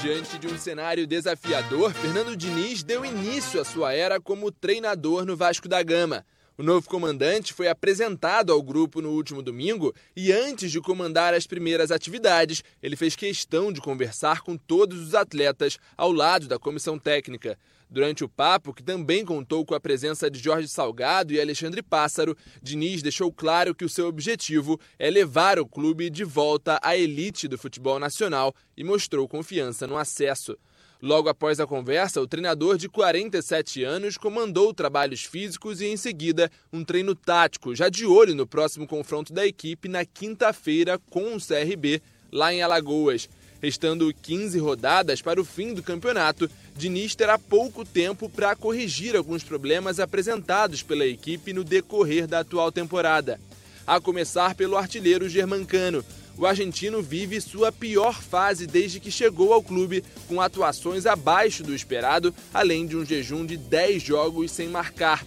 Diante 0.00 0.38
de 0.38 0.46
um 0.46 0.58
cenário 0.58 1.06
desafiador, 1.06 1.92
Fernando 1.92 2.36
Diniz 2.36 2.82
deu 2.82 3.04
início 3.04 3.60
à 3.60 3.64
sua 3.64 3.92
era 3.92 4.20
como 4.20 4.52
treinador 4.52 5.24
no 5.24 5.36
Vasco 5.36 5.68
da 5.68 5.82
Gama. 5.82 6.24
O 6.56 6.62
novo 6.62 6.88
comandante 6.88 7.52
foi 7.52 7.66
apresentado 7.66 8.52
ao 8.52 8.62
grupo 8.62 9.00
no 9.02 9.10
último 9.10 9.42
domingo 9.42 9.92
e, 10.14 10.30
antes 10.30 10.70
de 10.70 10.80
comandar 10.80 11.34
as 11.34 11.48
primeiras 11.48 11.90
atividades, 11.90 12.62
ele 12.80 12.94
fez 12.94 13.16
questão 13.16 13.72
de 13.72 13.80
conversar 13.80 14.42
com 14.42 14.56
todos 14.56 15.00
os 15.00 15.14
atletas 15.14 15.78
ao 15.96 16.12
lado 16.12 16.46
da 16.46 16.58
comissão 16.58 16.96
técnica. 16.96 17.58
Durante 17.94 18.24
o 18.24 18.28
papo, 18.28 18.74
que 18.74 18.82
também 18.82 19.24
contou 19.24 19.64
com 19.64 19.72
a 19.72 19.78
presença 19.78 20.28
de 20.28 20.40
Jorge 20.40 20.66
Salgado 20.66 21.32
e 21.32 21.40
Alexandre 21.40 21.80
Pássaro, 21.80 22.36
Diniz 22.60 23.00
deixou 23.02 23.32
claro 23.32 23.72
que 23.72 23.84
o 23.84 23.88
seu 23.88 24.08
objetivo 24.08 24.80
é 24.98 25.08
levar 25.08 25.60
o 25.60 25.64
clube 25.66 26.10
de 26.10 26.24
volta 26.24 26.76
à 26.82 26.96
elite 26.96 27.46
do 27.46 27.56
futebol 27.56 28.00
nacional 28.00 28.52
e 28.76 28.82
mostrou 28.82 29.28
confiança 29.28 29.86
no 29.86 29.96
acesso. 29.96 30.58
Logo 31.00 31.28
após 31.28 31.60
a 31.60 31.68
conversa, 31.68 32.20
o 32.20 32.26
treinador 32.26 32.76
de 32.76 32.88
47 32.88 33.84
anos 33.84 34.18
comandou 34.18 34.74
trabalhos 34.74 35.22
físicos 35.22 35.80
e, 35.80 35.86
em 35.86 35.96
seguida, 35.96 36.50
um 36.72 36.84
treino 36.84 37.14
tático, 37.14 37.76
já 37.76 37.88
de 37.88 38.04
olho 38.04 38.34
no 38.34 38.44
próximo 38.44 38.88
confronto 38.88 39.32
da 39.32 39.46
equipe 39.46 39.88
na 39.88 40.04
quinta-feira 40.04 40.98
com 41.10 41.36
o 41.36 41.38
CRB, 41.40 42.02
lá 42.32 42.52
em 42.52 42.60
Alagoas. 42.60 43.28
Restando 43.62 44.12
15 44.22 44.58
rodadas 44.58 45.22
para 45.22 45.40
o 45.40 45.44
fim 45.44 45.72
do 45.72 45.82
campeonato, 45.82 46.50
Diniz 46.76 47.14
terá 47.14 47.38
pouco 47.38 47.84
tempo 47.84 48.28
para 48.28 48.56
corrigir 48.56 49.16
alguns 49.16 49.42
problemas 49.42 50.00
apresentados 50.00 50.82
pela 50.82 51.06
equipe 51.06 51.52
no 51.52 51.64
decorrer 51.64 52.26
da 52.26 52.40
atual 52.40 52.72
temporada. 52.72 53.40
A 53.86 54.00
começar 54.00 54.54
pelo 54.54 54.76
artilheiro 54.76 55.28
germancano. 55.28 56.04
O 56.36 56.46
argentino 56.46 57.00
vive 57.00 57.40
sua 57.40 57.70
pior 57.70 58.20
fase 58.20 58.66
desde 58.66 58.98
que 58.98 59.10
chegou 59.10 59.52
ao 59.52 59.62
clube, 59.62 60.02
com 60.26 60.40
atuações 60.40 61.06
abaixo 61.06 61.62
do 61.62 61.74
esperado, 61.74 62.34
além 62.52 62.86
de 62.86 62.96
um 62.96 63.04
jejum 63.04 63.46
de 63.46 63.56
10 63.56 64.02
jogos 64.02 64.50
sem 64.50 64.68
marcar. 64.68 65.24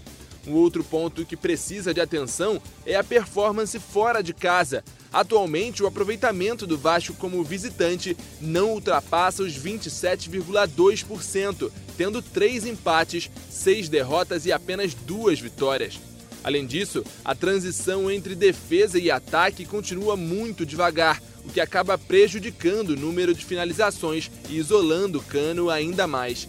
Um 0.47 0.53
outro 0.53 0.83
ponto 0.83 1.25
que 1.25 1.35
precisa 1.35 1.93
de 1.93 1.99
atenção 1.99 2.61
é 2.85 2.95
a 2.95 3.03
performance 3.03 3.77
fora 3.77 4.23
de 4.23 4.33
casa. 4.33 4.81
Atualmente, 5.11 5.83
o 5.83 5.87
aproveitamento 5.87 6.65
do 6.65 6.77
Vasco 6.77 7.13
como 7.15 7.43
visitante 7.43 8.15
não 8.39 8.71
ultrapassa 8.71 9.43
os 9.43 9.59
27,2%, 9.59 11.69
tendo 11.97 12.21
três 12.21 12.65
empates, 12.65 13.29
seis 13.49 13.89
derrotas 13.89 14.45
e 14.45 14.53
apenas 14.53 14.93
duas 14.93 15.37
vitórias. 15.39 15.99
Além 16.43 16.65
disso, 16.65 17.03
a 17.25 17.35
transição 17.35 18.09
entre 18.09 18.33
defesa 18.33 18.97
e 18.97 19.11
ataque 19.11 19.65
continua 19.65 20.15
muito 20.15 20.65
devagar, 20.65 21.21
o 21.43 21.49
que 21.49 21.59
acaba 21.59 21.97
prejudicando 21.97 22.91
o 22.91 22.95
número 22.95 23.33
de 23.33 23.43
finalizações 23.43 24.31
e 24.49 24.57
isolando 24.57 25.19
o 25.19 25.23
Cano 25.23 25.69
ainda 25.69 26.07
mais. 26.07 26.47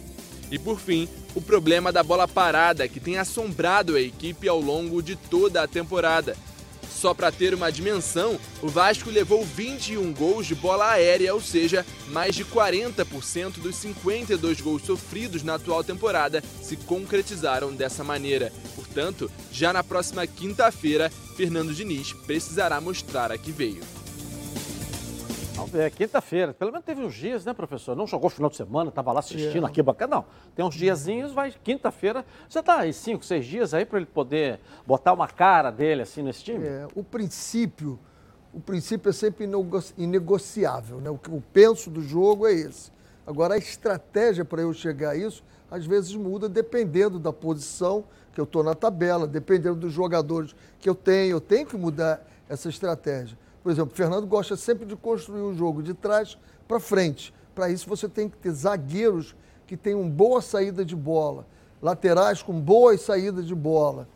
E 0.51 0.57
por 0.57 0.79
fim, 0.79 1.07
o 1.35 1.41
problema 1.41 1.91
da 1.91 2.03
bola 2.03 2.27
parada, 2.27 2.87
que 2.87 2.99
tem 2.99 3.17
assombrado 3.17 3.95
a 3.95 4.01
equipe 4.01 4.47
ao 4.47 4.59
longo 4.59 5.01
de 5.01 5.15
toda 5.15 5.63
a 5.63 5.67
temporada. 5.67 6.35
Só 6.99 7.13
para 7.13 7.31
ter 7.31 7.53
uma 7.53 7.71
dimensão, 7.71 8.37
o 8.61 8.67
Vasco 8.67 9.09
levou 9.09 9.45
21 9.45 10.11
gols 10.11 10.45
de 10.45 10.53
bola 10.53 10.89
aérea, 10.89 11.33
ou 11.33 11.39
seja, 11.39 11.85
mais 12.09 12.35
de 12.35 12.43
40% 12.43 13.59
dos 13.59 13.75
52 13.77 14.59
gols 14.59 14.81
sofridos 14.81 15.41
na 15.41 15.55
atual 15.55 15.81
temporada 15.81 16.43
se 16.61 16.75
concretizaram 16.75 17.73
dessa 17.73 18.03
maneira. 18.03 18.51
Portanto, 18.75 19.31
já 19.49 19.71
na 19.71 19.81
próxima 19.81 20.27
quinta-feira, 20.27 21.09
Fernando 21.37 21.73
Diniz 21.73 22.11
precisará 22.11 22.81
mostrar 22.81 23.31
a 23.31 23.37
que 23.37 23.51
veio. 23.51 23.98
Ver, 25.65 25.91
quinta-feira. 25.91 26.53
Pelo 26.53 26.71
menos 26.71 26.85
teve 26.85 27.01
uns 27.01 27.13
dias, 27.13 27.45
né, 27.45 27.53
professor? 27.53 27.95
Não 27.95 28.07
jogou 28.07 28.29
final 28.29 28.49
de 28.49 28.55
semana, 28.55 28.89
estava 28.89 29.11
lá 29.11 29.19
assistindo 29.19 29.65
aqui 29.65 29.81
bacana. 29.81 30.17
Não, 30.17 30.25
tem 30.55 30.65
uns 30.65 30.75
diazinhos, 30.75 31.31
vai 31.31 31.53
quinta-feira. 31.63 32.25
Já 32.49 32.59
está 32.59 32.79
aí 32.79 32.93
cinco, 32.93 33.23
seis 33.23 33.45
dias 33.45 33.73
aí 33.73 33.85
para 33.85 33.97
ele 33.97 34.05
poder 34.05 34.59
botar 34.85 35.13
uma 35.13 35.27
cara 35.27 35.71
dele 35.71 36.01
assim 36.01 36.21
nesse 36.21 36.43
time? 36.43 36.65
É, 36.65 36.87
o 36.95 37.03
princípio, 37.03 37.99
o 38.53 38.59
princípio 38.59 39.09
é 39.09 39.13
sempre 39.13 39.47
inegociável, 39.97 40.99
né? 40.99 41.09
O 41.09 41.17
que 41.17 41.29
eu 41.29 41.43
penso 41.53 41.89
do 41.89 42.01
jogo 42.01 42.47
é 42.47 42.53
esse. 42.53 42.91
Agora, 43.25 43.53
a 43.53 43.57
estratégia 43.57 44.43
para 44.43 44.61
eu 44.61 44.73
chegar 44.73 45.11
a 45.11 45.15
isso, 45.15 45.43
às 45.69 45.85
vezes 45.85 46.15
muda 46.15 46.49
dependendo 46.49 47.19
da 47.19 47.31
posição 47.31 48.03
que 48.33 48.41
eu 48.41 48.45
estou 48.45 48.63
na 48.63 48.73
tabela, 48.73 49.27
dependendo 49.27 49.75
dos 49.75 49.93
jogadores 49.93 50.55
que 50.79 50.89
eu 50.89 50.95
tenho. 50.95 51.31
Eu 51.31 51.41
tenho 51.41 51.67
que 51.67 51.77
mudar 51.77 52.25
essa 52.47 52.69
estratégia. 52.69 53.37
Por 53.63 53.71
exemplo, 53.71 53.91
o 53.93 53.95
Fernando 53.95 54.25
gosta 54.25 54.55
sempre 54.55 54.85
de 54.85 54.95
construir 54.95 55.41
o 55.41 55.53
jogo 55.53 55.83
de 55.83 55.93
trás 55.93 56.37
para 56.67 56.79
frente. 56.79 57.33
Para 57.53 57.69
isso, 57.69 57.89
você 57.89 58.07
tem 58.07 58.29
que 58.29 58.37
ter 58.37 58.51
zagueiros 58.51 59.35
que 59.67 59.75
tenham 59.75 60.09
boa 60.09 60.41
saída 60.41 60.83
de 60.83 60.95
bola, 60.95 61.45
laterais 61.81 62.41
com 62.41 62.59
boas 62.59 63.01
saídas 63.01 63.45
de 63.45 63.53
bola. 63.53 64.07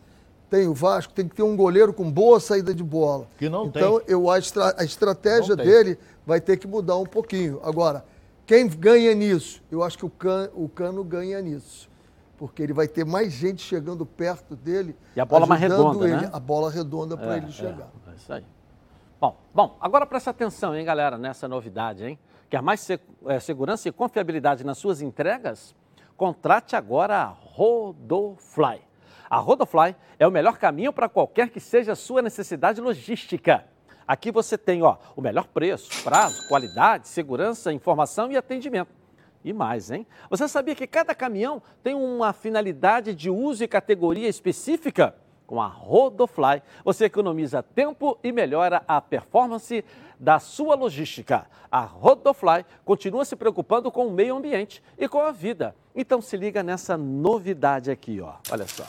Tem 0.50 0.68
o 0.68 0.74
Vasco, 0.74 1.14
tem 1.14 1.28
que 1.28 1.36
ter 1.36 1.44
um 1.44 1.56
goleiro 1.56 1.94
com 1.94 2.12
boa 2.12 2.40
saída 2.40 2.74
de 2.74 2.84
bola. 2.84 3.28
Que 3.38 3.50
não 3.50 3.66
então, 3.66 4.00
tem. 4.00 4.14
eu, 4.14 4.30
a, 4.30 4.38
estra 4.38 4.76
a 4.78 4.84
estratégia 4.84 5.56
dele 5.56 5.98
vai 6.26 6.40
ter 6.40 6.58
que 6.58 6.68
mudar 6.68 6.96
um 6.98 7.06
pouquinho. 7.06 7.60
Agora, 7.64 8.06
quem 8.46 8.68
ganha 8.68 9.14
nisso? 9.14 9.62
Eu 9.72 9.84
acho 9.84 9.98
que 9.98 10.06
o, 10.06 10.10
can, 10.10 10.50
o 10.54 10.70
Cano 10.70 11.04
ganha 11.04 11.42
nisso. 11.42 11.90
Porque 12.38 12.62
ele 12.62 12.74
vai 12.74 12.88
ter 12.88 13.06
mais 13.06 13.32
gente 13.32 13.62
chegando 13.62 14.06
perto 14.06 14.56
dele. 14.56 14.96
E 15.16 15.20
a 15.20 15.26
bola 15.26 15.46
mais 15.46 15.62
redonda, 15.62 16.06
ele, 16.06 16.18
né? 16.18 16.30
A 16.32 16.40
bola 16.40 16.70
redonda 16.70 17.16
para 17.16 17.36
é, 17.36 17.38
ele 17.38 17.52
chegar. 17.52 17.90
É, 18.08 18.12
é 18.12 18.16
isso 18.16 18.34
aí. 18.34 18.44
Bom, 19.24 19.38
bom, 19.54 19.78
agora 19.80 20.06
presta 20.06 20.32
atenção, 20.32 20.76
hein, 20.76 20.84
galera, 20.84 21.18
nessa 21.18 21.48
novidade, 21.48 22.04
hein? 22.04 22.20
Quer 22.50 22.62
mais 22.62 22.86
é, 22.90 23.40
segurança 23.40 23.88
e 23.88 23.92
confiabilidade 23.94 24.66
nas 24.66 24.78
suas 24.78 25.02
entregas? 25.02 25.74
Contrate 26.18 26.76
agora 26.76 27.16
a 27.16 27.28
Rodofly. 27.28 28.82
A 29.30 29.38
Rodofly 29.38 29.96
é 30.20 30.28
o 30.28 30.32
melhor 30.32 30.58
caminho 30.58 30.92
para 30.92 31.08
qualquer 31.08 31.52
que 31.52 31.62
seja 31.62 31.94
a 31.94 31.96
sua 31.96 32.22
necessidade 32.22 32.82
logística. 32.82 33.64
Aqui 34.06 34.30
você 34.30 34.58
tem 34.58 34.84
ó, 34.84 34.98
o 35.16 35.22
melhor 35.22 35.48
preço, 35.48 36.04
prazo, 36.04 36.46
qualidade, 36.50 37.08
segurança, 37.08 37.72
informação 37.72 38.30
e 38.30 38.36
atendimento. 38.36 38.92
E 39.42 39.54
mais, 39.54 39.90
hein? 39.90 40.06
Você 40.30 40.50
sabia 40.50 40.76
que 40.76 40.86
cada 40.86 41.16
caminhão 41.16 41.64
tem 41.82 41.96
uma 41.96 42.34
finalidade 42.34 43.16
de 43.16 43.30
uso 43.30 43.64
e 43.64 43.70
categoria 43.70 44.28
específica? 44.28 45.16
Com 45.46 45.62
a 45.62 45.68
Rodofly, 45.68 46.62
você 46.84 47.06
economiza 47.06 47.62
tempo 47.62 48.18
e 48.24 48.32
melhora 48.32 48.84
a 48.88 49.02
performance 49.02 49.84
da 50.20 50.40
sua 50.40 50.76
logística. 50.76 51.46
A 51.72 51.82
Rodofly 51.82 52.66
continua 52.86 53.26
se 53.26 53.36
preocupando 53.36 53.92
com 53.92 54.08
o 54.08 54.12
meio 54.12 54.36
ambiente 54.36 54.82
e 54.98 55.08
com 55.08 55.20
a 55.20 55.32
vida. 55.32 55.76
Então 55.96 56.22
se 56.22 56.38
liga 56.38 56.64
nessa 56.64 56.98
novidade 56.98 57.92
aqui, 57.92 58.22
ó. 58.22 58.34
Olha 58.52 58.66
só. 58.68 58.86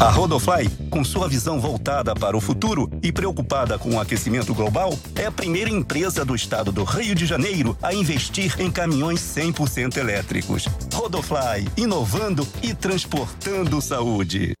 A 0.00 0.08
Rodofly, 0.08 0.70
com 0.88 1.04
sua 1.04 1.28
visão 1.28 1.60
voltada 1.60 2.14
para 2.14 2.36
o 2.36 2.40
futuro 2.40 2.88
e 3.02 3.12
preocupada 3.12 3.78
com 3.78 3.96
o 3.96 4.00
aquecimento 4.00 4.54
global, 4.54 4.94
é 5.14 5.26
a 5.26 5.32
primeira 5.32 5.68
empresa 5.68 6.24
do 6.24 6.34
estado 6.34 6.72
do 6.72 6.84
Rio 6.84 7.14
de 7.14 7.26
Janeiro 7.26 7.76
a 7.82 7.92
investir 7.92 8.58
em 8.58 8.70
caminhões 8.70 9.20
100% 9.20 9.98
elétricos. 9.98 10.66
Rodofly, 10.94 11.68
inovando 11.76 12.46
e 12.62 12.72
transportando 12.72 13.82
saúde. 13.82 14.54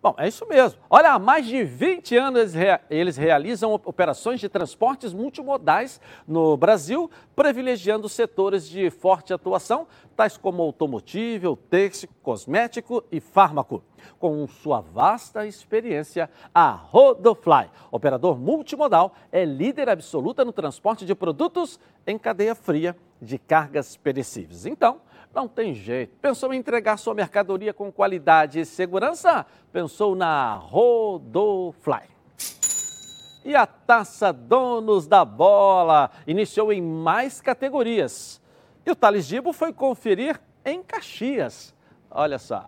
Bom, 0.00 0.14
é 0.16 0.28
isso 0.28 0.46
mesmo. 0.46 0.78
Olha, 0.88 1.12
há 1.12 1.18
mais 1.18 1.44
de 1.44 1.64
20 1.64 2.16
anos 2.16 2.52
eles 2.88 3.16
realizam 3.16 3.74
operações 3.74 4.38
de 4.38 4.48
transportes 4.48 5.12
multimodais 5.12 6.00
no 6.26 6.56
Brasil, 6.56 7.10
privilegiando 7.34 8.08
setores 8.08 8.68
de 8.68 8.90
forte 8.90 9.32
atuação, 9.32 9.88
tais 10.14 10.36
como 10.36 10.62
automotivo, 10.62 11.56
têxtil, 11.56 12.08
cosmético 12.22 13.02
e 13.10 13.18
fármaco. 13.18 13.82
Com 14.20 14.46
sua 14.46 14.80
vasta 14.80 15.44
experiência, 15.46 16.30
a 16.54 16.70
Rodofly, 16.70 17.68
operador 17.90 18.38
multimodal, 18.38 19.12
é 19.32 19.44
líder 19.44 19.88
absoluta 19.88 20.44
no 20.44 20.52
transporte 20.52 21.04
de 21.04 21.14
produtos 21.14 21.80
em 22.06 22.16
cadeia 22.16 22.54
fria 22.54 22.96
de 23.20 23.36
cargas 23.36 23.96
perecíveis. 23.96 24.64
Então, 24.64 25.00
não 25.34 25.46
tem 25.46 25.74
jeito. 25.74 26.16
Pensou 26.20 26.52
em 26.52 26.58
entregar 26.58 26.96
sua 26.96 27.14
mercadoria 27.14 27.72
com 27.72 27.92
qualidade 27.92 28.60
e 28.60 28.64
segurança? 28.64 29.46
Pensou 29.72 30.14
na 30.14 30.54
Rodofly. 30.54 32.08
E 33.44 33.54
a 33.54 33.66
Taça 33.66 34.32
Donos 34.32 35.06
da 35.06 35.24
Bola 35.24 36.10
iniciou 36.26 36.72
em 36.72 36.82
mais 36.82 37.40
categorias. 37.40 38.40
E 38.84 38.90
o 38.90 38.96
Thales 38.96 39.26
Dibo 39.26 39.52
foi 39.52 39.72
conferir 39.72 40.40
em 40.64 40.82
Caxias. 40.82 41.74
Olha 42.10 42.38
só. 42.38 42.64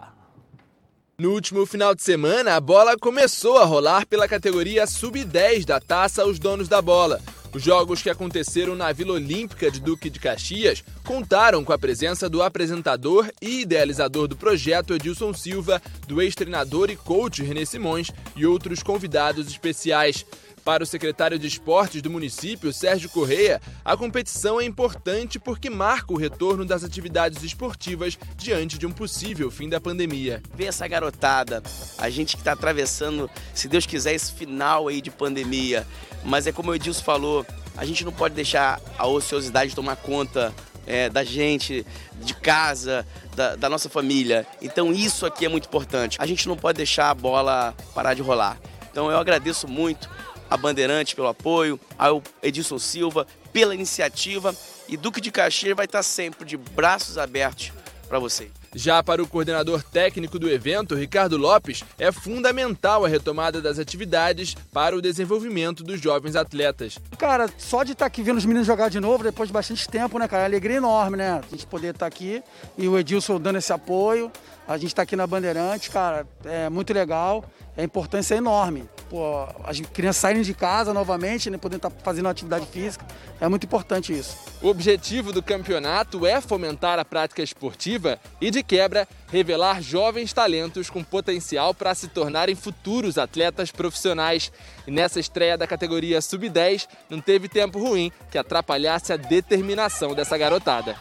No 1.19 1.33
último 1.33 1.67
final 1.67 1.95
de 1.95 2.03
semana, 2.03 2.57
a 2.57 2.61
bola 2.61 2.97
começou 2.97 3.59
a 3.59 3.65
rolar 3.65 4.07
pela 4.07 4.27
categoria 4.27 4.87
Sub-10 4.87 5.67
da 5.67 5.79
Taça 5.79 6.23
aos 6.23 6.39
Donos 6.39 6.67
da 6.67 6.81
Bola. 6.81 7.21
Os 7.53 7.63
jogos 7.65 8.01
que 8.01 8.09
aconteceram 8.09 8.77
na 8.77 8.93
Vila 8.93 9.15
Olímpica 9.15 9.71
de 9.71 9.81
Duque 9.81 10.09
de 10.09 10.21
Caxias 10.21 10.85
contaram 11.05 11.65
com 11.65 11.73
a 11.73 11.79
presença 11.79 12.29
do 12.29 12.43
apresentador 12.43 13.29
e 13.43 13.63
idealizador 13.63 14.29
do 14.29 14.37
projeto 14.37 14.95
Edilson 14.95 15.35
Silva, 15.35 15.83
do 16.07 16.23
ex-treinador 16.23 16.91
e 16.91 16.97
coach 16.97 17.43
René 17.43 17.65
Simões 17.65 18.13
e 18.37 18.47
outros 18.47 18.85
convidados 18.85 19.49
especiais. 19.49 20.25
Para 20.65 20.83
o 20.83 20.87
secretário 20.87 21.39
de 21.39 21.47
Esportes 21.47 22.03
do 22.03 22.11
município, 22.11 22.73
Sérgio 22.73 23.09
Correia, 23.09 23.61
a 23.85 23.97
competição 23.97 24.61
é 24.61 24.65
importante 24.65 25.39
porque 25.39 25.71
marca 25.71 26.13
o 26.13 26.17
retorno 26.17 26.65
das 26.65 26.85
atividades 26.85 27.43
esportivas 27.43 28.19
diante 28.37 28.79
de 28.79 28.87
um 28.87 28.93
possível 28.93 29.51
fim 29.51 29.69
da 29.69 29.81
pandemia. 29.81 30.43
Ver 30.55 30.67
essa 30.67 30.87
garotada, 30.87 31.63
a 31.97 32.11
gente 32.11 32.37
que 32.37 32.43
está 32.43 32.53
atravessando, 32.53 33.31
se 33.55 33.69
Deus 33.69 33.87
quiser, 33.87 34.15
esse 34.15 34.33
final 34.33 34.89
aí 34.89 35.01
de 35.01 35.11
pandemia. 35.11 35.87
Mas 36.25 36.47
é 36.47 36.53
como 36.53 36.71
o 36.71 36.75
Edilson 36.75 37.03
falou, 37.03 37.47
a 37.77 37.87
gente 37.87 38.05
não 38.05 38.13
pode 38.13 38.35
deixar 38.35 38.81
a 38.99 39.07
ociosidade 39.07 39.75
tomar 39.75 39.97
conta 39.97 40.53
é, 40.87 41.09
da 41.09 41.25
gente, 41.25 41.87
de 42.21 42.35
casa, 42.35 43.07
da, 43.35 43.57
da, 43.57 43.69
nossa 43.71 43.89
família. 43.89 44.47
Então 44.61 44.93
isso 44.93 45.25
aqui 45.25 45.47
é 45.47 45.49
muito 45.49 45.67
importante. 45.67 46.19
A 46.21 46.27
gente 46.27 46.47
não 46.47 46.57
pode 46.57 46.77
deixar 46.77 47.11
a 47.11 47.15
bola 47.15 47.75
parar 47.95 48.13
de 48.13 48.21
rolar. 48.23 48.59
Então 48.91 49.11
eu 49.11 49.17
agradeço 49.17 49.69
muito 49.69 50.11
a 50.51 50.57
Bandeirante 50.57 51.15
pelo 51.15 51.29
apoio, 51.29 51.79
ao 51.97 52.23
Edilson 52.43 52.79
Silva 52.79 53.27
pela 53.53 53.75
iniciativa 53.75 54.55
e 54.89 54.97
Duque 54.97 55.21
de 55.21 55.31
Caxias 55.31 55.77
vai 55.77 55.87
estar 55.87 56.03
sempre 56.03 56.45
de 56.45 56.57
braços 56.57 57.17
abertos 57.17 57.73
para 58.09 58.19
vocês. 58.19 58.60
Já 58.75 59.03
para 59.03 59.23
o 59.23 59.27
coordenador 59.27 59.83
técnico 59.83 60.39
do 60.39 60.49
evento, 60.49 60.95
Ricardo 60.95 61.37
Lopes, 61.37 61.83
é 61.99 62.13
fundamental 62.13 63.05
a 63.05 63.09
retomada 63.09 63.61
das 63.61 63.79
atividades 63.79 64.55
para 64.73 64.97
o 64.97 65.03
desenvolvimento 65.03 65.83
dos 65.83 66.01
jovens 66.01 66.37
atletas. 66.37 66.99
Cara, 67.19 67.49
só 67.59 67.83
de 67.83 67.93
estar 67.93 68.07
aqui 68.07 68.23
vendo 68.23 68.39
os 68.39 68.45
meninos 68.45 68.67
jogar 68.67 68.89
de 68.89 69.01
novo 69.01 69.25
depois 69.25 69.49
de 69.49 69.53
bastante 69.53 69.89
tempo, 69.89 70.19
né, 70.19 70.29
cara? 70.29 70.45
É 70.45 70.47
alegria 70.47 70.77
enorme, 70.77 71.17
né? 71.17 71.41
A 71.45 71.51
gente 71.51 71.67
poder 71.67 71.95
estar 71.95 72.07
aqui 72.07 72.43
e 72.79 72.87
o 72.87 72.99
Edilson 72.99 73.41
dando 73.41 73.59
esse 73.59 73.73
apoio. 73.73 74.31
A 74.69 74.77
gente 74.77 74.89
está 74.89 75.03
aqui 75.03 75.17
na 75.17 75.27
Bandeirante, 75.27 75.91
cara, 75.91 76.25
é 76.45 76.69
muito 76.69 76.93
legal. 76.93 77.45
A 77.77 77.83
importância 77.83 78.35
é 78.35 78.39
enorme. 78.39 78.89
Pô, 79.09 79.45
as 79.65 79.81
crianças 79.81 80.19
saírem 80.19 80.43
de 80.43 80.55
casa 80.55 80.95
novamente, 80.95 81.51
né, 81.51 81.59
podendo 81.59 81.79
estar 81.79 81.91
tá 81.91 81.97
fazendo 82.05 82.29
atividade 82.29 82.67
física, 82.67 83.05
é 83.41 83.49
muito 83.49 83.65
importante 83.65 84.13
isso. 84.17 84.37
O 84.63 84.69
objetivo 84.69 85.33
do 85.33 85.43
campeonato 85.43 86.27
é 86.27 86.41
fomentar 86.41 86.99
a 86.99 87.05
prática 87.05 87.43
esportiva 87.43 88.21
e, 88.41 88.51
de 88.51 88.60
quebra, 88.63 89.07
revelar 89.31 89.83
jovens 89.83 90.33
talentos 90.33 90.91
com 90.91 91.03
potencial 91.03 91.73
para 91.75 91.95
se 91.95 92.09
tornarem 92.09 92.55
futuros 92.55 93.19
atletas 93.19 93.71
profissionais. 93.71 94.53
E 94.87 94.91
nessa 94.91 95.21
estreia 95.21 95.57
da 95.57 95.67
categoria 95.67 96.21
Sub-10, 96.21 96.87
não 97.09 97.21
teve 97.21 97.49
tempo 97.49 97.79
ruim 97.79 98.13
que 98.31 98.39
atrapalhasse 98.39 99.13
a 99.13 99.17
determinação 99.17 100.15
dessa 100.15 100.37
garotada. 100.37 100.97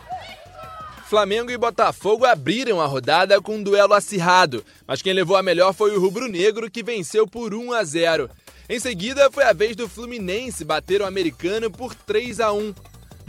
Flamengo 1.10 1.50
e 1.50 1.58
Botafogo 1.58 2.24
abriram 2.24 2.80
a 2.80 2.86
rodada 2.86 3.42
com 3.42 3.56
um 3.56 3.64
duelo 3.64 3.96
acirrado, 3.96 4.64
mas 4.86 5.02
quem 5.02 5.12
levou 5.12 5.36
a 5.36 5.42
melhor 5.42 5.74
foi 5.74 5.96
o 5.98 6.00
rubro-negro 6.00 6.70
que 6.70 6.84
venceu 6.84 7.26
por 7.26 7.52
1 7.52 7.74
a 7.74 7.84
0. 7.84 8.30
Em 8.70 8.80
seguida, 8.80 9.32
foi 9.32 9.44
a 9.44 9.52
vez 9.52 9.76
do 9.76 9.90
Fluminense 9.90 10.64
bater 10.64 11.02
o 11.02 11.06
americano 11.08 11.72
por 11.72 11.96
3 11.96 12.40
a 12.40 12.54
1. 12.54 12.76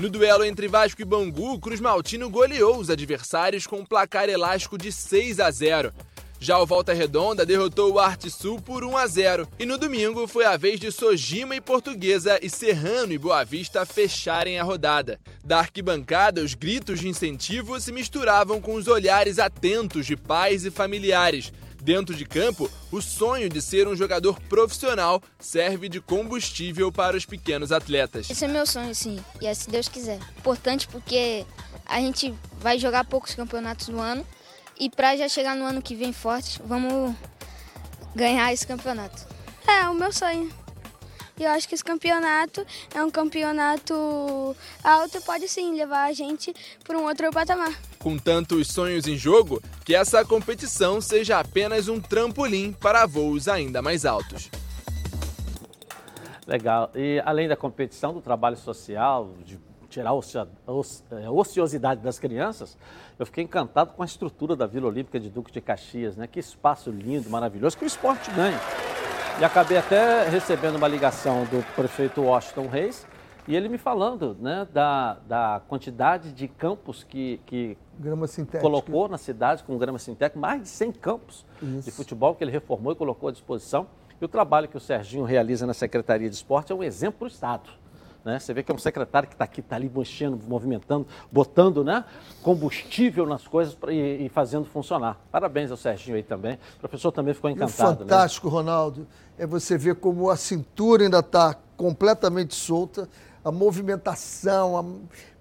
No 0.01 0.09
duelo 0.09 0.47
entre 0.47 0.67
Vasco 0.67 1.03
e 1.03 1.05
Bangu, 1.05 1.61
Cruz 1.61 1.79
Maltino 1.79 2.31
goleou 2.31 2.79
os 2.79 2.89
adversários 2.89 3.67
com 3.67 3.81
um 3.81 3.85
placar 3.85 4.31
elástico 4.31 4.79
de 4.79 4.91
6 4.91 5.39
a 5.39 5.51
0. 5.51 5.93
Já 6.39 6.59
o 6.59 6.65
Volta 6.65 6.95
Redonda 6.95 7.45
derrotou 7.45 7.93
o 7.93 7.99
Arte 7.99 8.31
Sul 8.31 8.59
por 8.63 8.83
1 8.83 8.97
a 8.97 9.07
0. 9.07 9.47
E 9.59 9.67
no 9.67 9.77
domingo 9.77 10.27
foi 10.27 10.47
a 10.47 10.57
vez 10.57 10.81
de 10.81 10.91
Sojima 10.91 11.55
e 11.55 11.61
Portuguesa 11.61 12.39
e 12.41 12.49
Serrano 12.49 13.13
e 13.13 13.19
Boa 13.19 13.45
Vista 13.45 13.85
fecharem 13.85 14.59
a 14.59 14.63
rodada. 14.63 15.21
Da 15.45 15.59
arquibancada, 15.59 16.41
os 16.41 16.55
gritos 16.55 16.99
de 16.99 17.07
incentivo 17.07 17.79
se 17.79 17.93
misturavam 17.93 18.59
com 18.59 18.77
os 18.77 18.89
olhares 18.89 19.39
atentos 19.39 20.07
de 20.07 20.17
pais 20.17 20.65
e 20.65 20.71
familiares. 20.71 21.53
Dentro 21.83 22.15
de 22.15 22.25
campo, 22.25 22.71
o 22.93 23.01
sonho 23.01 23.49
de 23.49 23.63
ser 23.63 23.89
um 23.89 23.97
jogador 23.97 24.39
profissional 24.43 25.23
serve 25.39 25.89
de 25.89 26.01
combustível 26.01 26.93
para 26.93 27.17
os 27.17 27.25
pequenos 27.25 27.73
atletas. 27.73 28.29
Esse 28.29 28.45
é 28.45 28.49
meu 28.49 28.67
sonho, 28.67 28.95
sim, 28.95 29.19
e 29.41 29.47
é 29.47 29.55
se 29.55 29.71
Deus 29.71 29.89
quiser. 29.89 30.19
Importante 30.39 30.87
porque 30.89 31.47
a 31.87 31.99
gente 31.99 32.35
vai 32.61 32.79
jogar 32.79 33.05
poucos 33.05 33.35
campeonatos 33.35 33.89
no 33.89 33.99
ano 33.99 34.27
e 34.79 34.91
para 34.91 35.17
já 35.17 35.29
chegar 35.29 35.57
no 35.57 35.65
ano 35.65 35.83
que 35.83 35.95
vem 35.95 36.13
forte, 36.13 36.61
vamos 36.65 37.15
ganhar 38.15 38.53
esse 38.53 38.67
campeonato. 38.67 39.27
É, 39.67 39.89
o 39.89 39.95
meu 39.95 40.13
sonho. 40.13 40.51
Eu 41.41 41.53
acho 41.53 41.67
que 41.67 41.75
esse 41.75 41.83
campeonato 41.83 42.67
é 42.95 43.03
um 43.03 43.11
campeonato 43.11 44.55
alto, 44.85 45.23
pode 45.23 45.49
sim 45.49 45.75
levar 45.75 46.05
a 46.05 46.13
gente 46.13 46.55
para 46.85 46.99
um 46.99 47.05
outro 47.05 47.31
patamar. 47.31 47.73
Com 47.99 48.19
tantos 48.19 48.69
sonhos 48.69 49.09
em 49.09 49.17
jogo, 49.17 49.63
que 49.83 49.95
essa 49.95 50.23
competição 50.23 51.01
seja 51.01 51.39
apenas 51.39 51.89
um 51.89 51.99
trampolim 51.99 52.75
para 52.75 53.07
voos 53.07 53.49
ainda 53.49 53.81
mais 53.81 54.05
altos. 54.05 54.51
Legal. 56.47 56.91
E 56.95 57.23
além 57.25 57.49
da 57.49 57.57
competição, 57.57 58.13
do 58.13 58.21
trabalho 58.21 58.59
social, 58.59 59.31
de 59.43 59.59
tirar 59.89 60.11
a 60.11 61.23
é, 61.23 61.31
ociosidade 61.31 62.03
das 62.03 62.19
crianças, 62.19 62.77
eu 63.19 63.25
fiquei 63.25 63.45
encantado 63.45 63.95
com 63.95 64.03
a 64.03 64.07
estrutura 64.07 64.55
da 64.55 64.67
Vila 64.67 64.89
Olímpica 64.89 65.19
de 65.19 65.31
Duque 65.31 65.51
de 65.51 65.63
Caxias, 65.63 66.17
né? 66.17 66.27
Que 66.27 66.39
espaço 66.39 66.91
lindo, 66.91 67.31
maravilhoso, 67.31 67.79
que 67.79 67.85
o 67.85 67.87
esporte 67.87 68.31
ganha. 68.33 68.61
E 69.41 69.45
acabei 69.45 69.79
até 69.79 70.29
recebendo 70.29 70.77
uma 70.77 70.87
ligação 70.87 71.45
do 71.45 71.65
prefeito 71.75 72.21
Washington 72.21 72.67
Reis, 72.67 73.07
e 73.49 73.57
ele 73.57 73.71
me 73.71 73.79
falando 73.79 74.37
né, 74.39 74.69
da, 74.71 75.15
da 75.27 75.63
quantidade 75.67 76.31
de 76.31 76.47
campos 76.47 77.05
que, 77.05 77.41
que 77.47 77.79
colocou 78.61 79.09
na 79.09 79.17
cidade 79.17 79.65
com 79.65 79.79
grama 79.79 79.99
sintética, 79.99 80.39
mais 80.39 80.61
de 80.61 80.69
100 80.69 80.93
campos 80.93 81.47
Isso. 81.63 81.87
de 81.87 81.91
futebol 81.91 82.35
que 82.35 82.45
ele 82.45 82.51
reformou 82.51 82.93
e 82.93 82.97
colocou 82.97 83.31
à 83.31 83.33
disposição. 83.33 83.87
E 84.21 84.25
o 84.27 84.29
trabalho 84.29 84.69
que 84.69 84.77
o 84.77 84.81
Serginho 84.81 85.25
realiza 85.25 85.67
na 85.67 85.73
Secretaria 85.73 86.29
de 86.29 86.37
Esporte 86.37 86.71
é 86.71 86.75
um 86.75 86.83
exemplo 86.83 87.21
para 87.21 87.25
o 87.25 87.29
Estado. 87.29 87.71
Né? 88.25 88.39
Você 88.39 88.53
vê 88.53 88.63
que 88.63 88.71
é 88.71 88.75
um 88.75 88.79
secretário 88.79 89.29
que 89.29 89.35
está 89.35 89.45
aqui, 89.45 89.61
está 89.61 89.77
ali 89.77 89.91
mexendo, 89.95 90.39
movimentando, 90.47 91.07
botando 91.33 91.83
né, 91.83 92.05
combustível 92.43 93.27
nas 93.27 93.47
coisas 93.47 93.75
pra, 93.75 93.93
e, 93.93 94.27
e, 94.27 94.29
fazendo 94.29 94.65
funcionar. 94.67 95.19
Parabéns 95.31 95.71
ao 95.71 95.77
Serginho 95.77 96.17
aí 96.17 96.23
também. 96.23 96.59
O 96.77 96.81
professor 96.81 97.13
também 97.13 97.33
ficou 97.33 97.51
encantado. 97.51 97.73
E 97.73 97.95
o 97.95 97.99
fantástico, 97.99 98.49
né? 98.49 98.53
Ronaldo, 98.53 99.07
é 99.39 99.47
você 99.47 99.79
ver 99.79 99.97
como 99.97 100.29
a 100.29 100.37
cintura 100.37 101.05
ainda 101.05 101.21
está 101.21 101.57
completamente 101.77 102.55
solta, 102.55 103.09
a 103.43 103.51
movimentação, 103.51 104.77
a, 104.77 104.85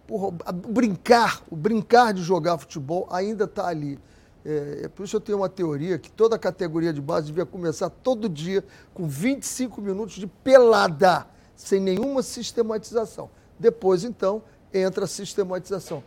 porra, 0.07 0.37
a 0.45 0.51
brincar, 0.51 1.41
o 1.51 1.55
brincar 1.55 2.13
de 2.13 2.23
jogar 2.23 2.57
futebol 2.57 3.07
ainda 3.11 3.43
está 3.43 3.67
ali. 3.67 3.99
É, 4.45 4.83
é, 4.85 4.87
por 4.87 5.03
isso 5.03 5.17
eu 5.17 5.19
tenho 5.19 5.39
uma 5.39 5.49
teoria 5.49 5.99
que 5.99 6.09
toda 6.09 6.37
a 6.37 6.39
categoria 6.39 6.93
de 6.93 7.01
base 7.01 7.27
devia 7.27 7.45
começar 7.45 7.89
todo 7.89 8.29
dia 8.29 8.63
com 8.93 9.05
25 9.05 9.81
minutos 9.81 10.15
de 10.15 10.27
pelada 10.27 11.27
sem 11.59 11.79
nenhuma 11.81 12.23
sistematização. 12.23 13.29
Depois, 13.59 14.05
então, 14.05 14.41
entra 14.73 15.03
a 15.03 15.07
sistematização. 15.07 16.01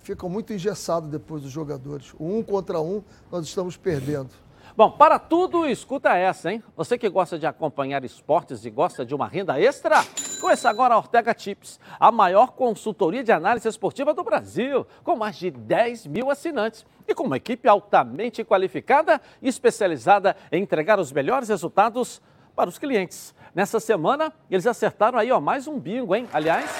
Ficam 0.00 0.28
muito 0.28 0.52
engessados 0.52 1.10
depois 1.10 1.44
os 1.44 1.50
jogadores. 1.50 2.14
Um 2.20 2.40
contra 2.40 2.80
um, 2.80 3.02
nós 3.30 3.46
estamos 3.46 3.76
perdendo. 3.76 4.30
Bom, 4.76 4.92
para 4.92 5.18
tudo, 5.18 5.66
escuta 5.66 6.16
essa, 6.16 6.52
hein? 6.52 6.62
Você 6.76 6.96
que 6.96 7.08
gosta 7.08 7.36
de 7.36 7.46
acompanhar 7.46 8.04
esportes 8.04 8.64
e 8.64 8.70
gosta 8.70 9.04
de 9.04 9.12
uma 9.12 9.26
renda 9.26 9.60
extra, 9.60 10.04
conheça 10.40 10.70
agora 10.70 10.94
a 10.94 10.98
Ortega 10.98 11.34
Tips, 11.34 11.80
a 11.98 12.12
maior 12.12 12.52
consultoria 12.52 13.24
de 13.24 13.32
análise 13.32 13.68
esportiva 13.68 14.14
do 14.14 14.22
Brasil, 14.22 14.86
com 15.02 15.16
mais 15.16 15.34
de 15.34 15.50
10 15.50 16.06
mil 16.06 16.30
assinantes 16.30 16.86
e 17.08 17.14
com 17.14 17.24
uma 17.24 17.36
equipe 17.36 17.68
altamente 17.68 18.44
qualificada 18.44 19.20
e 19.42 19.48
especializada 19.48 20.36
em 20.50 20.62
entregar 20.62 21.00
os 21.00 21.12
melhores 21.12 21.48
resultados 21.48 22.22
para 22.54 22.70
os 22.70 22.78
clientes. 22.78 23.34
Nessa 23.54 23.78
semana, 23.78 24.32
eles 24.50 24.66
acertaram 24.66 25.18
aí, 25.18 25.30
ó, 25.30 25.38
mais 25.38 25.66
um 25.66 25.78
bingo, 25.78 26.14
hein? 26.14 26.26
Aliás, 26.32 26.70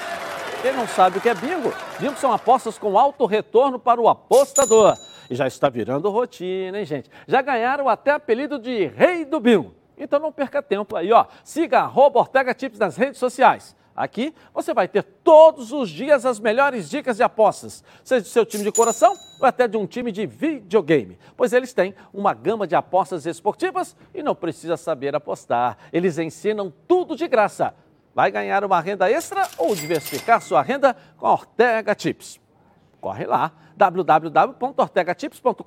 quem 0.63 0.73
não 0.73 0.87
sabe 0.87 1.19
o 1.19 1.21
que 1.21 1.29
é 1.29 1.35
bingo? 1.35 1.71
Bingo 1.99 2.17
são 2.17 2.33
apostas 2.33 2.79
com 2.79 2.97
alto 2.97 3.27
retorno 3.27 3.77
para 3.77 4.01
o 4.01 4.09
apostador. 4.09 4.97
E 5.29 5.35
já 5.35 5.45
está 5.45 5.69
virando 5.69 6.09
rotina, 6.09 6.79
hein, 6.79 6.85
gente? 6.85 7.11
Já 7.27 7.43
ganharam 7.43 7.87
até 7.87 8.11
apelido 8.11 8.57
de 8.57 8.87
Rei 8.87 9.23
do 9.23 9.39
Bingo. 9.39 9.75
Então 9.95 10.19
não 10.19 10.31
perca 10.31 10.63
tempo 10.63 10.95
aí, 10.95 11.11
ó. 11.11 11.27
Siga 11.43 11.81
a 11.81 11.91
Ortega 11.95 12.55
Tips 12.55 12.79
nas 12.79 12.97
redes 12.97 13.19
sociais. 13.19 13.75
Aqui 13.95 14.33
você 14.53 14.73
vai 14.73 14.87
ter 14.87 15.03
todos 15.03 15.71
os 15.71 15.89
dias 15.89 16.25
as 16.25 16.39
melhores 16.39 16.89
dicas 16.89 17.17
de 17.17 17.23
apostas, 17.23 17.83
seja 18.03 18.21
do 18.21 18.27
seu 18.27 18.45
time 18.45 18.63
de 18.63 18.71
coração 18.71 19.13
ou 19.39 19.45
até 19.45 19.67
de 19.67 19.77
um 19.77 19.85
time 19.85 20.11
de 20.11 20.25
videogame, 20.25 21.19
pois 21.37 21.53
eles 21.53 21.73
têm 21.73 21.93
uma 22.11 22.33
gama 22.33 22.65
de 22.65 22.75
apostas 22.75 23.25
esportivas 23.25 23.95
e 24.13 24.23
não 24.23 24.33
precisa 24.33 24.77
saber 24.77 25.15
apostar. 25.15 25.77
Eles 25.91 26.17
ensinam 26.17 26.73
tudo 26.87 27.15
de 27.15 27.27
graça. 27.27 27.75
Vai 28.15 28.31
ganhar 28.31 28.63
uma 28.63 28.79
renda 28.79 29.09
extra 29.09 29.47
ou 29.57 29.75
diversificar 29.75 30.41
sua 30.41 30.61
renda 30.61 30.95
com 31.17 31.27
a 31.27 31.33
Ortega 31.33 31.93
Tips. 31.95 32.39
Corre 33.01 33.25
lá, 33.25 33.51
www.ortegatips.com.br 33.75 35.63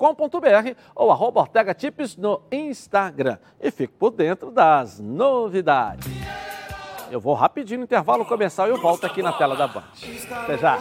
ou 0.95 1.11
arroba 1.11 1.41
Ortega 1.41 1.75
Tips 1.75 2.17
no 2.17 2.41
Instagram 2.51 3.39
e 3.61 3.71
fique 3.71 3.93
por 3.93 4.11
dentro 4.11 4.51
das 4.51 4.99
novidades. 4.99 6.07
Eu 7.11 7.21
vou 7.21 7.35
rapidinho 7.35 7.79
no 7.79 7.85
intervalo 7.85 8.25
começar 8.25 8.67
e 8.67 8.71
eu 8.71 8.81
volto 8.81 9.07
aqui 9.07 9.23
na 9.23 9.33
tela 9.33 9.57
da 9.57 9.69
Band. 9.69 9.85
Até 10.43 10.59
já. 10.59 10.79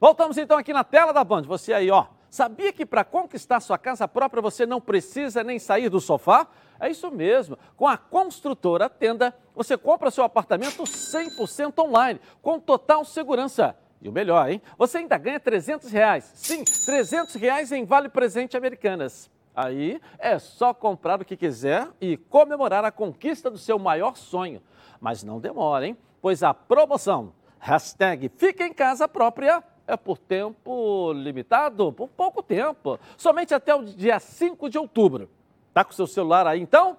Voltamos 0.00 0.36
então 0.36 0.58
aqui 0.58 0.72
na 0.72 0.84
tela 0.84 1.12
da 1.12 1.24
Band. 1.24 1.42
Você 1.42 1.72
aí, 1.72 1.90
ó. 1.90 2.06
Sabia 2.34 2.72
que 2.72 2.84
para 2.84 3.04
conquistar 3.04 3.60
sua 3.60 3.78
casa 3.78 4.08
própria 4.08 4.42
você 4.42 4.66
não 4.66 4.80
precisa 4.80 5.44
nem 5.44 5.56
sair 5.56 5.88
do 5.88 6.00
sofá? 6.00 6.48
É 6.80 6.90
isso 6.90 7.08
mesmo. 7.08 7.56
Com 7.76 7.86
a 7.86 7.96
construtora 7.96 8.90
Tenda, 8.90 9.32
você 9.54 9.78
compra 9.78 10.10
seu 10.10 10.24
apartamento 10.24 10.82
100% 10.82 11.78
online, 11.78 12.20
com 12.42 12.58
total 12.58 13.04
segurança. 13.04 13.76
E 14.02 14.08
o 14.08 14.12
melhor, 14.12 14.50
hein? 14.50 14.60
Você 14.76 14.98
ainda 14.98 15.16
ganha 15.16 15.38
300 15.38 15.92
reais. 15.92 16.32
Sim, 16.34 16.64
300 16.64 17.36
reais 17.36 17.70
em 17.70 17.84
Vale 17.84 18.08
Presente 18.08 18.56
Americanas. 18.56 19.30
Aí 19.54 20.00
é 20.18 20.36
só 20.40 20.74
comprar 20.74 21.22
o 21.22 21.24
que 21.24 21.36
quiser 21.36 21.86
e 22.00 22.16
comemorar 22.16 22.84
a 22.84 22.90
conquista 22.90 23.48
do 23.48 23.58
seu 23.58 23.78
maior 23.78 24.16
sonho. 24.16 24.60
Mas 25.00 25.22
não 25.22 25.38
demora, 25.38 25.86
hein? 25.86 25.96
Pois 26.20 26.42
a 26.42 26.52
promoção, 26.52 27.32
hashtag 27.60 28.28
Fica 28.36 28.66
em 28.66 28.72
Casa 28.72 29.06
Própria, 29.06 29.62
é 29.86 29.96
por 29.96 30.18
tempo 30.18 31.12
limitado, 31.12 31.92
por 31.92 32.08
pouco 32.08 32.42
tempo. 32.42 32.98
Somente 33.16 33.54
até 33.54 33.74
o 33.74 33.82
dia 33.82 34.18
5 34.18 34.68
de 34.68 34.78
outubro. 34.78 35.28
Tá 35.72 35.84
com 35.84 35.92
seu 35.92 36.06
celular 36.06 36.46
aí 36.46 36.60
então? 36.60 36.96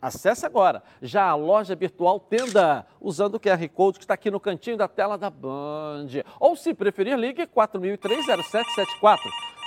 Acesse 0.00 0.46
agora 0.46 0.82
já 1.02 1.28
a 1.28 1.34
loja 1.34 1.74
virtual 1.74 2.18
Tenda, 2.18 2.86
usando 3.00 3.34
o 3.34 3.40
QR 3.40 3.68
Code 3.68 3.98
que 3.98 4.04
está 4.04 4.14
aqui 4.14 4.30
no 4.30 4.40
cantinho 4.40 4.76
da 4.78 4.88
tela 4.88 5.18
da 5.18 5.28
Band. 5.28 6.08
Ou, 6.38 6.56
se 6.56 6.72
preferir, 6.72 7.18
ligue 7.18 7.46
4003-0774. 7.46 9.18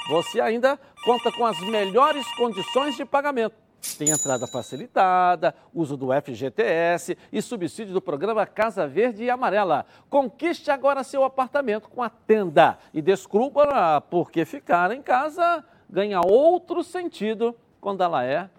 Você 0.10 0.42
ainda 0.42 0.80
conta 1.06 1.32
com 1.32 1.46
as 1.46 1.60
melhores 1.60 2.26
condições 2.36 2.96
de 2.96 3.06
pagamento. 3.06 3.63
Tem 3.98 4.10
entrada 4.10 4.48
facilitada, 4.48 5.54
uso 5.74 5.96
do 5.96 6.08
FGTS 6.08 7.18
e 7.32 7.42
subsídio 7.42 7.94
do 7.94 8.02
programa 8.02 8.46
Casa 8.46 8.88
Verde 8.88 9.24
e 9.24 9.30
Amarela. 9.30 9.86
Conquiste 10.10 10.72
agora 10.72 11.04
seu 11.04 11.24
apartamento 11.24 11.90
com 11.90 12.02
a 12.02 12.10
Tenda 12.10 12.78
e 12.94 13.02
descubra 13.02 14.02
porque 14.02 14.46
ficar 14.46 14.92
em 14.92 15.02
casa 15.02 15.64
ganha 15.90 16.22
outro 16.22 16.84
sentido 16.84 17.56
quando 17.80 18.02
ela 18.04 18.24
é 18.24 18.50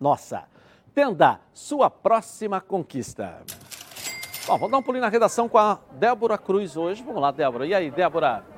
nossa. 0.00 0.44
Tenda, 0.94 1.40
sua 1.54 1.88
próxima 1.88 2.60
conquista. 2.60 3.42
Bom, 4.46 4.58
vou 4.58 4.68
dar 4.68 4.78
um 4.78 4.82
pulinho 4.82 5.02
na 5.02 5.08
redação 5.08 5.48
com 5.48 5.58
a 5.58 5.78
Débora 5.92 6.38
Cruz 6.38 6.76
hoje. 6.76 7.02
Vamos 7.02 7.20
lá, 7.20 7.30
Débora. 7.30 7.66
E 7.66 7.74
aí, 7.74 7.90
Débora? 7.90 8.55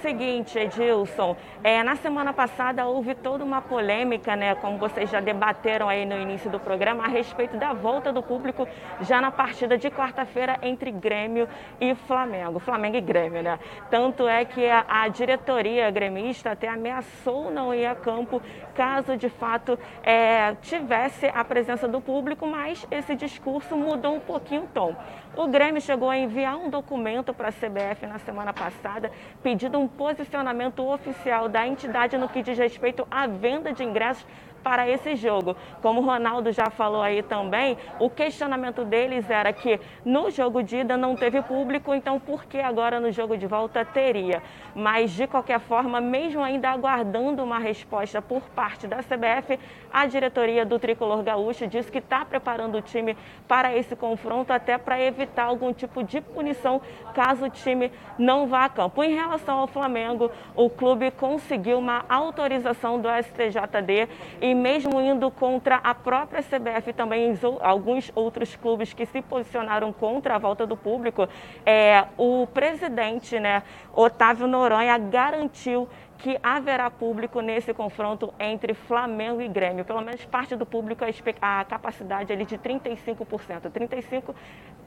Seguinte, 0.00 0.58
Edilson, 0.58 1.36
é, 1.62 1.82
na 1.82 1.94
semana 1.94 2.32
passada 2.32 2.86
houve 2.86 3.14
toda 3.14 3.44
uma 3.44 3.62
polêmica, 3.62 4.34
né, 4.34 4.54
como 4.56 4.76
vocês 4.76 5.08
já 5.08 5.20
debateram 5.20 5.88
aí 5.88 6.04
no 6.04 6.18
início 6.18 6.50
do 6.50 6.58
programa, 6.58 7.04
a 7.04 7.08
respeito 7.08 7.56
da 7.56 7.72
volta 7.72 8.12
do 8.12 8.20
público 8.20 8.66
já 9.02 9.20
na 9.20 9.30
partida 9.30 9.78
de 9.78 9.88
quarta-feira 9.90 10.58
entre 10.62 10.90
Grêmio 10.90 11.48
e 11.80 11.94
Flamengo, 11.94 12.58
Flamengo 12.58 12.96
e 12.96 13.00
Grêmio, 13.00 13.42
né? 13.42 13.60
Tanto 13.90 14.26
é 14.26 14.44
que 14.44 14.68
a, 14.68 14.84
a 14.88 15.08
diretoria 15.08 15.88
gremista 15.90 16.50
até 16.50 16.68
ameaçou 16.68 17.50
não 17.50 17.72
ir 17.72 17.86
a 17.86 17.94
campo 17.94 18.42
caso 18.74 19.16
de 19.16 19.28
fato 19.28 19.78
é, 20.02 20.54
tivesse 20.62 21.26
a 21.26 21.44
presença 21.44 21.86
do 21.86 22.00
público, 22.00 22.46
mas 22.46 22.86
esse 22.90 23.14
discurso 23.14 23.76
mudou 23.76 24.16
um 24.16 24.20
pouquinho 24.20 24.62
o 24.62 24.68
tom. 24.68 24.96
O 25.34 25.46
Grêmio 25.46 25.80
chegou 25.80 26.10
a 26.10 26.18
enviar 26.18 26.56
um 26.56 26.68
documento 26.68 27.32
para 27.32 27.48
a 27.48 27.52
CBF 27.52 28.06
na 28.06 28.18
semana 28.18 28.52
passada, 28.52 29.10
pedindo 29.42 29.71
um 29.78 29.88
posicionamento 29.88 30.86
oficial 30.86 31.48
da 31.48 31.66
entidade 31.66 32.16
no 32.18 32.28
que 32.28 32.42
diz 32.42 32.58
respeito 32.58 33.06
à 33.10 33.26
venda 33.26 33.72
de 33.72 33.82
ingressos 33.82 34.26
para 34.62 34.88
esse 34.88 35.16
jogo. 35.16 35.56
Como 35.80 36.00
o 36.00 36.04
Ronaldo 36.04 36.52
já 36.52 36.70
falou 36.70 37.02
aí 37.02 37.22
também, 37.22 37.76
o 37.98 38.08
questionamento 38.08 38.84
deles 38.84 39.28
era 39.28 39.52
que 39.52 39.80
no 40.04 40.30
jogo 40.30 40.62
de 40.62 40.78
ida 40.78 40.96
não 40.96 41.16
teve 41.16 41.42
público, 41.42 41.94
então 41.94 42.18
por 42.18 42.44
que 42.44 42.58
agora 42.58 43.00
no 43.00 43.10
jogo 43.10 43.36
de 43.36 43.46
volta 43.46 43.84
teria? 43.84 44.42
Mas 44.74 45.10
de 45.10 45.26
qualquer 45.26 45.60
forma, 45.60 46.00
mesmo 46.00 46.42
ainda 46.42 46.70
aguardando 46.70 47.42
uma 47.42 47.58
resposta 47.58 48.22
por 48.22 48.42
parte 48.50 48.86
da 48.86 48.98
CBF, 48.98 49.58
a 49.92 50.06
diretoria 50.06 50.64
do 50.64 50.78
Tricolor 50.78 51.22
Gaúcho 51.22 51.66
disse 51.66 51.90
que 51.90 51.98
está 51.98 52.24
preparando 52.24 52.78
o 52.78 52.82
time 52.82 53.16
para 53.46 53.76
esse 53.76 53.94
confronto, 53.96 54.52
até 54.52 54.78
para 54.78 55.00
evitar 55.00 55.44
algum 55.44 55.72
tipo 55.72 56.02
de 56.02 56.20
punição 56.20 56.80
caso 57.14 57.46
o 57.46 57.50
time 57.50 57.92
não 58.18 58.46
vá 58.46 58.64
a 58.64 58.68
campo. 58.68 59.02
Em 59.02 59.14
relação 59.14 59.58
ao 59.58 59.66
Flamengo, 59.66 60.30
o 60.54 60.70
clube 60.70 61.10
conseguiu 61.10 61.78
uma 61.78 62.04
autorização 62.08 63.00
do 63.00 63.08
STJD 63.08 64.08
e 64.40 64.51
e 64.52 64.54
mesmo 64.54 65.00
indo 65.00 65.30
contra 65.30 65.76
a 65.76 65.94
própria 65.94 66.42
CBF 66.42 66.92
também 66.92 67.34
alguns 67.60 68.12
outros 68.14 68.54
clubes 68.54 68.92
que 68.92 69.06
se 69.06 69.22
posicionaram 69.22 69.94
contra 69.94 70.34
a 70.34 70.38
volta 70.38 70.66
do 70.66 70.76
público, 70.76 71.26
é, 71.64 72.04
o 72.18 72.46
presidente, 72.46 73.40
né, 73.40 73.62
Otávio 73.94 74.46
Noronha, 74.46 74.98
garantiu 74.98 75.88
que 76.18 76.38
haverá 76.42 76.90
público 76.90 77.40
nesse 77.40 77.72
confronto 77.72 78.32
entre 78.38 78.74
Flamengo 78.74 79.40
e 79.40 79.48
Grêmio. 79.48 79.86
Pelo 79.86 80.02
menos 80.02 80.22
parte 80.26 80.54
do 80.54 80.66
público, 80.66 81.02
a 81.40 81.64
capacidade 81.64 82.30
ali 82.30 82.44
de 82.44 82.58
35%, 82.58 83.70
35% 83.70 84.34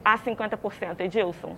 a 0.04 0.16
50%. 0.16 1.00
Edilson. 1.00 1.56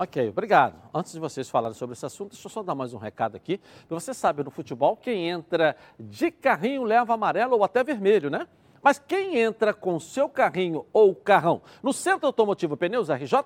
Ok, 0.00 0.28
obrigado. 0.28 0.80
Antes 0.94 1.10
de 1.10 1.18
vocês 1.18 1.50
falarem 1.50 1.76
sobre 1.76 1.94
esse 1.94 2.06
assunto, 2.06 2.30
deixa 2.30 2.46
eu 2.46 2.50
só 2.52 2.62
dar 2.62 2.72
mais 2.72 2.94
um 2.94 2.98
recado 2.98 3.36
aqui. 3.36 3.60
Você 3.88 4.14
sabe, 4.14 4.44
no 4.44 4.50
futebol, 4.50 4.96
quem 4.96 5.28
entra 5.28 5.74
de 5.98 6.30
carrinho 6.30 6.84
leva 6.84 7.14
amarelo 7.14 7.56
ou 7.56 7.64
até 7.64 7.82
vermelho, 7.82 8.30
né? 8.30 8.46
Mas 8.80 9.00
quem 9.00 9.38
entra 9.38 9.74
com 9.74 9.98
seu 9.98 10.28
carrinho 10.28 10.86
ou 10.92 11.16
carrão 11.16 11.60
no 11.82 11.92
Centro 11.92 12.26
Automotivo 12.26 12.76
Pneus 12.76 13.08
RJ 13.10 13.40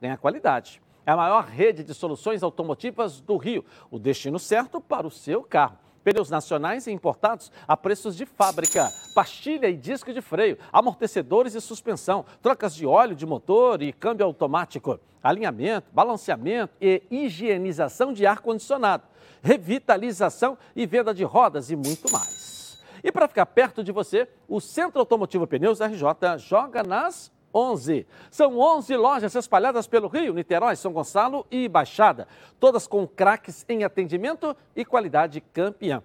ganha 0.00 0.16
qualidade. 0.16 0.80
É 1.04 1.12
a 1.12 1.16
maior 1.16 1.44
rede 1.44 1.84
de 1.84 1.92
soluções 1.92 2.42
automotivas 2.42 3.20
do 3.20 3.36
Rio. 3.36 3.62
O 3.90 3.98
destino 3.98 4.38
certo 4.38 4.80
para 4.80 5.06
o 5.06 5.10
seu 5.10 5.42
carro. 5.42 5.76
Pneus 6.10 6.28
nacionais 6.28 6.88
e 6.88 6.90
importados 6.90 7.52
a 7.68 7.76
preços 7.76 8.16
de 8.16 8.26
fábrica, 8.26 8.92
pastilha 9.14 9.68
e 9.68 9.76
disco 9.76 10.12
de 10.12 10.20
freio, 10.20 10.58
amortecedores 10.72 11.54
e 11.54 11.60
suspensão, 11.60 12.24
trocas 12.42 12.74
de 12.74 12.84
óleo 12.84 13.14
de 13.14 13.24
motor 13.24 13.80
e 13.80 13.92
câmbio 13.92 14.26
automático, 14.26 14.98
alinhamento, 15.22 15.86
balanceamento 15.92 16.74
e 16.80 17.00
higienização 17.10 18.12
de 18.12 18.26
ar-condicionado, 18.26 19.04
revitalização 19.40 20.58
e 20.74 20.84
venda 20.84 21.14
de 21.14 21.22
rodas 21.22 21.70
e 21.70 21.76
muito 21.76 22.10
mais. 22.10 22.82
E 23.04 23.12
para 23.12 23.28
ficar 23.28 23.46
perto 23.46 23.84
de 23.84 23.92
você, 23.92 24.28
o 24.48 24.60
Centro 24.60 24.98
Automotivo 24.98 25.46
Pneus 25.46 25.80
RJ 25.80 26.38
joga 26.38 26.82
nas 26.82 27.30
11. 27.54 28.06
São 28.30 28.58
11 28.58 28.96
lojas 28.96 29.34
espalhadas 29.34 29.86
pelo 29.86 30.08
Rio, 30.08 30.34
Niterói, 30.34 30.76
São 30.76 30.92
Gonçalo 30.92 31.46
e 31.50 31.68
Baixada, 31.68 32.26
todas 32.58 32.86
com 32.86 33.06
craques 33.06 33.64
em 33.68 33.84
atendimento 33.84 34.56
e 34.74 34.84
qualidade 34.84 35.40
campeã. 35.40 36.02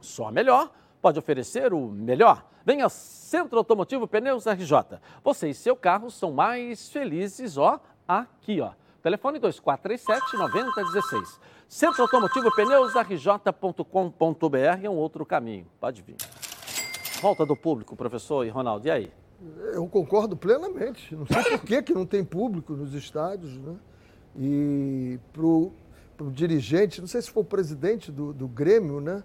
Só 0.00 0.30
melhor 0.30 0.70
pode 1.00 1.18
oferecer 1.18 1.74
o 1.74 1.80
melhor. 1.80 2.44
Venha 2.64 2.88
Centro 2.88 3.58
Automotivo 3.58 4.08
Pneus 4.08 4.46
RJ. 4.46 4.98
Você 5.22 5.50
e 5.50 5.54
seu 5.54 5.76
carro 5.76 6.10
são 6.10 6.32
mais 6.32 6.88
felizes, 6.88 7.58
ó, 7.58 7.78
aqui, 8.08 8.60
ó. 8.60 8.70
Telefone 9.02 9.38
2437-9016. 9.40 11.38
Centro 11.68 12.02
Automotivo 12.02 12.50
Pneus 12.54 12.94
RJ.com.br 12.94 14.56
é 14.82 14.88
um 14.88 14.96
outro 14.96 15.26
caminho. 15.26 15.66
Pode 15.78 16.00
vir. 16.00 16.16
Volta 17.20 17.44
do 17.44 17.54
público, 17.54 17.94
professor 17.94 18.46
e 18.46 18.48
Ronaldo, 18.48 18.86
e 18.86 18.90
aí? 18.90 19.12
Eu 19.72 19.86
concordo 19.86 20.36
plenamente. 20.36 21.14
Não 21.14 21.26
sei 21.26 21.42
por 21.42 21.60
que, 21.60 21.82
que 21.82 21.94
não 21.94 22.06
tem 22.06 22.24
público 22.24 22.74
nos 22.74 22.94
estádios, 22.94 23.56
né? 23.58 23.76
E 24.36 25.18
para 25.32 25.44
o 25.44 26.30
dirigente, 26.30 27.00
não 27.00 27.08
sei 27.08 27.22
se 27.22 27.30
foi 27.30 27.42
o 27.42 27.46
presidente 27.46 28.10
do, 28.10 28.32
do 28.32 28.48
Grêmio, 28.48 29.00
né? 29.00 29.22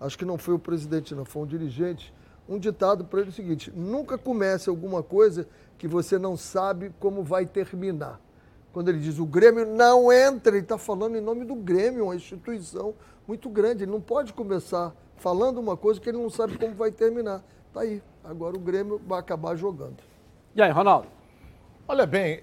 Acho 0.00 0.16
que 0.16 0.24
não 0.24 0.38
foi 0.38 0.54
o 0.54 0.58
presidente, 0.58 1.14
não, 1.14 1.24
foi 1.24 1.42
um 1.42 1.46
dirigente. 1.46 2.14
Um 2.48 2.58
ditado 2.58 3.04
para 3.04 3.20
ele 3.20 3.28
é 3.28 3.32
o 3.32 3.34
seguinte: 3.34 3.72
nunca 3.74 4.16
comece 4.16 4.70
alguma 4.70 5.02
coisa 5.02 5.46
que 5.76 5.86
você 5.86 6.18
não 6.18 6.36
sabe 6.36 6.92
como 6.98 7.22
vai 7.22 7.44
terminar. 7.44 8.20
Quando 8.72 8.88
ele 8.88 8.98
diz 9.00 9.18
o 9.18 9.26
Grêmio 9.26 9.66
não 9.66 10.12
entra, 10.12 10.54
ele 10.54 10.62
está 10.62 10.78
falando 10.78 11.16
em 11.16 11.20
nome 11.20 11.44
do 11.44 11.54
Grêmio, 11.54 12.04
uma 12.04 12.16
instituição 12.16 12.94
muito 13.26 13.48
grande. 13.48 13.84
Ele 13.84 13.90
não 13.90 14.00
pode 14.00 14.32
começar 14.32 14.94
falando 15.16 15.58
uma 15.58 15.76
coisa 15.76 16.00
que 16.00 16.08
ele 16.08 16.18
não 16.18 16.30
sabe 16.30 16.56
como 16.56 16.74
vai 16.74 16.90
terminar. 16.90 17.44
Está 17.78 17.80
aí. 17.82 18.02
Agora 18.24 18.56
o 18.56 18.58
Grêmio 18.58 19.00
vai 19.06 19.20
acabar 19.20 19.54
jogando. 19.54 19.96
E 20.54 20.60
aí, 20.60 20.70
Ronaldo? 20.70 21.06
Olha 21.86 22.04
bem, 22.04 22.40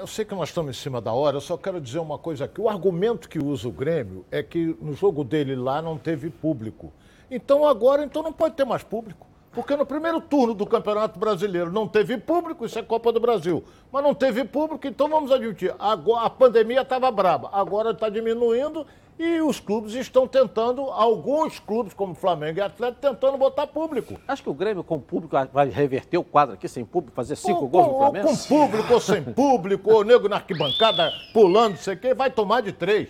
eu 0.00 0.06
sei 0.06 0.24
que 0.24 0.34
nós 0.34 0.50
estamos 0.50 0.76
em 0.76 0.78
cima 0.78 1.00
da 1.00 1.10
hora, 1.10 1.36
eu 1.36 1.40
só 1.40 1.56
quero 1.56 1.80
dizer 1.80 1.98
uma 1.98 2.18
coisa 2.18 2.44
aqui. 2.44 2.60
O 2.60 2.68
argumento 2.68 3.26
que 3.28 3.38
usa 3.38 3.66
o 3.68 3.72
Grêmio 3.72 4.26
é 4.30 4.42
que 4.42 4.76
no 4.82 4.92
jogo 4.92 5.24
dele 5.24 5.54
lá 5.54 5.80
não 5.80 5.96
teve 5.96 6.28
público. 6.28 6.92
Então 7.30 7.66
agora 7.66 8.04
então 8.04 8.22
não 8.22 8.32
pode 8.32 8.54
ter 8.54 8.66
mais 8.66 8.82
público. 8.82 9.25
Porque 9.56 9.74
no 9.74 9.86
primeiro 9.86 10.20
turno 10.20 10.52
do 10.52 10.66
Campeonato 10.66 11.18
Brasileiro 11.18 11.72
não 11.72 11.88
teve 11.88 12.18
público, 12.18 12.66
isso 12.66 12.78
é 12.78 12.82
Copa 12.82 13.10
do 13.10 13.18
Brasil. 13.18 13.64
Mas 13.90 14.04
não 14.04 14.12
teve 14.12 14.44
público, 14.44 14.86
então 14.86 15.08
vamos 15.08 15.32
admitir, 15.32 15.74
a 15.78 16.28
pandemia 16.28 16.82
estava 16.82 17.10
braba, 17.10 17.48
agora 17.50 17.92
está 17.92 18.10
diminuindo 18.10 18.86
e 19.18 19.40
os 19.40 19.58
clubes 19.58 19.94
estão 19.94 20.28
tentando, 20.28 20.82
alguns 20.82 21.58
clubes 21.58 21.94
como 21.94 22.14
Flamengo 22.14 22.58
e 22.58 22.60
Atlético, 22.60 23.00
tentando 23.00 23.38
botar 23.38 23.66
público. 23.66 24.20
Acho 24.28 24.42
que 24.42 24.50
o 24.50 24.52
Grêmio 24.52 24.84
com 24.84 25.00
público 25.00 25.34
vai 25.50 25.70
reverter 25.70 26.18
o 26.18 26.22
quadro 26.22 26.54
aqui 26.54 26.68
sem 26.68 26.84
público, 26.84 27.16
fazer 27.16 27.34
cinco 27.34 27.66
gols 27.66 27.86
no 27.86 27.96
Flamengo? 27.96 28.28
Com 28.28 28.36
público 28.36 28.92
ou 28.92 29.00
sem 29.00 29.22
público, 29.24 29.90
ou 29.90 30.04
nego 30.04 30.28
na 30.28 30.36
arquibancada 30.36 31.10
pulando, 31.32 31.70
não 31.70 31.78
sei 31.78 31.94
o 31.94 31.98
quê, 31.98 32.12
vai 32.12 32.28
tomar 32.30 32.60
de 32.60 32.72
três. 32.72 33.08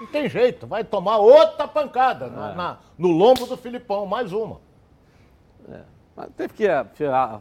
Não 0.00 0.08
tem 0.08 0.28
jeito, 0.28 0.66
vai 0.66 0.82
tomar 0.82 1.18
outra 1.18 1.68
pancada 1.68 2.24
é. 2.24 2.30
na, 2.30 2.54
na, 2.54 2.78
no 2.98 3.12
lombo 3.12 3.46
do 3.46 3.56
Filipão, 3.56 4.04
mais 4.04 4.32
uma. 4.32 4.58
É. 5.70 5.80
Mas 6.16 6.28
teve 6.36 6.54
que, 6.54 6.66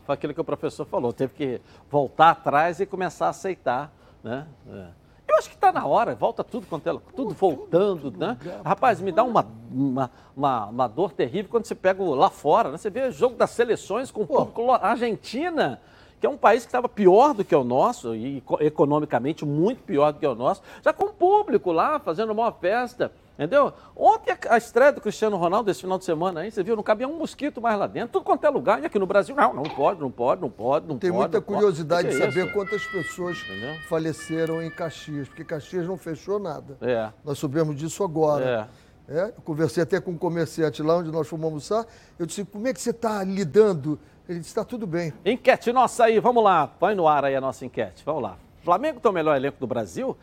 foi 0.03 0.15
aquilo 0.15 0.33
que 0.33 0.41
o 0.41 0.43
professor 0.43 0.85
falou, 0.85 1.13
teve 1.13 1.33
que 1.33 1.61
voltar 1.89 2.31
atrás 2.31 2.79
e 2.79 2.85
começar 2.85 3.27
a 3.27 3.29
aceitar, 3.29 3.93
né? 4.23 4.47
É. 4.71 5.03
Eu 5.27 5.37
acho 5.37 5.49
que 5.49 5.55
está 5.55 5.71
na 5.71 5.85
hora, 5.85 6.13
volta 6.15 6.43
tudo 6.43 6.67
quanto 6.67 6.87
ela, 6.87 7.01
tudo 7.15 7.33
voltando, 7.33 8.11
né? 8.11 8.37
Rapaz, 8.63 8.99
me 8.99 9.11
dá 9.11 9.23
uma, 9.23 9.47
uma, 9.71 10.11
uma, 10.35 10.65
uma, 10.67 10.87
dor 10.87 11.11
terrível 11.11 11.49
quando 11.49 11.65
você 11.65 11.73
pega 11.73 12.03
lá 12.03 12.29
fora, 12.29 12.69
né? 12.69 12.77
Você 12.77 12.89
vê 12.89 13.07
o 13.07 13.11
jogo 13.11 13.35
das 13.35 13.51
seleções 13.51 14.11
com 14.11 14.25
o 14.25 14.71
Argentina, 14.71 15.81
que 16.19 16.27
é 16.27 16.29
um 16.29 16.37
país 16.37 16.63
que 16.63 16.69
estava 16.69 16.87
pior 16.89 17.33
do 17.33 17.43
que 17.43 17.55
o 17.55 17.63
nosso, 17.63 18.15
e 18.15 18.43
economicamente 18.59 19.45
muito 19.45 19.81
pior 19.83 20.13
do 20.13 20.19
que 20.19 20.27
o 20.27 20.35
nosso, 20.35 20.61
já 20.83 20.93
com 20.93 21.07
público 21.07 21.71
lá, 21.71 21.99
fazendo 21.99 22.31
uma 22.31 22.51
festa. 22.51 23.11
Entendeu? 23.33 23.73
Ontem 23.95 24.37
a 24.47 24.57
estreia 24.57 24.91
do 24.91 25.01
Cristiano 25.01 25.37
Ronaldo 25.37 25.69
esse 25.71 25.81
final 25.81 25.97
de 25.97 26.05
semana 26.05 26.41
aí, 26.41 26.51
você 26.51 26.61
viu, 26.61 26.75
não 26.75 26.83
cabia 26.83 27.07
um 27.07 27.17
mosquito 27.17 27.59
mais 27.59 27.77
lá 27.79 27.87
dentro, 27.87 28.09
tudo 28.09 28.23
quanto 28.23 28.45
é 28.45 28.49
lugar. 28.49 28.81
E 28.81 28.85
aqui 28.85 28.99
no 28.99 29.07
Brasil, 29.07 29.35
não, 29.35 29.53
não 29.53 29.63
pode, 29.63 29.99
não 29.99 30.11
pode, 30.11 30.41
não 30.41 30.49
pode, 30.49 30.87
não 30.87 30.99
Tem 30.99 31.11
pode. 31.11 31.31
Tem 31.31 31.39
muita 31.39 31.41
curiosidade 31.41 32.09
de 32.09 32.15
é 32.15 32.19
saber 32.19 32.45
isso? 32.45 32.53
quantas 32.53 32.85
pessoas 32.85 33.37
Entendeu? 33.41 33.75
faleceram 33.89 34.61
em 34.61 34.69
Caxias, 34.69 35.27
porque 35.27 35.43
Caxias 35.43 35.87
não 35.87 35.97
fechou 35.97 36.37
nada. 36.37 36.77
É. 36.79 37.09
Nós 37.25 37.39
soubemos 37.39 37.75
disso 37.75 38.03
agora. 38.03 38.69
É. 38.79 38.83
É, 39.05 39.25
eu 39.25 39.41
conversei 39.43 39.83
até 39.83 39.99
com 39.99 40.11
um 40.11 40.17
comerciante 40.17 40.81
lá 40.81 40.95
onde 40.97 41.11
nós 41.11 41.27
fomos 41.27 41.43
almoçar. 41.45 41.85
Eu 42.17 42.25
disse, 42.25 42.45
como 42.45 42.67
é 42.67 42.73
que 42.73 42.79
você 42.79 42.91
está 42.91 43.21
lidando? 43.23 43.99
Ele 44.29 44.39
disse, 44.39 44.51
está 44.51 44.63
tudo 44.63 44.87
bem. 44.87 45.11
Enquete 45.25 45.73
nossa 45.73 46.05
aí, 46.05 46.19
vamos 46.19 46.41
lá. 46.41 46.67
Põe 46.67 46.95
no 46.95 47.07
ar 47.07 47.25
aí 47.25 47.35
a 47.35 47.41
nossa 47.41 47.65
enquete. 47.65 48.01
Vamos 48.05 48.23
lá. 48.23 48.37
Flamengo 48.63 49.01
tem 49.01 49.11
o 49.11 49.13
melhor 49.13 49.35
elenco 49.35 49.57
do 49.59 49.67
Brasil? 49.67 50.15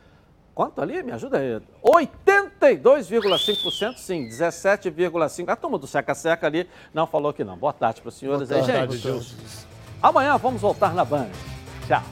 Quanto 0.60 0.82
ali? 0.82 1.02
Me 1.02 1.12
ajuda 1.12 1.38
aí. 1.38 1.58
82,5% 1.82 3.96
sim, 3.96 4.28
17,5%. 4.28 5.48
A 5.48 5.56
turma 5.56 5.78
do 5.78 5.86
Seca-Seca 5.86 6.46
ali 6.46 6.68
não 6.92 7.06
falou 7.06 7.32
que 7.32 7.42
não. 7.42 7.56
Boa 7.56 7.72
tarde 7.72 8.02
para 8.02 8.10
os 8.10 8.14
senhores 8.14 8.46
Boa 8.46 8.60
aí, 8.60 8.66
tarde, 8.66 8.98
gente. 8.98 9.34
Amanhã 10.02 10.36
vamos 10.36 10.60
voltar 10.60 10.92
na 10.92 11.02
Band. 11.02 11.30
Tchau. 11.88 12.02